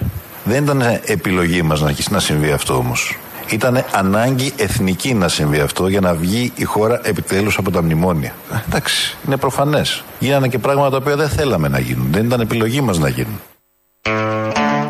Δεν 0.44 0.64
ήταν 0.64 0.82
επιλογή 1.04 1.62
μας 1.62 1.80
να 1.80 1.86
αρχίσει 1.86 2.12
να 2.12 2.20
συμβεί 2.20 2.50
αυτό 2.50 2.76
όμως. 2.76 3.18
Ήταν 3.50 3.84
ανάγκη 3.92 4.52
εθνική 4.56 5.14
να 5.14 5.28
συμβεί 5.28 5.60
αυτό 5.60 5.88
για 5.88 6.00
να 6.00 6.14
βγει 6.14 6.52
η 6.54 6.64
χώρα 6.64 7.00
επιτέλους 7.02 7.58
από 7.58 7.70
τα 7.70 7.82
μνημόνια. 7.82 8.34
Ε, 8.52 8.56
Εντάξει, 8.68 9.16
είναι 9.26 9.36
προφανές. 9.36 10.04
Γίνανε 10.18 10.48
και 10.48 10.58
πράγματα 10.58 10.90
τα 10.90 10.96
οποία 10.96 11.16
δεν 11.16 11.28
θέλαμε 11.28 11.68
να 11.68 11.78
γίνουν. 11.78 12.06
Δεν 12.10 12.24
ήταν 12.24 12.40
επιλογή 12.40 12.80
μας 12.80 12.98
να 12.98 13.08
γίνουν. 13.08 13.40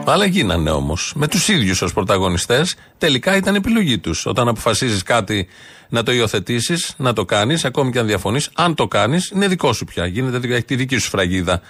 Αλλά 0.04 0.24
γίνανε 0.24 0.70
όμως. 0.70 1.12
Με 1.16 1.28
τους 1.28 1.48
ίδιους 1.48 1.82
ως 1.82 1.92
πρωταγωνιστές, 1.92 2.74
τελικά 2.98 3.36
ήταν 3.36 3.54
επιλογή 3.54 3.98
τους. 3.98 4.26
Όταν 4.26 4.48
αποφασίζεις 4.48 5.02
κάτι 5.02 5.46
να 5.88 6.02
το 6.02 6.12
υιοθετήσεις, 6.12 6.94
να 6.96 7.12
το 7.12 7.24
κάνεις, 7.24 7.64
ακόμη 7.64 7.90
και 7.90 7.98
αν 7.98 8.06
διαφωνείς, 8.06 8.50
αν 8.54 8.74
το 8.74 8.88
κάνεις, 8.88 9.30
είναι 9.34 9.48
δικό 9.48 9.72
σου 9.72 9.84
πια. 9.84 10.06
Γίνεται, 10.06 10.54
έχει 10.54 10.64
τη 10.64 10.76
δική 10.76 10.96
σου 10.96 11.08
φραγίδα. 11.08 11.60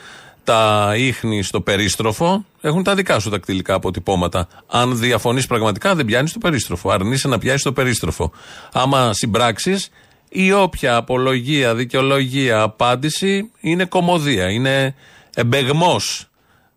τα 0.45 0.93
ίχνη 0.97 1.43
στο 1.43 1.61
περίστροφο, 1.61 2.45
έχουν 2.61 2.83
τα 2.83 2.95
δικά 2.95 3.19
σου 3.19 3.31
δακτυλικά 3.31 3.75
αποτυπώματα. 3.75 4.49
Αν 4.67 4.99
διαφωνείς 4.99 5.47
πραγματικά, 5.47 5.95
δεν 5.95 6.05
πιάνεις 6.05 6.33
το 6.33 6.39
περίστροφο. 6.39 6.91
Αρνείσαι 6.91 7.29
να 7.29 7.39
πιάσεις 7.39 7.63
το 7.63 7.73
περίστροφο. 7.73 8.33
Άμα 8.73 9.13
συμπράξεις, 9.13 9.89
η 10.29 10.53
όποια 10.53 10.97
απολογία, 10.97 11.75
δικαιολογία, 11.75 12.61
απάντηση 12.61 13.51
είναι 13.61 13.85
κομμωδία. 13.85 14.51
Είναι 14.51 14.95
εμπεγμός. 15.35 16.30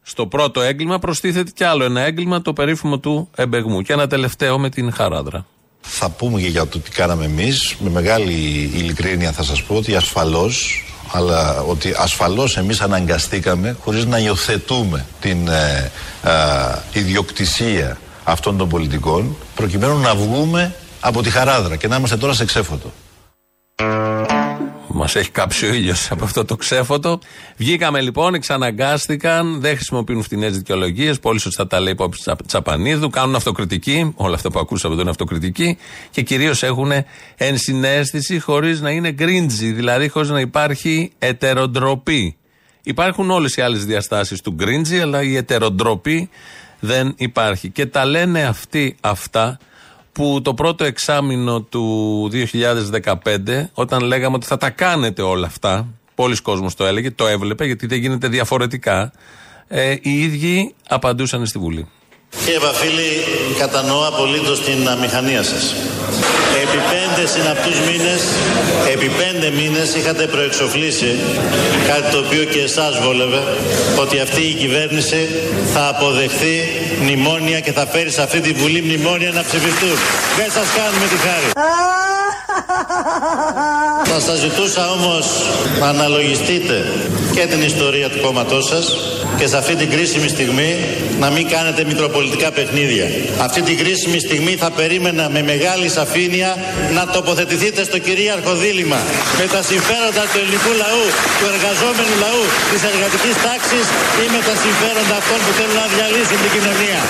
Στο 0.04 0.28
πρώτο 0.28 0.62
έγκλημα 0.62 0.99
προστίθεται 0.99 1.51
κι 1.56 1.64
άλλο 1.64 1.84
ένα 1.84 2.01
έγκλημα, 2.01 2.41
το 2.41 2.54
περίφημο 2.54 2.99
του 2.99 3.30
εμπεγμού. 3.36 3.82
Και 3.82 3.93
ένα 3.93 4.08
τελευταίο 4.08 4.60
με 4.60 4.70
την 4.70 4.91
χαράδρα. 4.91 5.45
Θα 5.82 6.10
πούμε 6.10 6.41
και 6.41 6.47
για 6.47 6.68
το 6.68 6.80
τι 6.80 6.89
κάναμε 6.89 7.26
εμείς. 7.26 7.76
Με 7.80 7.89
μεγάλη 7.89 8.34
ειλικρίνεια 8.76 9.32
θα 9.32 9.43
σας 9.43 9.64
πω 9.64 9.76
ότι 9.76 9.95
ασφαλώς 9.95 10.84
αλλά 11.12 11.62
ότι 11.62 11.93
ασφαλώς 11.97 12.58
εμείς 12.58 12.82
αναγκαστήκαμε 12.82 13.78
χωρίς 13.80 14.06
να 14.06 14.18
υιοθετούμε 14.20 15.06
την 15.20 15.47
ε, 15.47 15.91
ε, 16.24 16.99
ιδιοκτησία 16.99 17.97
αυτών 18.24 18.58
των 18.58 18.70
πολιτικών 18.70 19.36
προκειμένου 19.56 19.99
να 19.99 20.16
βγούμε 20.16 20.76
από 20.99 21.22
τη 21.22 21.30
χαράδρα 21.30 21.76
και 21.76 21.88
να 21.88 21.95
είμαστε 21.95 22.18
τώρα 22.18 22.34
σε 22.34 22.45
ξέφωτο. 22.45 22.91
Μας 24.96 25.16
έχει 25.16 25.30
κάψει 25.30 25.66
ο 25.66 25.74
ήλιος 25.74 26.12
από 26.12 26.24
αυτό 26.24 26.46
το 26.46 26.56
ξέφωτο. 26.56 27.20
Βγήκαμε 27.58 28.02
λοιπόν, 28.02 28.34
εξαναγκάστηκαν, 28.34 29.62
δεν 29.62 29.76
χρησιμοποιούν 29.76 30.24
φτηνές 30.24 30.58
δικαιολογίες. 30.58 31.20
Πολύ 31.20 31.39
σωστά 31.39 31.68
τα 31.68 31.80
λέει 31.80 31.94
υπόψη 31.94 32.32
Τσαπανίδου. 32.46 33.10
Κάνουν 33.10 33.36
αυτοκριτική. 33.36 34.14
Όλα 34.16 34.36
αυτά 34.36 34.52
που 34.52 34.60
ακούσαμε 34.60 34.94
εδώ 34.94 35.02
είναι 35.02 35.12
αυτοκριτική. 35.12 35.78
Και 36.10 36.22
κυρίως 36.22 36.64
έχουν 36.64 36.91
ενσυναίσθηση 37.36 38.39
χωρίς 38.39 38.82
να 38.82 38.89
είναι 38.89 39.12
γκρίντζι, 39.12 39.72
δηλαδή 39.72 40.08
χωρίς 40.08 40.30
να 40.30 40.39
υπάρχει 40.39 41.12
ετεροντροπή. 41.20 42.36
Υπάρχουν 42.84 43.32
όλες 43.32 43.56
οι 43.56 43.62
άλλες 43.62 43.86
διαστάσεις 43.86 44.41
του 44.41 44.52
γκρίντζι, 44.52 45.00
αλλά 45.00 45.24
η 45.24 45.36
ετεροντροπή 45.36 46.30
δεν 46.80 47.14
υπάρχει. 47.18 47.70
Και 47.70 47.86
τα 47.86 48.06
λένε 48.06 48.44
αυτοί 48.44 48.96
αυτά 49.02 49.58
που 50.14 50.41
το 50.43 50.53
πρώτο 50.53 50.84
εξάμεινο 50.84 51.61
του 51.61 52.30
2015, 52.32 53.70
όταν 53.74 54.03
λέγαμε 54.03 54.36
ότι 54.36 54.45
θα 54.45 54.57
τα 54.57 54.70
κάνετε 54.70 55.22
όλα 55.22 55.47
αυτά, 55.47 55.88
πολλοί 56.16 56.41
κόσμος 56.41 56.76
το 56.76 56.86
έλεγε, 56.86 57.11
το 57.11 57.28
έβλεπε 57.28 57.66
γιατί 57.66 57.88
δεν 57.88 57.99
γίνεται 57.99 58.28
διαφορετικά, 58.28 59.11
ε, 59.68 59.95
οι 60.01 60.22
ίδιοι 60.22 60.76
απαντούσαν 60.88 61.45
στη 61.45 61.59
Βουλή. 61.59 61.88
Κύριε 62.39 62.59
Βαφίλη, 62.59 63.11
κατανοώ 63.57 64.07
απολύτως 64.07 64.63
την 64.63 64.89
αμηχανία 64.89 65.43
σας. 65.43 65.75
Επί 66.63 66.79
πέντε 66.93 67.27
συναπτούς 67.27 67.79
μήνες, 67.79 68.21
επί 68.93 69.09
πέντε 69.21 69.49
μήνες 69.49 69.95
είχατε 69.95 70.27
προεξοφλήσει 70.27 71.19
κάτι 71.88 72.11
το 72.11 72.17
οποίο 72.17 72.43
και 72.43 72.59
εσάς 72.59 72.99
βόλευε, 72.99 73.41
ότι 73.99 74.19
αυτή 74.19 74.41
η 74.41 74.53
κυβέρνηση 74.53 75.29
θα 75.73 75.88
αποδεχθεί 75.88 76.55
μνημόνια 77.01 77.59
και 77.59 77.71
θα 77.71 77.86
φέρει 77.86 78.11
σε 78.11 78.21
αυτή 78.21 78.39
τη 78.39 78.51
Βουλή 78.51 78.81
μνημόνια 78.81 79.31
να 79.31 79.43
ψηφιστούν. 79.43 79.97
Δεν 80.38 80.51
σας 80.51 80.67
κάνουμε 80.77 81.05
τη 81.13 81.17
χάρη. 81.25 81.47
Θα 84.11 84.19
σας 84.19 84.39
ζητούσα 84.39 84.91
όμως 84.91 85.25
να 85.79 85.88
αναλογιστείτε 85.88 86.86
και 87.34 87.45
την 87.45 87.61
ιστορία 87.61 88.09
του 88.09 88.19
κόμματός 88.21 88.65
σας 88.65 88.95
και 89.38 89.47
σε 89.47 89.57
αυτή 89.57 89.75
την 89.75 89.89
κρίσιμη 89.89 90.27
στιγμή 90.36 90.71
να 91.19 91.29
μην 91.36 91.45
κάνετε 91.53 91.81
μικροπολιτικά 91.91 92.51
παιχνίδια. 92.51 93.05
Αυτή 93.47 93.61
την 93.61 93.77
κρίσιμη 93.77 94.19
στιγμή 94.19 94.53
θα 94.63 94.69
περίμενα 94.71 95.29
με 95.36 95.41
μεγάλη 95.51 95.89
σαφήνεια 95.89 96.49
να 96.97 97.03
τοποθετηθείτε 97.15 97.84
στο 97.84 97.97
κυρίαρχο 98.05 98.53
δίλημα 98.63 98.99
με 99.39 99.45
τα 99.53 99.61
συμφέροντα 99.69 100.23
του 100.31 100.38
ελληνικού 100.43 100.71
λαού, 100.84 101.05
του 101.38 101.45
εργαζόμενου 101.53 102.15
λαού, 102.23 102.43
της 102.71 102.81
εργατικής 102.91 103.36
τάξης 103.45 103.86
ή 104.23 104.25
με 104.34 104.39
τα 104.47 104.53
συμφέροντα 104.63 105.15
αυτών 105.21 105.39
που 105.45 105.51
θέλουν 105.57 105.77
να 105.84 105.88
διαλύσουν 105.93 106.38
την 106.43 106.51
κοινωνία. 106.55 107.01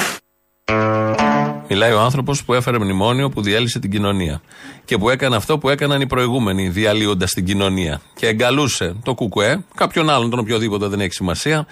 Μιλάει 1.69 1.91
ο 1.91 1.99
άνθρωπος 1.99 2.43
που 2.43 2.53
έφερε 2.53 2.80
μνημόνιο 2.80 3.30
που 3.30 3.41
διέλυσε 3.41 3.80
την 3.80 3.91
κοινωνία. 3.91 4.41
Και 4.86 4.97
που 4.97 5.09
έκανε 5.09 5.36
αυτό 5.36 5.57
που 5.57 5.69
έκαναν 5.69 6.01
οι 6.01 6.07
προηγούμενοι, 6.07 6.69
διαλύοντας 6.69 7.32
την 7.32 7.45
κοινωνία. 7.45 8.01
Και 8.15 8.28
εγκαλούσε 8.28 8.95
το 9.03 9.13
Κουκουέ, 9.13 9.63
κάποιον 9.76 10.09
άλλον, 10.09 10.30
τον 10.30 10.39
οποιοδήποτε 10.39 10.88
δεν 10.88 10.99
έχει 10.99 11.13
σημασία, 11.13 11.65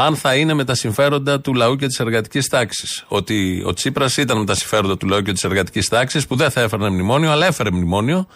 αν 0.00 0.16
θα 0.16 0.34
είναι 0.34 0.54
με 0.54 0.64
τα 0.64 0.74
συμφέροντα 0.74 1.40
του 1.40 1.54
λαού 1.54 1.76
και 1.76 1.86
της 1.86 2.00
εργατικής 2.00 2.48
τάξης. 2.48 3.04
Ότι 3.08 3.62
ο 3.66 3.72
Τσίπρας 3.72 4.16
ήταν 4.16 4.38
με 4.38 4.44
τα 4.44 4.54
συμφέροντα 4.54 4.96
του 4.96 5.06
λαού 5.06 5.22
και 5.22 5.32
της 5.32 5.44
εργατικής 5.44 5.88
τάξης, 5.88 6.26
που 6.26 6.36
δεν 6.36 6.50
θα 6.50 6.60
έφερε 6.60 6.90
μνημόνιο, 6.90 7.30
αλλά 7.30 7.46
έφερε 7.46 7.70
μνημόνιο 7.70 8.26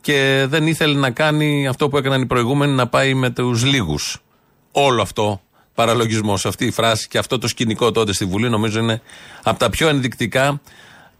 και 0.00 0.46
δεν 0.48 0.66
ήθελε 0.66 0.98
να 0.98 1.10
κάνει 1.10 1.66
αυτό 1.66 1.88
που 1.88 1.96
έκαναν 1.96 2.22
οι 2.22 2.26
προηγούμενοι, 2.26 2.72
να 2.72 2.86
πάει 2.86 3.14
με 3.14 3.30
τους 3.30 3.64
λίγους. 3.64 4.18
Όλο 4.72 5.02
αυτό 5.02 5.40
παραλογισμός. 5.74 6.46
Αυτή 6.46 6.64
η 6.64 6.70
φράση 6.70 7.08
και 7.08 7.18
αυτό 7.18 7.38
το 7.38 7.48
σκηνικό 7.48 7.90
τότε 7.90 8.12
στη 8.12 8.24
Βουλή 8.24 8.50
νομίζω 8.50 8.80
είναι 8.80 9.02
από 9.42 9.58
τα 9.58 9.70
πιο 9.70 9.88
ενδεικτικά 9.88 10.60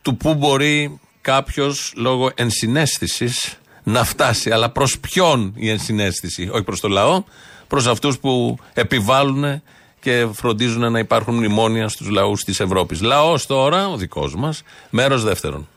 του 0.03 0.17
πού 0.17 0.35
μπορεί 0.35 1.01
κάποιος 1.21 1.93
λόγω 1.97 2.31
ενσυναίσθησης 2.35 3.59
να 3.83 4.05
φτάσει. 4.05 4.51
Αλλά 4.51 4.71
προς 4.71 4.99
ποιον 4.99 5.53
η 5.57 5.69
ενσυναίσθηση, 5.69 6.49
όχι 6.53 6.63
προς 6.63 6.81
το 6.81 6.89
λαό, 6.89 7.25
προς 7.73 7.87
αυτούς 7.87 8.19
που 8.19 8.33
επιβάλλουν 8.75 9.63
και 10.01 10.15
φροντίζουν 10.41 10.93
να 10.93 10.99
υπάρχουν 10.99 11.35
μνημόνια 11.35 11.89
στους 11.89 12.09
λαούς 12.09 12.41
της 12.45 12.61
Ευρώπης. 12.61 12.99
Λαός 13.03 13.47
τώρα, 13.47 13.89
ο 13.89 13.97
δικός 13.97 14.35
μας, 14.35 14.63
μέρος 14.91 15.25
δεύτερον. 15.25 15.69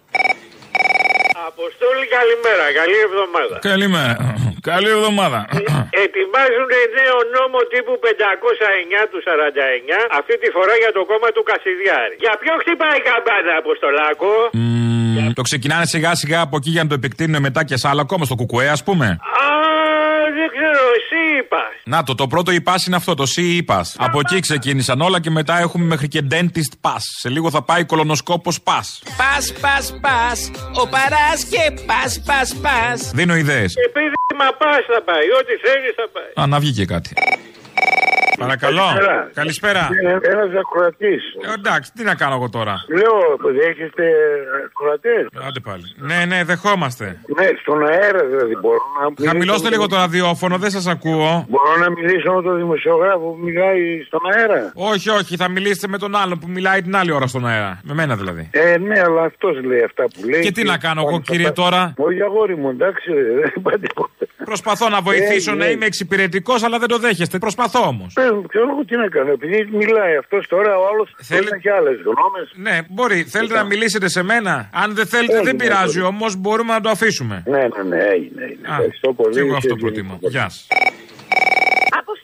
Αποστόλη, 1.51 2.05
καλημέρα. 2.17 2.65
Καλή 2.81 2.99
εβδομάδα. 3.07 3.55
Καλημέρα. 3.71 4.15
Καλή 4.71 4.89
εβδομάδα. 4.97 5.39
Ετοιμάζουν 6.05 6.71
νέο 6.99 7.17
νόμο 7.37 7.59
τύπου 7.73 7.93
509 8.03 9.01
του 9.11 9.19
49, 9.27 9.97
αυτή 10.19 10.33
τη 10.41 10.47
φορά 10.55 10.73
για 10.83 10.91
το 10.97 11.01
κόμμα 11.11 11.29
του 11.35 11.43
Κασιδιάρη. 11.49 12.15
Για 12.25 12.33
ποιο 12.41 12.53
χτυπάει 12.61 12.97
η 13.01 13.03
καμπάνα, 13.09 13.53
Αποστολάκο; 13.63 14.31
Το 15.39 15.41
ξεκινάνε 15.49 15.85
σιγά 15.93 16.11
σιγά 16.21 16.39
από 16.47 16.55
εκεί 16.59 16.69
για 16.75 16.83
να 16.83 16.89
το 16.91 16.95
επεκτείνουν 17.01 17.41
μετά 17.47 17.61
και 17.69 17.77
σε 17.81 17.87
άλλα 17.91 18.03
κόμμα, 18.11 18.25
στο 18.29 18.35
Κουκουέ, 18.39 18.67
ας 18.77 18.83
πούμε. 18.87 19.07
Α, 19.45 19.82
δεν 20.37 20.49
ξέρω, 20.55 20.81
εσύ 20.97 21.37
είπας. 21.37 21.71
Να 21.83 22.03
το, 22.03 22.15
το 22.15 22.27
πρώτο 22.27 22.51
υπά 22.51 22.75
είναι 22.87 22.95
αυτό, 22.95 23.13
το 23.13 23.23
C 23.35 23.41
είπας. 23.41 23.95
Από 23.99 24.19
εκεί 24.19 24.39
ξεκίνησαν 24.39 25.01
όλα 25.01 25.19
και 25.21 25.29
μετά 25.29 25.59
έχουμε 25.59 25.85
μέχρι 25.85 26.07
και 26.07 26.21
dentist 26.31 26.73
pass. 26.81 27.03
Σε 27.19 27.29
λίγο 27.29 27.49
θα 27.49 27.61
πάει 27.63 27.85
κολονοσκόπος 27.85 28.59
pass. 28.63 28.87
Πας, 29.17 29.53
πας, 29.61 29.97
πας. 30.01 30.51
Ο 30.81 30.87
παράς 30.87 31.43
και 31.43 31.81
πας, 31.85 32.21
πας, 32.25 32.55
πας. 32.61 33.11
Δίνω 33.13 33.35
ιδέες. 33.35 33.73
Επειδή 33.87 34.13
μα 34.37 34.49
πας 34.57 34.85
θα 34.87 35.01
πάει, 35.03 35.25
ό,τι 35.39 35.53
θέλεις 35.65 35.93
θα 35.95 36.09
πάει. 36.13 36.43
Α, 36.43 36.47
να 36.47 36.59
βγει 36.59 36.71
και 36.71 36.85
κάτι. 36.85 37.13
Παρακαλώ. 38.45 38.87
Καλησπέρα. 39.33 39.83
Ένας 40.33 40.49
ακροατής. 40.63 41.23
Ε, 41.49 41.53
εντάξει, 41.59 41.91
τι 41.95 42.03
να 42.03 42.15
κάνω 42.15 42.35
εγώ 42.35 42.49
τώρα; 42.49 42.75
Λέω, 42.99 43.15
δέχεστε 43.59 44.05
ακροατές; 44.65 45.23
Άντε 45.47 45.59
πάλι. 45.59 45.83
Ναι, 46.09 46.19
ναι, 46.31 46.43
δεχόμαστε. 46.43 47.05
Ναι, 47.37 47.47
στον 47.61 47.79
αέρα 47.87 48.23
δηλαδή 48.31 48.55
μπορώ 48.61 48.83
να 49.01 49.05
μιλήσω. 49.09 49.27
Χαμηλώστε 49.29 49.69
λίγο 49.69 49.87
το 49.87 49.95
ραδιόφωνο, 49.95 50.57
δεν 50.57 50.69
σας 50.69 50.87
ακούω. 50.87 51.45
Μπορώ 51.49 51.73
να 51.83 51.89
μιλήσω 51.89 52.31
με 52.33 52.41
τον 52.41 52.55
δημοσιογράφο 52.57 53.25
που 53.33 53.39
μιλάει 53.43 53.81
στον 54.07 54.19
αέρα; 54.33 54.71
Όχι, 54.91 55.09
όχι, 55.09 55.35
θα 55.35 55.47
μιλήσετε 55.49 55.87
με 55.87 55.97
τον 55.97 56.15
άλλον 56.15 56.39
που 56.39 56.47
μιλάει 56.49 56.81
την 56.81 56.95
άλλη 56.95 57.11
ώρα 57.11 57.27
στον 57.27 57.47
αέρα. 57.47 57.79
Με 57.83 57.93
μένα 57.93 58.15
δηλαδή. 58.15 58.49
Ε, 58.51 58.77
ναι, 58.77 58.99
αλλά 58.99 59.21
αυτός 59.23 59.63
λέει 59.63 59.83
αυτά 59.83 60.03
που 60.03 60.29
λέει. 60.29 60.41
Και 60.41 60.51
τι 60.51 60.63
να 60.63 60.77
κάνω 60.77 61.01
εγώ, 61.07 61.21
κύριε, 61.21 61.51
τώρα; 61.51 61.93
Όχι, 61.97 62.21
αγόρι 62.21 62.55
μου, 62.57 62.69
εντάξει, 62.69 63.11
δεν 63.13 63.53
είπα 63.55 63.71
τίποτα. 63.71 64.11
Προσπαθώ 64.45 64.89
να 64.89 65.01
βοηθήσω, 65.01 65.51
Ε, 65.51 65.55
να 65.55 65.65
ναι. 65.65 65.71
είμαι 65.71 65.85
εξυπηρετικός, 65.85 66.63
αλλά 66.63 66.79
δεν 66.79 66.87
το 66.87 66.97
δέχεστε. 66.97 67.37
Προσπαθώ 67.37 67.87
όμως. 67.87 68.13
Πες 68.33 68.41
μου, 68.41 68.47
ξέρω 68.47 68.69
εγώ 68.69 68.85
τι 68.85 68.95
να 68.97 69.07
κάνω. 69.07 69.31
Επειδή 69.31 69.57
μιλάει 69.77 70.15
αυτός 70.15 70.47
τώρα, 70.47 70.77
ο 70.77 70.83
άλλος 70.91 71.15
θέλει 71.21 71.47
να 71.49 71.55
έχει 71.55 71.69
άλλες 71.69 71.95
γνώμες. 72.09 72.47
Ναι, 72.55 72.77
μπορεί. 72.89 73.23
Θέλετε 73.23 73.53
να 73.53 73.63
μιλήσετε 73.63 74.07
σε 74.09 74.23
μένα; 74.23 74.69
Αν 74.73 74.95
δεν 74.95 75.05
θέλετε, 75.05 75.33
δεν 75.33 75.47
Έγινε, 75.47 75.63
πειράζει 75.63 75.97
έγινε. 75.97 76.05
όμως, 76.05 76.35
μπορούμε 76.35 76.73
να 76.73 76.81
το 76.81 76.89
αφήσουμε. 76.89 77.43
Ναι, 77.45 77.57
ναι, 77.57 77.83
ναι, 77.87 78.03
έγινε. 78.03 78.43
έγινε. 78.43 78.67
Α, 78.67 78.71
Ευχαριστώ 78.71 79.13
πολύ. 79.13 79.33
Και 79.33 79.39
εγώ 79.39 79.55
αυτό 79.55 79.73
Και- 79.75 79.81
προτιμώ. 79.81 80.17
Γεια 80.21 80.49
σας. 80.49 80.67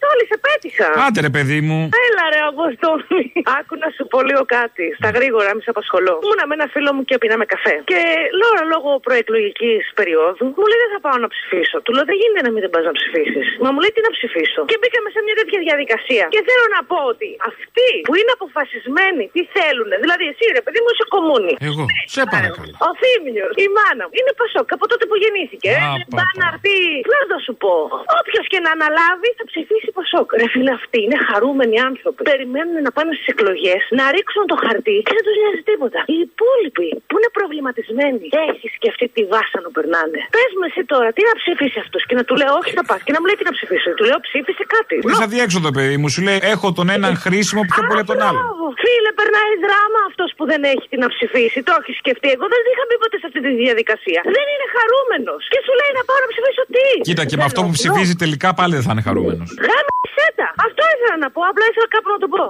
Αποστόλη, 0.09 0.23
σε 0.31 0.37
πέτυχα. 0.47 0.87
Άντε 1.05 1.19
ρε 1.27 1.31
παιδί 1.35 1.59
μου. 1.67 1.79
Έλα 2.05 2.23
ρε 2.33 2.41
Αποστόλη. 2.51 3.23
Άκου 3.57 3.73
να 3.83 3.89
σου 3.95 4.03
πω 4.11 4.17
λίγο 4.29 4.43
κάτι. 4.57 4.85
Στα 4.99 5.09
γρήγορα, 5.17 5.49
μη 5.55 5.61
σε 5.65 5.71
απασχολώ. 5.75 6.13
Ήμουνα 6.25 6.43
με 6.49 6.53
ένα 6.57 6.67
φίλο 6.73 6.89
μου 6.95 7.03
και 7.09 7.15
πίναμε 7.21 7.45
καφέ. 7.53 7.75
Και 7.91 8.01
λέω 8.39 8.53
λόγω 8.73 8.89
προεκλογικής 9.07 9.83
περίοδου, 9.99 10.43
μου 10.57 10.65
λέει 10.69 10.79
δεν 10.83 10.91
θα 10.95 10.99
πάω 11.05 11.17
να 11.23 11.29
ψηφίσω. 11.33 11.75
Του 11.85 11.91
λέω 11.95 12.05
δεν 12.11 12.17
γίνεται 12.21 12.41
να 12.47 12.51
μην 12.53 12.61
δεν 12.65 12.71
πας 12.73 12.83
να 12.89 12.93
ψηφίσεις. 12.99 13.45
Μα 13.63 13.69
μου 13.73 13.79
λέει 13.83 13.91
τι 13.95 14.01
να 14.07 14.11
ψηφίσω. 14.17 14.61
Και 14.71 14.77
μπήκαμε 14.81 15.07
σε 15.15 15.19
μια 15.25 15.35
τέτοια 15.39 15.59
διαδικασία. 15.67 16.23
Και 16.35 16.41
θέλω 16.49 16.65
να 16.75 16.81
πω 16.91 16.99
ότι 17.13 17.29
αυτοί 17.51 17.89
που 18.07 18.13
είναι 18.19 18.31
αποφασισμένοι 18.37 19.23
τι 19.35 19.41
θέλουν. 19.55 19.89
Δηλαδή 20.03 20.23
εσύ 20.31 20.43
ρε 20.57 20.61
παιδί 20.65 20.79
μου 20.83 20.89
είσαι 20.93 21.05
κομμούνι. 21.15 21.53
Εγώ. 21.69 21.83
Σε 22.15 22.21
παρακαλώ. 22.33 22.73
Ο 22.87 22.89
Θήμιος, 23.01 23.51
η 23.65 23.67
μάνα 23.77 24.03
μου, 24.07 24.13
είναι 24.19 24.31
Πασόκ 24.41 24.67
από 24.77 24.85
τότε 24.91 25.03
που 25.09 25.15
γεννήθηκε. 25.23 25.69
Α, 25.73 25.89
Ε, 25.99 26.03
πα, 26.17 26.17
Μπα 26.17 26.25
να 26.41 26.45
έρθει. 26.51 26.75
Να 27.13 27.19
το 27.31 27.37
σου 27.45 27.53
πω. 27.63 27.73
Όποιος 28.19 28.45
και 28.51 28.59
να 28.65 28.69
αναλάβει 28.77 29.29
θα 29.39 29.43
ψηφίσει 29.51 29.89
Πασόκ. 29.99 30.27
Ρε 30.41 30.47
φίλε, 30.53 30.71
αυτοί 30.79 30.99
είναι 31.05 31.17
χαρούμενοι 31.29 31.75
άνθρωποι. 31.79 31.97
άνθρωποι 31.99 32.21
περιμένουν 32.31 32.75
να 32.87 32.91
πάνε 32.97 33.11
στις 33.17 33.27
εκλογές, 33.33 33.81
να 33.99 34.03
ρίξουν 34.15 34.43
το 34.51 34.55
χαρτί 34.63 34.97
και 35.07 35.13
δεν 35.17 35.23
τους 35.27 35.35
νοιάζει 35.41 35.61
τίποτα. 35.69 35.99
Οι 36.13 36.17
υπόλοιποι 36.27 36.89
που 37.09 37.15
είναι 37.17 37.29
προβληματισμένοι, 37.37 38.25
έχεις 38.49 38.71
σκεφτεί 38.79 39.05
τι 39.15 39.21
βάσανο 39.33 39.69
περνάνε. 39.77 40.19
Πες 40.35 40.51
μου 40.57 40.65
εσύ 40.69 40.81
τώρα, 40.93 41.09
τι 41.15 41.21
να 41.29 41.33
ψηφίσεις 41.41 41.79
αυτό 41.85 41.97
και 42.07 42.15
να 42.19 42.23
του 42.27 42.35
λέω 42.41 42.51
όχι 42.59 42.71
θα 42.77 42.83
πας 42.89 42.99
και 43.05 43.13
να 43.15 43.19
μου 43.19 43.27
λέει 43.29 43.37
τι 43.39 43.45
να 43.49 43.53
ψηφίσει. 43.57 43.87
Του 43.99 44.05
λέω 44.09 44.19
ψήφισε 44.27 44.63
κάτι. 44.75 44.95
Χωρί 45.05 45.17
αδιέξοδο, 45.27 45.69
παιδί 45.75 45.97
μου, 46.01 46.07
σου 46.13 46.21
λέει 46.27 46.39
έχω 46.53 46.67
τον 46.77 46.87
έναν 46.97 47.13
χρήσιμο 47.23 47.61
πιο 47.71 47.81
πολύ 47.87 48.01
από 48.03 48.11
τον 48.13 48.21
άλλο. 48.27 48.39
Μπράβο. 48.41 48.65
Φίλε, 48.83 49.11
περνάει 49.19 49.53
δράμα 49.65 49.99
αυτός 50.09 50.29
που 50.37 50.43
δεν 50.51 50.61
έχει 50.73 50.85
τι 50.91 50.97
να 51.03 51.07
ψηφίσει. 51.13 51.57
Το 51.67 51.73
έχεις 51.79 51.95
σκεφτεί. 52.03 52.27
Εγώ 52.35 52.45
δεν 52.53 52.61
είχα 52.71 52.83
μπει 52.87 52.95
ποτέ 53.03 53.17
σε 53.21 53.27
αυτή 53.29 53.39
τη 53.45 53.51
διαδικασία. 53.63 54.19
Δεν 54.37 54.45
είναι 54.53 54.67
χαρούμενος. 54.75 55.41
Και 55.53 55.59
σου 55.65 55.73
λέει 55.79 55.91
να 55.99 56.03
πάω 56.07 56.19
να 56.23 56.29
ψηφίσω 56.33 56.63
τι. 56.75 56.87
Κοίτα, 57.07 57.23
και 57.29 57.37
με 57.39 57.45
αυτό 57.49 57.59
που 57.65 57.71
ψηφίζει 57.79 58.15
τελικά 58.23 58.49
πάλι 58.59 58.73
δεν 58.77 58.85
θα 58.87 58.91
είναι 58.93 59.05
χαρούμενος. 59.07 59.49
Γάμισε 59.67 59.88
τα. 60.39 60.47
Αυτό 60.65 60.81
ήθελα 60.93 61.17
να 61.23 61.29
πω. 61.33 61.41
Απλά 61.51 61.65
ήθελα 61.71 61.87
κάπου 61.95 62.09
να 62.15 62.19
το 62.23 62.27
πω. 62.33 62.43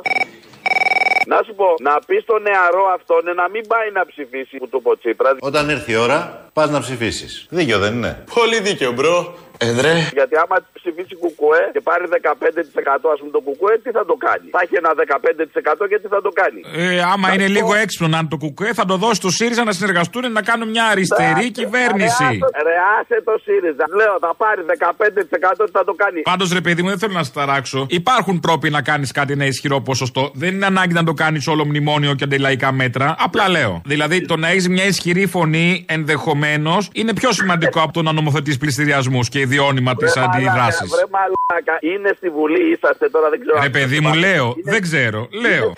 Να 1.26 1.41
σου 1.45 1.53
πω, 1.55 1.65
να 1.82 1.93
πεις 2.07 2.22
στο 2.24 2.39
νεαρό 2.39 2.84
αυτόν 2.97 3.24
να 3.36 3.49
μην 3.53 3.63
πάει 3.67 3.89
να 3.93 4.05
ψηφίσει 4.05 4.57
που 4.57 4.67
του 4.70 4.78
είπε 4.80 4.89
ο 4.89 4.97
Τσίπρας. 4.97 5.36
Όταν 5.39 5.70
έρθει 5.70 5.91
η 5.91 5.95
ώρα, 5.95 6.20
πας 6.53 6.70
να 6.70 6.80
ψηφίσεις. 6.80 7.45
Δίκιο 7.49 7.80
δεν 7.80 7.93
είναι. 7.93 8.24
Πολύ 8.34 8.59
δίκαιο, 8.61 8.91
bro. 8.91 9.38
Εδρέ. 9.61 9.93
Γιατί 10.20 10.36
άμα 10.43 10.57
ψηφίσει 10.80 11.15
κουκουέ 11.24 11.61
και 11.74 11.82
πάρει 11.82 12.03
15% 12.07 13.09
ας 13.13 13.20
πούμε 13.20 13.32
το 13.38 13.41
κουκουέ, 13.47 13.74
τι 13.84 13.91
θα 13.97 14.05
το 14.05 14.15
κάνει; 14.26 14.45
Θα 14.55 14.59
έχει 14.63 14.76
ένα 14.82 14.91
15% 15.03 15.88
και 15.89 15.97
τι 16.01 16.07
θα 16.07 16.22
το 16.22 16.30
κάνει; 16.41 16.59
Ε, 16.76 17.01
άμα 17.13 17.28
Να 17.28 17.34
είναι 17.34 17.45
σου 17.47 17.51
λίγο 17.57 17.67
πω- 17.67 17.82
έξυπνο 17.84 18.07
να 18.07 18.17
είναι 18.17 18.28
το 18.36 18.38
κουκουέ, 18.38 18.74
θα 18.74 18.86
το 18.86 18.95
δώσει 19.03 19.13
στο 19.13 19.30
ΣΥΡΙΖΑ 19.30 19.63
να 19.63 19.72
συνεργαστούν 19.72 20.32
να 20.32 20.41
κάνουν 20.41 20.70
μια 20.70 20.86
αριστερή 20.86 21.51
κυβέρνηση. 21.51 22.28
Ρε, 22.67 22.76
άσε 22.99 23.22
το 23.24 23.36
ΣΥΡΙΖΑ. 23.43 23.86
Λέω, 23.99 24.17
θα 24.26 24.32
πάρει 24.38 24.61
15% 24.67 25.65
τι 25.65 25.72
θα 25.72 25.84
το 25.84 25.93
κάνει; 25.93 26.22
Πάντως, 26.22 26.51
ρε 26.53 26.61
παιδί 26.61 26.82
μου, 26.82 26.89
δεν 26.89 26.99
θέλω 26.99 27.13
να 27.13 27.24
σε 27.24 27.32
ταράξω. 27.32 27.86
Υπάρχουν 27.89 28.39
τρόποι 28.41 28.70
να 28.70 28.82
κάνεις 28.82 29.11
κάτι 29.11 29.32
ένα 29.34 29.45
ισχυρό 29.45 29.82
ποσοστό. 29.82 30.32
Δεν 30.34 30.59
είναι 30.60 30.78
ανάγκη 30.78 30.93
να 30.93 31.03
το 31.03 31.14
κάνεις 31.14 31.47
όλο 31.47 31.66
μνημόνιο 31.66 32.14
και 32.14 32.24
αντιλαϊκά 32.24 32.72
μέτρα. 32.72 33.16
Απλά 33.20 33.49
λέω. 33.49 33.82
Δηλαδή, 33.86 34.26
το 34.26 34.38
να 34.38 34.47
έχεις 34.47 34.68
μια 34.70 34.86
ισχυρή 34.86 35.26
φωνή 35.28 35.86
ενδεχομένως 35.88 36.89
είναι 36.93 37.14
πιο 37.14 37.32
σημαντικό 37.32 37.82
από 37.82 37.93
το 37.93 38.01
να 38.01 38.12
νομοθετείς 38.12 38.57
πλειστηριασμούς 38.57 39.30
και 39.30 39.39
ιδιώνυμα 39.39 39.95
τη 39.95 40.05
Βρε 40.05 40.24
αντιδράση. 40.24 40.53
μαλάκα, 40.53 40.86
Βρε 40.86 41.05
μαλάκα, 41.12 41.78
είναι 41.82 42.14
στη 42.18 42.30
Βουλή, 42.30 42.72
είσαστε 42.72 43.10
τώρα, 43.10 43.30
δεν 43.30 43.39
ξέρω. 43.39 43.57
Ρε 43.60 43.66
αν- 43.66 43.72
παιδί 43.72 43.99
μου, 43.99 44.14
λέω. 44.14 44.55
Δεν 44.64 44.82
ξέρω. 44.82 45.28
Λέω. 45.32 45.74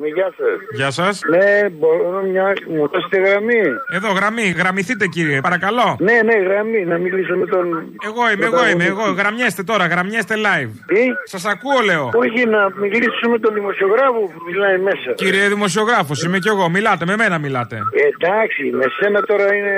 Ναι, 0.00 0.08
Γεια 0.08 0.30
σας. 0.38 0.56
Γεια 0.78 0.90
σας. 0.90 1.20
Ναι, 1.30 1.68
μπορώ 1.70 2.22
μια. 2.32 2.52
Μου 2.68 2.88
δώσετε 2.92 3.16
γραμμή. 3.26 3.62
Εδώ, 3.92 4.12
γραμμή. 4.12 4.46
Γραμμηθείτε, 4.60 5.06
κύριε. 5.06 5.40
Παρακαλώ. 5.40 5.96
Ναι, 6.00 6.16
ναι, 6.28 6.36
γραμμή. 6.48 6.84
Να 6.84 6.98
μιλήσω 6.98 7.36
με 7.36 7.46
τον. 7.46 7.64
Εγώ 8.08 8.22
είμαι, 8.32 8.44
εγώ 8.44 8.68
είμαι. 8.68 8.84
Εγώ. 8.84 9.02
Γραμμιέστε 9.20 9.62
τώρα, 9.62 9.86
γραμμιέστε 9.86 10.34
live. 10.46 10.70
Τι; 10.86 11.00
Σας 11.24 11.44
ακούω, 11.44 11.80
λέω. 11.84 12.10
Όχι, 12.14 12.46
να 12.46 12.60
μιλήσω 12.80 13.28
με 13.30 13.38
τον 13.38 13.54
δημοσιογράφο 13.54 14.20
που 14.32 14.40
μιλάει 14.48 14.78
μέσα. 14.78 15.12
Κύριε 15.14 15.48
δημοσιογράφος, 15.48 16.22
είμαι 16.24 16.38
κι 16.38 16.48
εγώ. 16.48 16.68
Μιλάτε, 16.68 17.04
με 17.06 17.16
μένα 17.16 17.38
μιλάτε. 17.38 17.76
Εντάξει, 18.06 18.62
με 18.72 18.84
σένα 19.00 19.20
τώρα 19.22 19.54
είναι. 19.54 19.72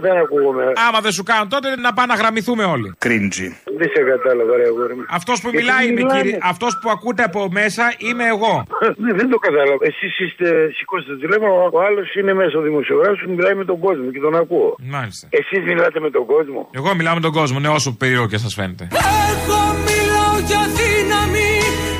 Δεν 0.00 0.16
ακούγομαι. 0.16 0.64
Άμα 0.88 1.00
δεν 1.00 1.12
σου 1.12 1.22
κάνω 1.22 1.46
τότε 1.48 1.68
να 1.76 1.92
πάμε 1.92 2.12
να 2.14 2.18
γραμμηθούμε 2.20 2.64
όλοι. 2.64 2.94
Κρίντζι. 2.98 3.48
Δεν 3.78 3.88
σε 3.94 4.02
κατάλαβα, 4.02 4.56
ρε 4.56 4.66
αγόρι 4.66 4.94
μου. 4.94 5.04
Αυτός 5.10 5.40
που 5.40 5.48
Γιατί 5.50 5.64
μιλάει 5.66 5.84
είμαι, 5.86 6.00
μιλάνε. 6.00 6.20
κύριε. 6.20 6.38
Αυτός 6.42 6.78
που 6.82 6.90
ακούτε 6.90 7.22
από 7.22 7.48
μέσα 7.50 7.84
είμαι 7.98 8.24
εγώ. 8.26 8.54
Ναι, 9.02 9.12
δεν 9.12 9.28
το 9.30 9.38
κατάλαβα. 9.60 9.84
Εσείς 9.90 10.12
είστε, 10.24 10.48
σηκώστε 10.76 11.12
το 11.12 11.18
τηλέφωνο, 11.24 11.52
ο 11.72 11.80
άλλος 11.86 12.14
είναι 12.14 12.32
μέσα 12.40 12.58
ο 12.58 12.62
δημοσιογράφο 12.68 13.16
που 13.24 13.32
μιλάει 13.36 13.54
με 13.54 13.64
τον 13.70 13.78
κόσμο 13.86 14.10
και 14.14 14.20
τον 14.26 14.34
ακούω. 14.42 14.70
Μάλιστα. 14.96 15.24
Εσείς 15.30 15.60
μιλάτε 15.70 16.00
με 16.00 16.10
τον 16.16 16.24
κόσμο. 16.32 16.60
Εγώ 16.78 16.94
μιλάω 16.94 17.14
με 17.14 17.20
τον 17.20 17.32
κόσμο, 17.32 17.58
ναι, 17.58 17.68
όσο 17.68 17.90
περίεργο 18.00 18.26
και 18.32 18.38
σας 18.44 18.54
φαίνεται. 18.58 18.84
Εγώ 19.32 19.62
μιλάω 19.88 20.36
για 20.50 20.62
δύναμη 20.78 21.52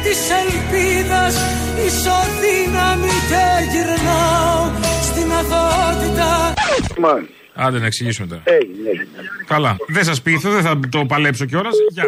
της 0.05 0.21
ελπίδας 0.43 1.35
Ισοδύναμη 1.87 3.15
και 3.31 3.45
γυρνάω 3.73 4.61
στην 5.09 5.29
αθωότητα 5.41 6.31
Μάλιστα. 6.99 7.35
Άντε 7.55 7.79
να 7.79 7.87
εξηγήσουμε 7.87 8.27
τώρα. 8.27 8.43
Έγινε, 8.45 8.89
έγινε. 8.89 9.07
Καλά. 9.47 9.77
Δεν 9.89 10.05
σας 10.05 10.23
πείθω, 10.23 10.51
δεν 10.51 10.63
θα 10.63 10.81
το 10.91 11.05
παλέψω 11.05 11.45
κιόλας. 11.45 11.75
Γεια. 11.91 12.05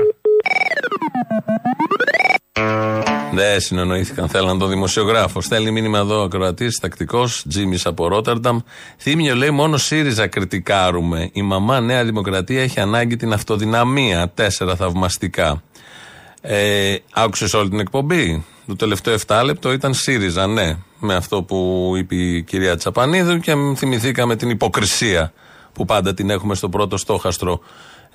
Δεν 3.34 3.60
συνεννοήθηκαν, 3.60 4.28
θέλαν 4.28 4.58
τον 4.58 4.68
δημοσιογράφος. 4.68 5.44
Στέλνει 5.44 5.70
μήνυμα 5.70 5.98
εδώ 5.98 6.20
ο 6.20 6.22
ακροατής, 6.22 6.78
τακτικός, 6.78 7.44
Τζίμις 7.48 7.86
από 7.86 8.08
Ρότερνταμ. 8.08 8.58
Θύμιο 8.98 9.34
λέει: 9.34 9.50
Μόνο 9.50 9.76
ΣΥΡΙΖΑ 9.76 10.26
κριτικάρουμε. 10.26 11.30
Η 11.32 11.42
μαμά 11.42 11.80
Νέα 11.80 12.04
Δημοκρατία 12.04 12.62
έχει 12.62 12.80
ανάγκη 12.80 13.16
την 13.16 13.32
αυτοδυναμία. 13.32 14.30
Τέσσερα 14.34 14.76
θαυμαστικά. 14.76 15.62
Ε, 16.40 16.94
Άκουσες 17.12 17.54
όλη 17.54 17.68
την 17.68 17.80
εκπομπή; 17.80 18.44
Το 18.66 18.76
τελευταίο 18.76 19.16
7 19.26 19.42
λεπτό 19.44 19.72
ήταν 19.72 19.94
ΣΥΡΙΖΑ, 19.94 20.46
ναι. 20.46 20.76
Με 20.98 21.14
αυτό 21.14 21.42
που 21.42 21.92
είπε 21.96 22.14
η 22.14 22.42
κυρία 22.42 22.76
Τσαπανίδου 22.76 23.38
και 23.38 23.52
θυμηθήκαμε 23.76 24.36
την 24.36 24.50
υποκρισία 24.50 25.32
που 25.72 25.84
πάντα 25.84 26.14
την 26.14 26.30
έχουμε 26.30 26.54
στο 26.54 26.68
πρώτο 26.68 26.96
στόχαστρο. 26.96 27.60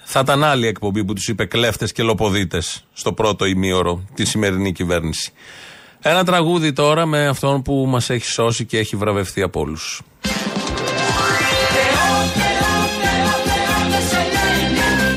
Θα 0.09 0.19
ήταν 0.19 0.43
άλλη 0.43 0.67
εκπομπή 0.67 1.05
που 1.05 1.13
τους 1.13 1.27
είπε 1.27 1.45
κλέφτες 1.45 1.91
και 1.91 2.03
λοποδίτες 2.03 2.85
στο 2.93 3.13
πρώτο 3.13 3.45
ημίωρο 3.45 4.03
τη 4.13 4.25
σημερινή 4.25 4.71
κυβέρνηση. 4.71 5.31
Ένα 6.01 6.23
τραγούδι 6.23 6.73
τώρα 6.73 7.05
με 7.05 7.27
αυτόν 7.27 7.61
που 7.61 7.85
μας 7.87 8.09
έχει 8.09 8.25
σώσει 8.25 8.65
και 8.65 8.77
έχει 8.77 8.95
βραβευτεί 8.95 9.41
από 9.41 9.59
όλους. 9.59 10.01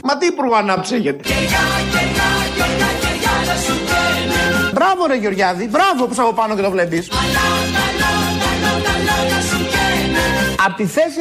Μα 0.03 0.19
τι 0.19 0.27
υπουργό 0.27 0.55
ανάπτυξη 0.55 0.95
έχετε. 0.95 1.29
Μπράβο 4.73 5.07
ρε 5.07 5.17
Γεωργιάδη, 5.17 5.69
μπράβο 5.69 6.05
που 6.05 6.13
είσαι 6.13 6.21
από 6.21 6.33
πάνω 6.33 6.57
και 6.57 6.63
το 6.63 6.71
βλέπεις. 6.71 7.09
Από 10.65 10.77
τη 10.77 10.87
θέση 10.87 11.21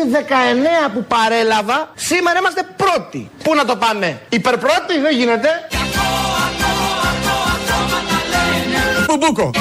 19 0.88 0.92
που 0.94 1.04
παρέλαβα, 1.04 1.92
σήμερα 1.96 2.40
είμαστε 2.40 2.64
πρώτοι. 2.76 3.32
Πού 3.44 3.56
να 3.56 3.66
το 3.66 3.76
πάμε, 3.76 4.22
υπερπρώτη 4.30 5.00
δεν 5.02 5.16
γίνεται. 5.16 5.50
Μπουμπούκο. 9.08 9.52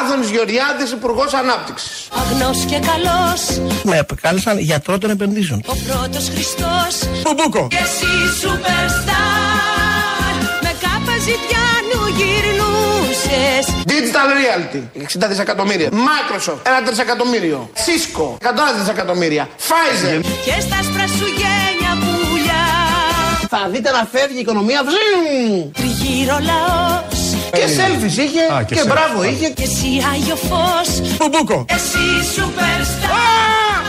Άδωνης 0.00 0.30
Γεωργιάδης, 0.30 0.90
Υπουργός 0.90 1.34
Ανάπτυξης. 1.34 2.08
Αγνός 2.12 2.64
και 2.64 2.78
καλός 2.78 3.72
Με 3.82 3.96
επικάλεσαν 3.96 4.58
γιατρό 4.58 4.98
των 4.98 5.10
επενδύσεων. 5.10 5.62
Ο 5.66 5.74
πρώτος 5.88 6.28
Χριστός 6.28 7.08
Μπουμπούκο. 7.22 7.66
Και 7.70 7.76
εσύ 7.76 8.06
superstar 8.42 10.34
Με 10.62 10.72
κάπα 10.80 11.18
ζητιάνου 11.18 12.04
γυρνούσες 13.34 13.66
Digital 13.86 14.28
Reality, 14.40 14.82
60 15.24 15.28
δισεκατομμύρια. 15.28 15.88
Microsoft, 15.92 16.62
1 16.62 16.82
τρισεκατομμύριο. 16.86 17.70
Cisco, 17.74 18.26
100 18.46 18.78
δισεκατομμύρια. 18.78 19.48
Pfizer. 19.68 20.20
Και 20.44 20.60
στα 20.60 20.76
άσπρα 20.80 21.06
σου 21.06 21.26
γένια 21.40 21.92
πουλιά 22.02 22.62
Θα 23.48 23.68
δείτε 23.72 23.90
να 23.90 24.08
φεύγει 24.12 24.36
η 24.36 24.40
οικονομία. 24.40 24.80
Βζζιμ. 24.84 25.70
Τριγύρω 25.72 26.38
λαός 26.50 27.20
Και 27.52 27.64
selfies 27.76 28.16
είχε 28.24 28.42
Α, 28.54 28.62
και, 28.62 28.74
και 28.74 28.80
selfies. 28.82 28.86
μπράβο 28.88 29.24
είχε. 29.24 29.48
Και 29.48 29.62
εσύ 29.62 29.88
Άγιο 30.12 30.36
Φως 30.48 30.88
Μπουμπούκο. 31.16 31.64
Εσύ 31.68 32.06
superstar 32.36 33.82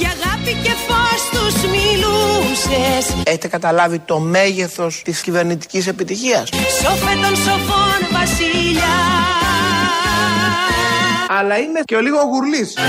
Για 0.00 0.10
αγάπη 0.16 0.52
και 0.64 0.70
φως 0.70 0.76
τους 0.76 0.77
μιλούσες 2.48 3.14
Έχετε 3.24 3.48
καταλάβει 3.48 3.98
το 3.98 4.18
μέγεθος 4.18 5.02
της 5.04 5.20
κυβερνητικής 5.20 5.86
επιτυχίας; 5.86 6.48
Σώφε 6.82 7.14
των 7.22 7.36
σοφών 7.36 8.00
βασιλιά 8.12 8.96
Αλλά 11.38 11.56
είναι 11.58 11.80
και 11.84 11.96
ο 11.96 12.00
λίγο 12.00 12.18
γουρλής. 12.22 12.72
Θεό, 12.72 12.84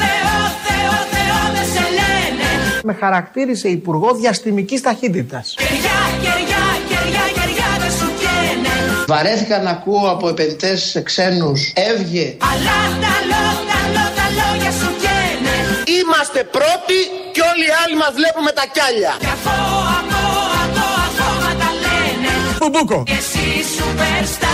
Θεό, 0.00 0.38
Θεό, 0.66 0.94
Θεό 1.14 1.40
δεν 1.54 1.66
σε 1.72 1.88
λένε 1.98 2.48
Με 2.82 2.92
χαρακτήρισε 3.00 3.68
υπουργό 3.68 4.14
διαστημικής 4.14 4.80
ταχύτητας. 4.80 5.54
Κεριά, 5.56 6.00
κεριά, 6.22 6.64
κεριά, 6.88 7.24
κεριά 7.34 7.70
δεν 7.78 7.90
σου 7.90 8.08
καίνε 8.22 9.04
Βαρέθηκα 9.06 9.58
να 9.58 9.70
ακούω 9.70 10.10
από 10.10 10.28
επενδυτές 10.28 11.00
ξένους 11.04 11.72
έβγε. 11.74 12.36
Αλλά 12.50 12.78
τα 13.02 13.14
λό, 13.30 13.46
τα 13.70 13.80
λό, 13.94 14.06
τα 14.18 14.26
λόγια 14.38 14.70
σου 14.70 14.90
καίνε 15.02 15.54
Είμαστε 15.98 16.44
πρώτοι 16.44 16.98
και 17.29 17.29
όλοι 17.50 17.64
οι 17.70 17.74
άλλοι 17.82 17.96
μας 18.02 18.12
βλέπουμε 18.20 18.50
τα 18.58 18.64
κιάλια. 18.74 19.12
Κι 19.24 19.32
αυτό, 19.36 19.54
αυτό, 19.98 20.22
αυτό, 20.64 20.86
ακόμα 21.08 21.50
τα 21.62 21.70
λένε 21.84 22.32
Μπουμπούκο. 22.58 22.98
Και 23.10 23.18
εσύ 23.22 23.46
superstar 23.76 24.50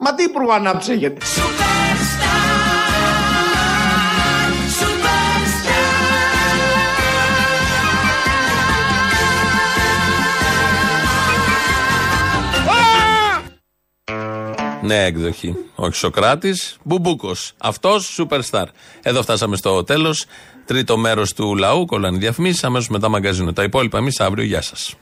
Μα 0.00 0.14
τι 0.14 0.22
υπουργό 0.22 0.52
ανάπτυξη 0.52 0.92
έχετε. 0.92 1.26
Νέα 14.82 15.00
εκδοχή. 15.00 15.54
Όχι 15.74 15.94
Σοκράτης, 15.96 16.76
Μπουμπούκος. 16.82 17.52
Αυτός 17.58 18.20
superstar. 18.20 18.64
Εδώ 19.02 19.22
φτάσαμε 19.22 19.56
στο 19.56 19.84
τέλος 19.84 20.26
Τρίτο 20.70 20.96
μέρος 20.96 21.32
του 21.32 21.56
λαού, 21.56 21.84
κολλάνε 21.84 22.18
διαφημίσεις, 22.18 22.64
αμέσως 22.64 22.88
μετά 22.88 23.08
μαγκαζίνο. 23.08 23.52
Τα 23.52 23.62
υπόλοιπα 23.62 23.98
εμείς 23.98 24.20
αύριο. 24.20 24.44
Γεια 24.44 24.62
σας. 24.62 24.94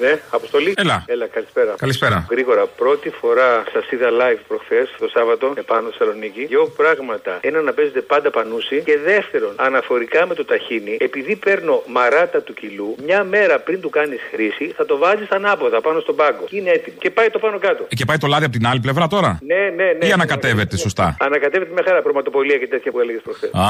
Ναι, 0.00 0.12
Αποστολή. 0.30 0.74
Έλα. 0.76 1.04
Έλα, 1.06 1.26
καλησπέρα. 1.26 1.74
Καλησπέρα. 1.78 2.26
Γρήγορα, 2.30 2.66
πρώτη 2.66 3.10
φορά 3.20 3.64
σας 3.72 3.90
είδα 3.90 4.08
live 4.20 4.40
προχθές 4.48 4.86
το 4.98 5.08
Σάββατο 5.08 5.52
επάνω 5.56 5.88
στη 5.88 5.98
Θεσσαλονίκη. 5.98 6.46
Δύο 6.46 6.64
πράγματα. 6.76 7.38
Ένα 7.40 7.60
να 7.60 7.72
παίζετε 7.72 8.00
πάντα 8.00 8.30
πανούσι 8.30 8.82
και 8.88 8.98
δεύτερον, 9.04 9.52
αναφορικά 9.56 10.26
με 10.26 10.34
το 10.34 10.44
ταχίνι, 10.44 10.96
επειδή 11.00 11.36
παίρνω 11.36 11.82
μαράτα 11.86 12.42
του 12.42 12.54
κιλού, 12.54 12.96
μια 13.06 13.24
μέρα 13.24 13.58
πριν 13.58 13.80
του 13.80 13.90
κάνεις 13.90 14.20
χρήση, 14.32 14.66
θα 14.76 14.84
το 14.86 14.96
βάζεις 14.96 15.28
ανάποδα 15.30 15.80
πάνω 15.80 16.00
στον 16.00 16.16
πάγκο. 16.16 16.44
Και 16.50 16.56
είναι 16.56 16.70
έτοιμο. 16.70 16.96
Και 16.98 17.10
πάει 17.10 17.28
το 17.30 17.38
πάνω 17.38 17.58
κάτω. 17.58 17.82
Ε, 17.88 17.94
Και 17.94 18.04
πάει 18.04 18.18
το 18.18 18.26
λάδι 18.26 18.44
από 18.44 18.56
την 18.58 18.66
άλλη 18.66 18.80
πλευρά 18.80 19.06
τώρα; 19.06 19.38
Ναι, 19.42 19.62
ναι, 19.78 19.88
ναι. 19.98 20.06
Ή 20.06 20.12
ανακατεύεται 20.12 20.76
σωστά; 20.76 21.16
Ανακατεύεται 21.20 21.72
με 21.74 21.82
χαρά 21.86 22.02
προματοπολία 22.02 22.56
και 22.56 22.66
τέτοια 22.66 22.90
που 22.92 23.00
έλεγες 23.00 23.22
προχθές. 23.22 23.50
Α, 23.52 23.66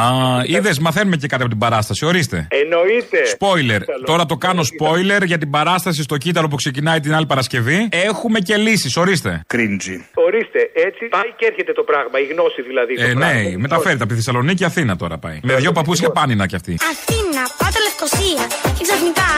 είδες, 0.47 0.79
μαθαίνουμε 0.79 1.17
και 1.17 1.27
κάτι 1.27 1.43
από 1.43 1.51
την 1.51 1.61
παράσταση. 1.61 2.05
Ορίστε. 2.05 2.49
Εννοείται. 2.51 3.19
Spoiler. 3.39 3.81
Τώρα 4.05 4.27
το 4.27 4.37
κάνω 4.37 4.63
spoiler 4.63 5.23
για 5.25 5.39
την 5.39 5.51
παράσταση 5.51 6.03
στο 6.03 6.16
κύτταρο 6.17 6.49
που 6.49 6.57
ξεκινάει 6.57 7.01
την 7.01 7.15
άλλη 7.15 7.27
Παρασκευή. 7.27 7.89
Έχουμε 7.93 8.39
και 8.39 8.57
λύσεις, 8.57 8.97
ορίστε. 8.97 9.43
Κρίντζι. 9.47 9.97
Ορίστε, 10.15 10.61
έτσι 10.87 11.05
πάει 11.17 11.31
και 11.39 11.47
έρχεται 11.51 11.73
το 11.73 11.83
πράγμα, 11.83 12.17
η 12.25 12.27
γνώση 12.33 12.63
δηλαδή. 12.63 12.95
το 12.95 13.03
Ε, 13.03 13.05
πράγμα. 13.13 13.33
ναι, 13.33 13.57
μεταφέρεται 13.65 14.03
από 14.03 14.13
τη 14.13 14.19
Θεσσαλονίκη 14.21 14.65
Αθήνα 14.65 14.97
τώρα 14.97 15.19
πάει. 15.19 15.39
Με 15.43 15.55
δύο 15.55 15.73
παπούτσια 15.73 16.11
πάνινα 16.11 16.45
κι 16.51 16.57
αυτή. 16.61 16.73
Αθήνα, 16.93 17.43
πάτε 17.61 17.79
Λευκοσία 17.87 18.45
και 18.77 18.83
ξαφνικά 18.89 19.29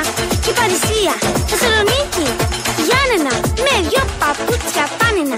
και 0.44 0.52
Παρισία. 0.58 1.14
Θεσσαλονίκη, 1.50 2.26
Γιάννενα, 2.86 3.32
με 3.66 3.74
δυο 3.88 4.02
παπούτσια 4.22 4.84
πάνινα. 5.00 5.36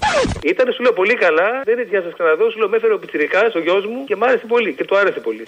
Ήταν, 0.52 0.66
σου 0.74 0.82
λέω 0.84 0.92
πολύ 1.00 1.14
καλά, 1.24 1.48
δεν 1.68 1.74
είναι 1.78 1.86
για 1.94 1.98
να 2.00 2.04
σας 2.06 2.14
ξαναδώ. 2.18 2.44
Σου 2.50 2.58
λέω, 2.60 2.68
με 2.72 2.76
έφερε 2.78 2.94
ο 2.96 2.98
Πιτσυρικά, 3.02 3.40
ο 3.58 3.60
γιος 3.66 3.84
μου 3.90 3.98
και 4.08 4.16
μ' 4.18 4.24
άρεσε 4.26 4.46
πολύ 4.54 4.70
και 4.78 4.84
του 4.88 4.94
άρεσε 5.00 5.20
πολύ. 5.28 5.42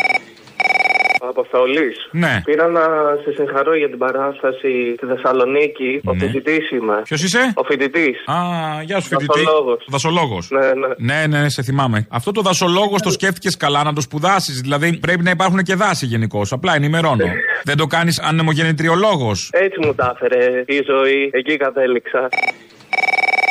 Αποστολής. 1.28 2.08
Ναι. 2.10 2.42
Πήρα 2.44 2.66
να 2.68 2.80
σε 3.24 3.32
συγχαρώ 3.36 3.76
για 3.76 3.88
την 3.88 3.98
παράσταση 3.98 4.94
στη 4.96 5.06
Θεσσαλονίκη. 5.06 6.00
Ο 6.04 6.14
φοιτητής 6.14 6.70
είμαι. 6.70 7.02
Ποιος 7.04 7.22
είσαι; 7.22 7.52
Ο 7.54 7.64
φοιτητής. 7.64 8.16
Α, 8.26 8.36
γεια 8.82 9.00
σου 9.00 9.08
φοιτητή. 9.08 9.40
Δασολόγος. 9.44 9.84
Δασολόγος. 9.88 10.50
Ναι, 10.50 10.72
ναι. 10.72 11.16
Ναι, 11.26 11.26
ναι, 11.26 11.48
σε 11.48 11.62
θυμάμαι. 11.62 12.06
Αυτό 12.10 12.32
το 12.32 12.40
δασολόγος 12.40 13.02
το 13.02 13.10
σκέφτηκες 13.10 13.56
καλά 13.56 13.82
να 13.82 13.92
το 13.92 14.00
σπουδάσεις. 14.00 14.60
Δηλαδή 14.60 14.98
πρέπει 14.98 15.22
να 15.22 15.30
υπάρχουν 15.30 15.62
και 15.62 15.74
δάση 15.74 16.06
γενικώς. 16.06 16.52
Απλά 16.52 16.74
ενημερώνω. 16.74 17.24
Δεν 17.68 17.76
το 17.76 17.86
κάνεις 17.86 18.20
ανεμογεννητριολόγος. 18.20 19.50
Έτσι 19.52 19.86
μου 19.86 19.94
τα 19.94 20.12
έφερε 20.14 20.64
η 20.66 20.82
ζωή. 20.86 21.30
Εκεί 21.32 21.56
κατέληξα. 21.56 22.28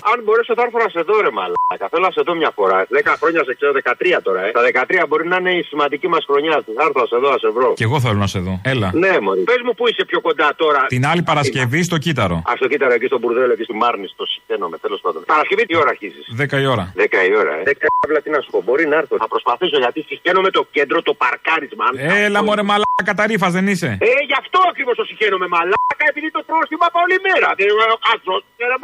Αν 0.10 0.18
μπορέσω 0.24 0.52
θα 0.58 0.64
έρθω 0.66 0.78
να 0.86 0.90
σε 0.96 1.02
δω, 1.08 1.16
ρε 1.26 1.32
μαλάκα. 1.38 1.86
Θέλω 1.92 2.06
να 2.10 2.14
σε 2.18 2.22
δω 2.28 2.34
μια 2.42 2.52
φορά. 2.58 2.78
10 2.90 3.16
χρόνια 3.22 3.42
σε 3.48 3.54
ξέρω, 3.58 3.72
13 3.72 4.20
τώρα, 4.28 4.42
ε. 4.48 4.52
Τα 4.58 4.62
13 5.04 5.08
μπορεί 5.10 5.26
να 5.34 5.38
είναι 5.42 5.54
η 5.62 5.64
σημαντική 5.72 6.08
μας 6.14 6.24
χρονιά. 6.30 6.56
Θα 6.78 6.84
έρθω 6.88 7.00
να 7.06 7.10
σε 7.12 7.18
δω, 7.24 7.30
να 7.36 7.40
σε 7.44 7.50
βρω. 7.56 7.70
Και 7.80 7.86
εγώ 7.90 7.98
θέλω 8.06 8.20
να 8.26 8.30
σε 8.34 8.40
δω. 8.40 8.54
Έλα. 8.74 8.90
Ναι, 9.04 9.14
μωρή. 9.26 9.42
Πες 9.42 9.62
μου 9.66 9.74
που 9.78 9.88
είσαι 9.90 10.04
πιο 10.12 10.20
κοντά 10.22 10.50
τώρα; 10.56 10.86
Την 10.96 11.06
άλλη 11.12 11.22
Παρασκευή 11.32 11.84
στο 11.84 11.98
κύτταρο. 11.98 12.36
Α 12.50 12.54
το 12.60 12.68
κοίταρα 12.68 12.94
εκεί 12.94 13.06
στο 13.06 13.18
μπουρδέλο 13.20 13.56
και 13.56 13.64
στη 13.64 13.74
Μάρνη, 13.74 14.08
στο 14.08 14.26
συχαίνομαι, 14.26 14.78
τέλος 14.78 15.00
πάντων. 15.02 15.24
Παρασκευή 15.26 15.66
τι 15.66 15.76
ώρα 15.82 15.90
αρχίζεις; 15.90 16.26
10 16.38 16.60
η 16.66 16.66
ώρα. 16.66 16.94
10 16.98 17.04
η 17.30 17.36
ώρα, 17.42 17.54
ε. 17.60 17.64
10 17.66 17.72
η 17.72 18.10
ώρα, 18.10 18.22
τι 18.22 18.30
να 18.30 18.40
σου 18.44 18.50
πω. 18.54 18.62
Μπορεί 18.68 18.86
να 18.88 18.96
έρθω. 19.02 19.16
Θα 19.18 19.28
προσπαθήσω 19.28 19.78
γιατί 19.78 20.00
συχαίνομαι 20.10 20.50
το 20.50 20.68
κέντρο, 20.72 21.02
το 21.02 21.14
παρκάρισμα. 21.14 21.86
αν 21.88 21.94
Έλα 22.26 22.44
μωρέ 22.44 22.62
μαλάκα 22.62 23.14
ταρήφα 23.16 23.50
δεν 23.50 23.68
είσαι. 23.68 23.98
Ε, 24.02 24.06
γι' 24.30 24.38
αυτό 24.44 24.60
ακριβώς 24.72 24.96
το 24.96 25.04
συχαίνομαι, 25.10 25.48
μαλάκα, 25.56 26.06
επειδή 26.12 26.32
το 26.32 26.42
πρόστιμα 26.50 26.86
πάω 26.94 27.04
όλη 27.08 27.18
μέρα. 27.28 27.50
Δεν 27.58 27.68
είμαι 27.72 27.86
ο 27.98 28.00
κάτω, 28.08 28.34
ρε 28.72 28.78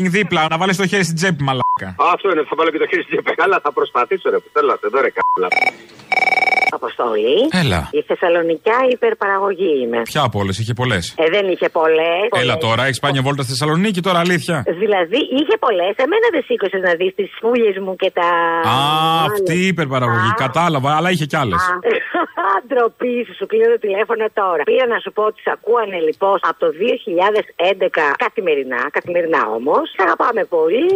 μαλάκα. 0.00 0.08
Έχει 0.08 0.08
πάρκινγκ 0.08 0.08
δίπλα. 0.08 0.46
Να 0.50 0.58
βάλεις 0.58 0.76
το 0.76 0.86
χέρι 0.86 1.04
στην 1.04 1.16
τσέπη 1.16 1.42
μαλάκα. 1.42 1.88
Α, 2.02 2.04
Αυτό 2.14 2.30
είναι, 2.30 2.42
θα 2.48 2.54
βάλω 2.56 2.70
και 2.70 2.78
το 2.78 2.86
χέρι 2.90 3.02
στην 3.02 3.16
τσέπη. 3.16 3.34
Καλά, 3.34 3.60
θα 3.62 3.72
προσπαθήσω, 3.72 4.30
ρε 4.30 4.38
που 4.38 4.48
θέλω 4.52 4.68
να 4.68 4.76
σε 4.80 4.86
δω, 4.92 5.00
ρε 5.00 5.10
καλά. 5.18 5.48
Αποστολή. 6.70 7.36
Έλα. 7.62 7.88
Η 7.92 8.02
Θεσσαλονικιά 8.02 8.78
υπερπαραγωγή 8.90 9.72
είναι. 9.82 10.02
Ποια 10.02 10.22
από 10.22 10.38
όλες, 10.38 10.58
είχε 10.58 10.74
πολλές; 10.74 11.14
Ε, 11.18 11.28
δεν 11.30 11.48
είχε 11.52 11.68
πολλές. 11.68 12.26
Έλα 12.42 12.56
τώρα, 12.56 12.82
έχεις 12.84 13.00
πάει 13.00 13.12
μια 13.12 13.22
βόλτα 13.22 13.42
στη 13.42 13.50
Θεσσαλονίκη, 13.50 14.00
τώρα 14.00 14.18
αλήθεια; 14.18 14.56
Δηλαδή 14.82 15.18
είχε 15.38 15.54
πολλές. 15.64 15.94
Εμένα 16.04 16.26
δεν 16.34 16.42
σήκωσες 16.48 16.80
να 16.88 16.92
δεις 17.00 17.14
τις 17.14 17.30
φούλες 17.40 17.76
μου 17.84 17.96
και 17.96 18.10
τα. 18.18 18.28
Α, 18.70 18.76
αυτή 19.30 19.54
η 19.64 19.66
υπερπαραγωγή. 19.66 20.30
Κατάλαβα, 20.44 20.90
αλλά 20.96 21.10
είχε 21.10 21.24
κι 21.24 21.36
άλλες. 21.36 21.62
Α, 22.46 22.48
Ντροπή 22.66 23.14
σου, 23.26 23.34
σου 23.38 23.46
κλείνω 23.46 23.68
το 23.74 23.78
τηλέφωνο 23.78 24.24
τώρα. 24.40 24.62
Πήρα 24.70 24.86
να 24.94 24.98
σου 25.04 25.10
πω 25.16 25.22
ότι 25.30 25.40
σε 25.40 25.50
ακούανε 25.56 25.98
λοιπόν 26.08 26.36
από 26.50 26.58
το 26.64 26.68
2011 26.68 27.88
καθημερινά, 28.24 28.80
καθημερινά 28.96 29.40
όμως. 29.58 29.85
Σε 29.94 30.00
αγαπάμε 30.06 30.42
πολύ. 30.56 30.86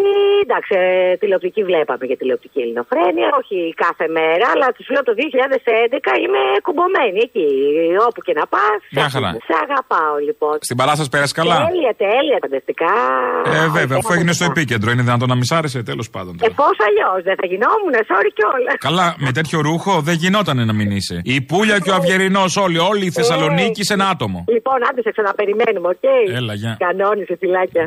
Εντάξει, 0.44 0.72
ε, 0.78 1.16
τηλεοπτική 1.20 1.62
βλέπαμε 1.70 2.04
και 2.10 2.16
τηλεοπτική 2.20 2.58
ελληνοφρένεια. 2.64 3.28
Όχι 3.40 3.58
κάθε 3.84 4.06
μέρα, 4.18 4.46
αλλά 4.54 4.66
τους 4.76 4.86
λέω 4.92 5.02
το 5.08 5.14
2011 5.20 6.12
είμαι 6.24 6.42
κουμπωμένη 6.66 7.18
εκεί. 7.28 7.48
Όπου 8.08 8.20
και 8.26 8.34
να 8.40 8.44
πας. 8.54 8.78
Μια 8.98 9.08
χαρά. 9.14 9.30
Σε 9.48 9.54
αγαπάω 9.64 10.16
λοιπόν. 10.28 10.56
Στην 10.68 10.76
παράσταση 10.80 11.08
πέρασε 11.14 11.34
καλά; 11.40 11.56
Τέλεια, 11.70 11.94
τέλεια, 12.06 12.38
φανταστικά. 12.44 12.92
Ε, 13.56 13.68
βέβαια, 13.78 13.96
αφού 14.00 14.10
έγινε 14.16 14.32
στο 14.38 14.44
επίκεντρο, 14.50 14.88
είναι 14.92 15.04
δυνατόν 15.08 15.28
να 15.32 15.36
μη 15.40 15.44
σ' 15.50 15.54
άρεσε, 15.58 15.78
τέλος 15.90 16.06
πάντων. 16.14 16.32
Ε, 16.46 16.48
πώς 16.60 16.76
αλλιώς, 16.86 17.20
δεν 17.28 17.36
θα 17.40 17.46
γινόμουν, 17.52 17.94
sorry 18.10 18.30
κιόλας. 18.38 18.76
Καλά, 18.88 19.06
με 19.24 19.30
τέτοιο 19.38 19.58
ρούχο 19.68 19.92
δεν 20.08 20.14
γινόταν 20.22 20.56
να 20.70 20.74
μην 20.78 20.90
είσαι. 20.90 21.16
Η 21.24 21.36
Πούλια 21.48 21.78
και 21.78 21.90
ο 21.90 21.94
Αυγερινός, 21.94 22.56
όλοι, 22.56 22.78
όλη 22.90 23.04
η 23.06 23.10
Θεσσαλονίκη 23.10 23.82
σε 23.84 23.92
ένα 23.92 24.06
άτομο. 24.08 24.44
Λοιπόν, 24.48 24.78
άντε 24.88 25.00
σε 25.02 25.10
ξαναπεριμένουμε, 25.10 25.88
οκ; 25.88 26.04
Έλα, 26.38 26.54
γεια. 26.54 26.76
Κανόνισε, 26.78 27.36
φιλάκια. 27.40 27.86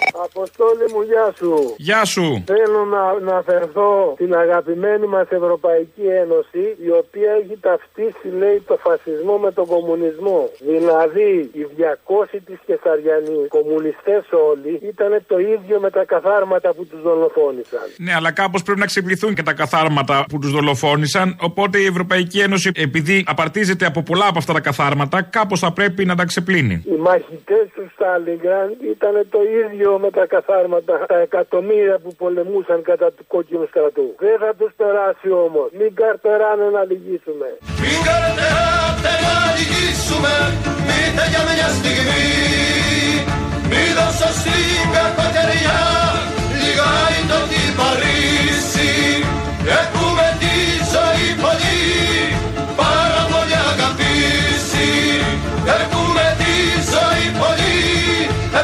Αποστόλη 0.13 0.85
μου, 0.93 1.01
γεια 1.01 1.33
σου. 1.37 1.73
Γεια 1.77 2.05
σου. 2.05 2.43
Θέλω 2.45 2.85
να 2.85 3.01
αναφερθώ 3.09 4.11
στην 4.13 4.35
αγαπημένη 4.35 5.07
μας 5.07 5.27
Ευρωπαϊκή 5.29 6.05
Ένωση, 6.23 6.63
η 6.87 6.89
οποία 7.01 7.31
έχει 7.41 7.57
ταυτίσει, 7.61 8.27
λέει, 8.37 8.63
το 8.67 8.77
φασισμό 8.85 9.37
με 9.37 9.51
τον 9.51 9.65
κομμουνισμό. 9.65 10.49
Δηλαδή, 10.59 11.49
οι 11.53 11.63
200 11.75 12.39
της 12.45 12.59
Καισαριανής, 12.65 13.47
κομμουνιστές 13.47 14.23
όλοι, 14.51 14.79
ήταν 14.91 15.23
το 15.27 15.37
ίδιο 15.39 15.79
με 15.79 15.89
τα 15.89 16.03
καθάρματα 16.05 16.73
που 16.73 16.85
τους 16.85 17.01
δολοφόνησαν. 17.01 17.85
Ναι, 17.97 18.13
αλλά 18.13 18.31
κάπως 18.31 18.63
πρέπει 18.63 18.79
να 18.79 18.85
ξεπληθούν 18.85 19.33
και 19.33 19.43
τα 19.43 19.53
καθάρματα 19.53 20.25
που 20.29 20.39
τους 20.39 20.51
δολοφόνησαν. 20.51 21.37
Οπότε 21.41 21.77
η 21.79 21.85
Ευρωπαϊκή 21.85 22.39
Ένωση, 22.39 22.71
επειδή 22.75 23.23
απαρτίζεται 23.27 23.85
από 23.85 24.01
πολλά 24.03 24.27
από 24.27 24.37
αυτά 24.37 24.53
τα 24.53 24.61
καθάρματα, 24.61 25.21
κάπως 25.21 25.59
θα 25.59 25.71
πρέπει 25.71 26.05
να 26.05 26.15
τα 26.15 26.25
ξεπλύνει. 26.25 26.83
Οι 26.85 26.97
μαχητές 27.07 27.65
του 27.75 27.89
Στάλιγκραντ 27.93 28.81
ήταν 28.95 29.27
το 29.29 29.39
ίδιο 29.61 29.99
με 30.03 30.09
τα 30.17 30.25
καθάρματα, 30.33 30.93
τα 31.11 31.17
εκατομμύρια 31.27 31.97
που 32.03 32.11
πολεμούσαν 32.21 32.79
κατά 32.89 33.07
του 33.15 33.23
κόκκινου 33.33 33.67
στρατού. 33.71 34.07
Δεν 34.25 34.37
θα 34.43 34.51
τους 34.59 34.71
περάσει 34.79 35.29
όμως. 35.45 35.67
Μην 35.79 35.91
καρτεράνε 35.99 36.67
να 36.77 36.81
λυγίσουμε. 36.89 37.47
Μην 37.83 37.99
καρτεράνε 38.07 39.13
να 39.27 39.37
λυγίσουμε. 39.57 40.33
Μήτε 40.87 41.23
για 41.31 41.41
μια 41.49 41.69
στιγμή. 41.77 42.27
Μην 43.71 43.89
δώσω 43.97 44.29
στην 44.39 44.83
καρπατεριά 44.95 45.81
λιγάει 46.61 47.19
το 47.31 47.39
τι 47.49 47.61
παρήσει. 47.79 48.91
Έχουμε 49.81 50.27
τη 50.41 50.55
ζωή 50.93 51.29
πολύ, 51.43 51.81
πάρα 52.81 53.21
πολύ 53.31 53.57
αγαπήσει. 53.71 54.89
Έχουμε 55.79 56.25
τη 56.41 56.53
ζωή 56.91 57.27
πολύ, 57.41 57.79
ε, 58.59 58.63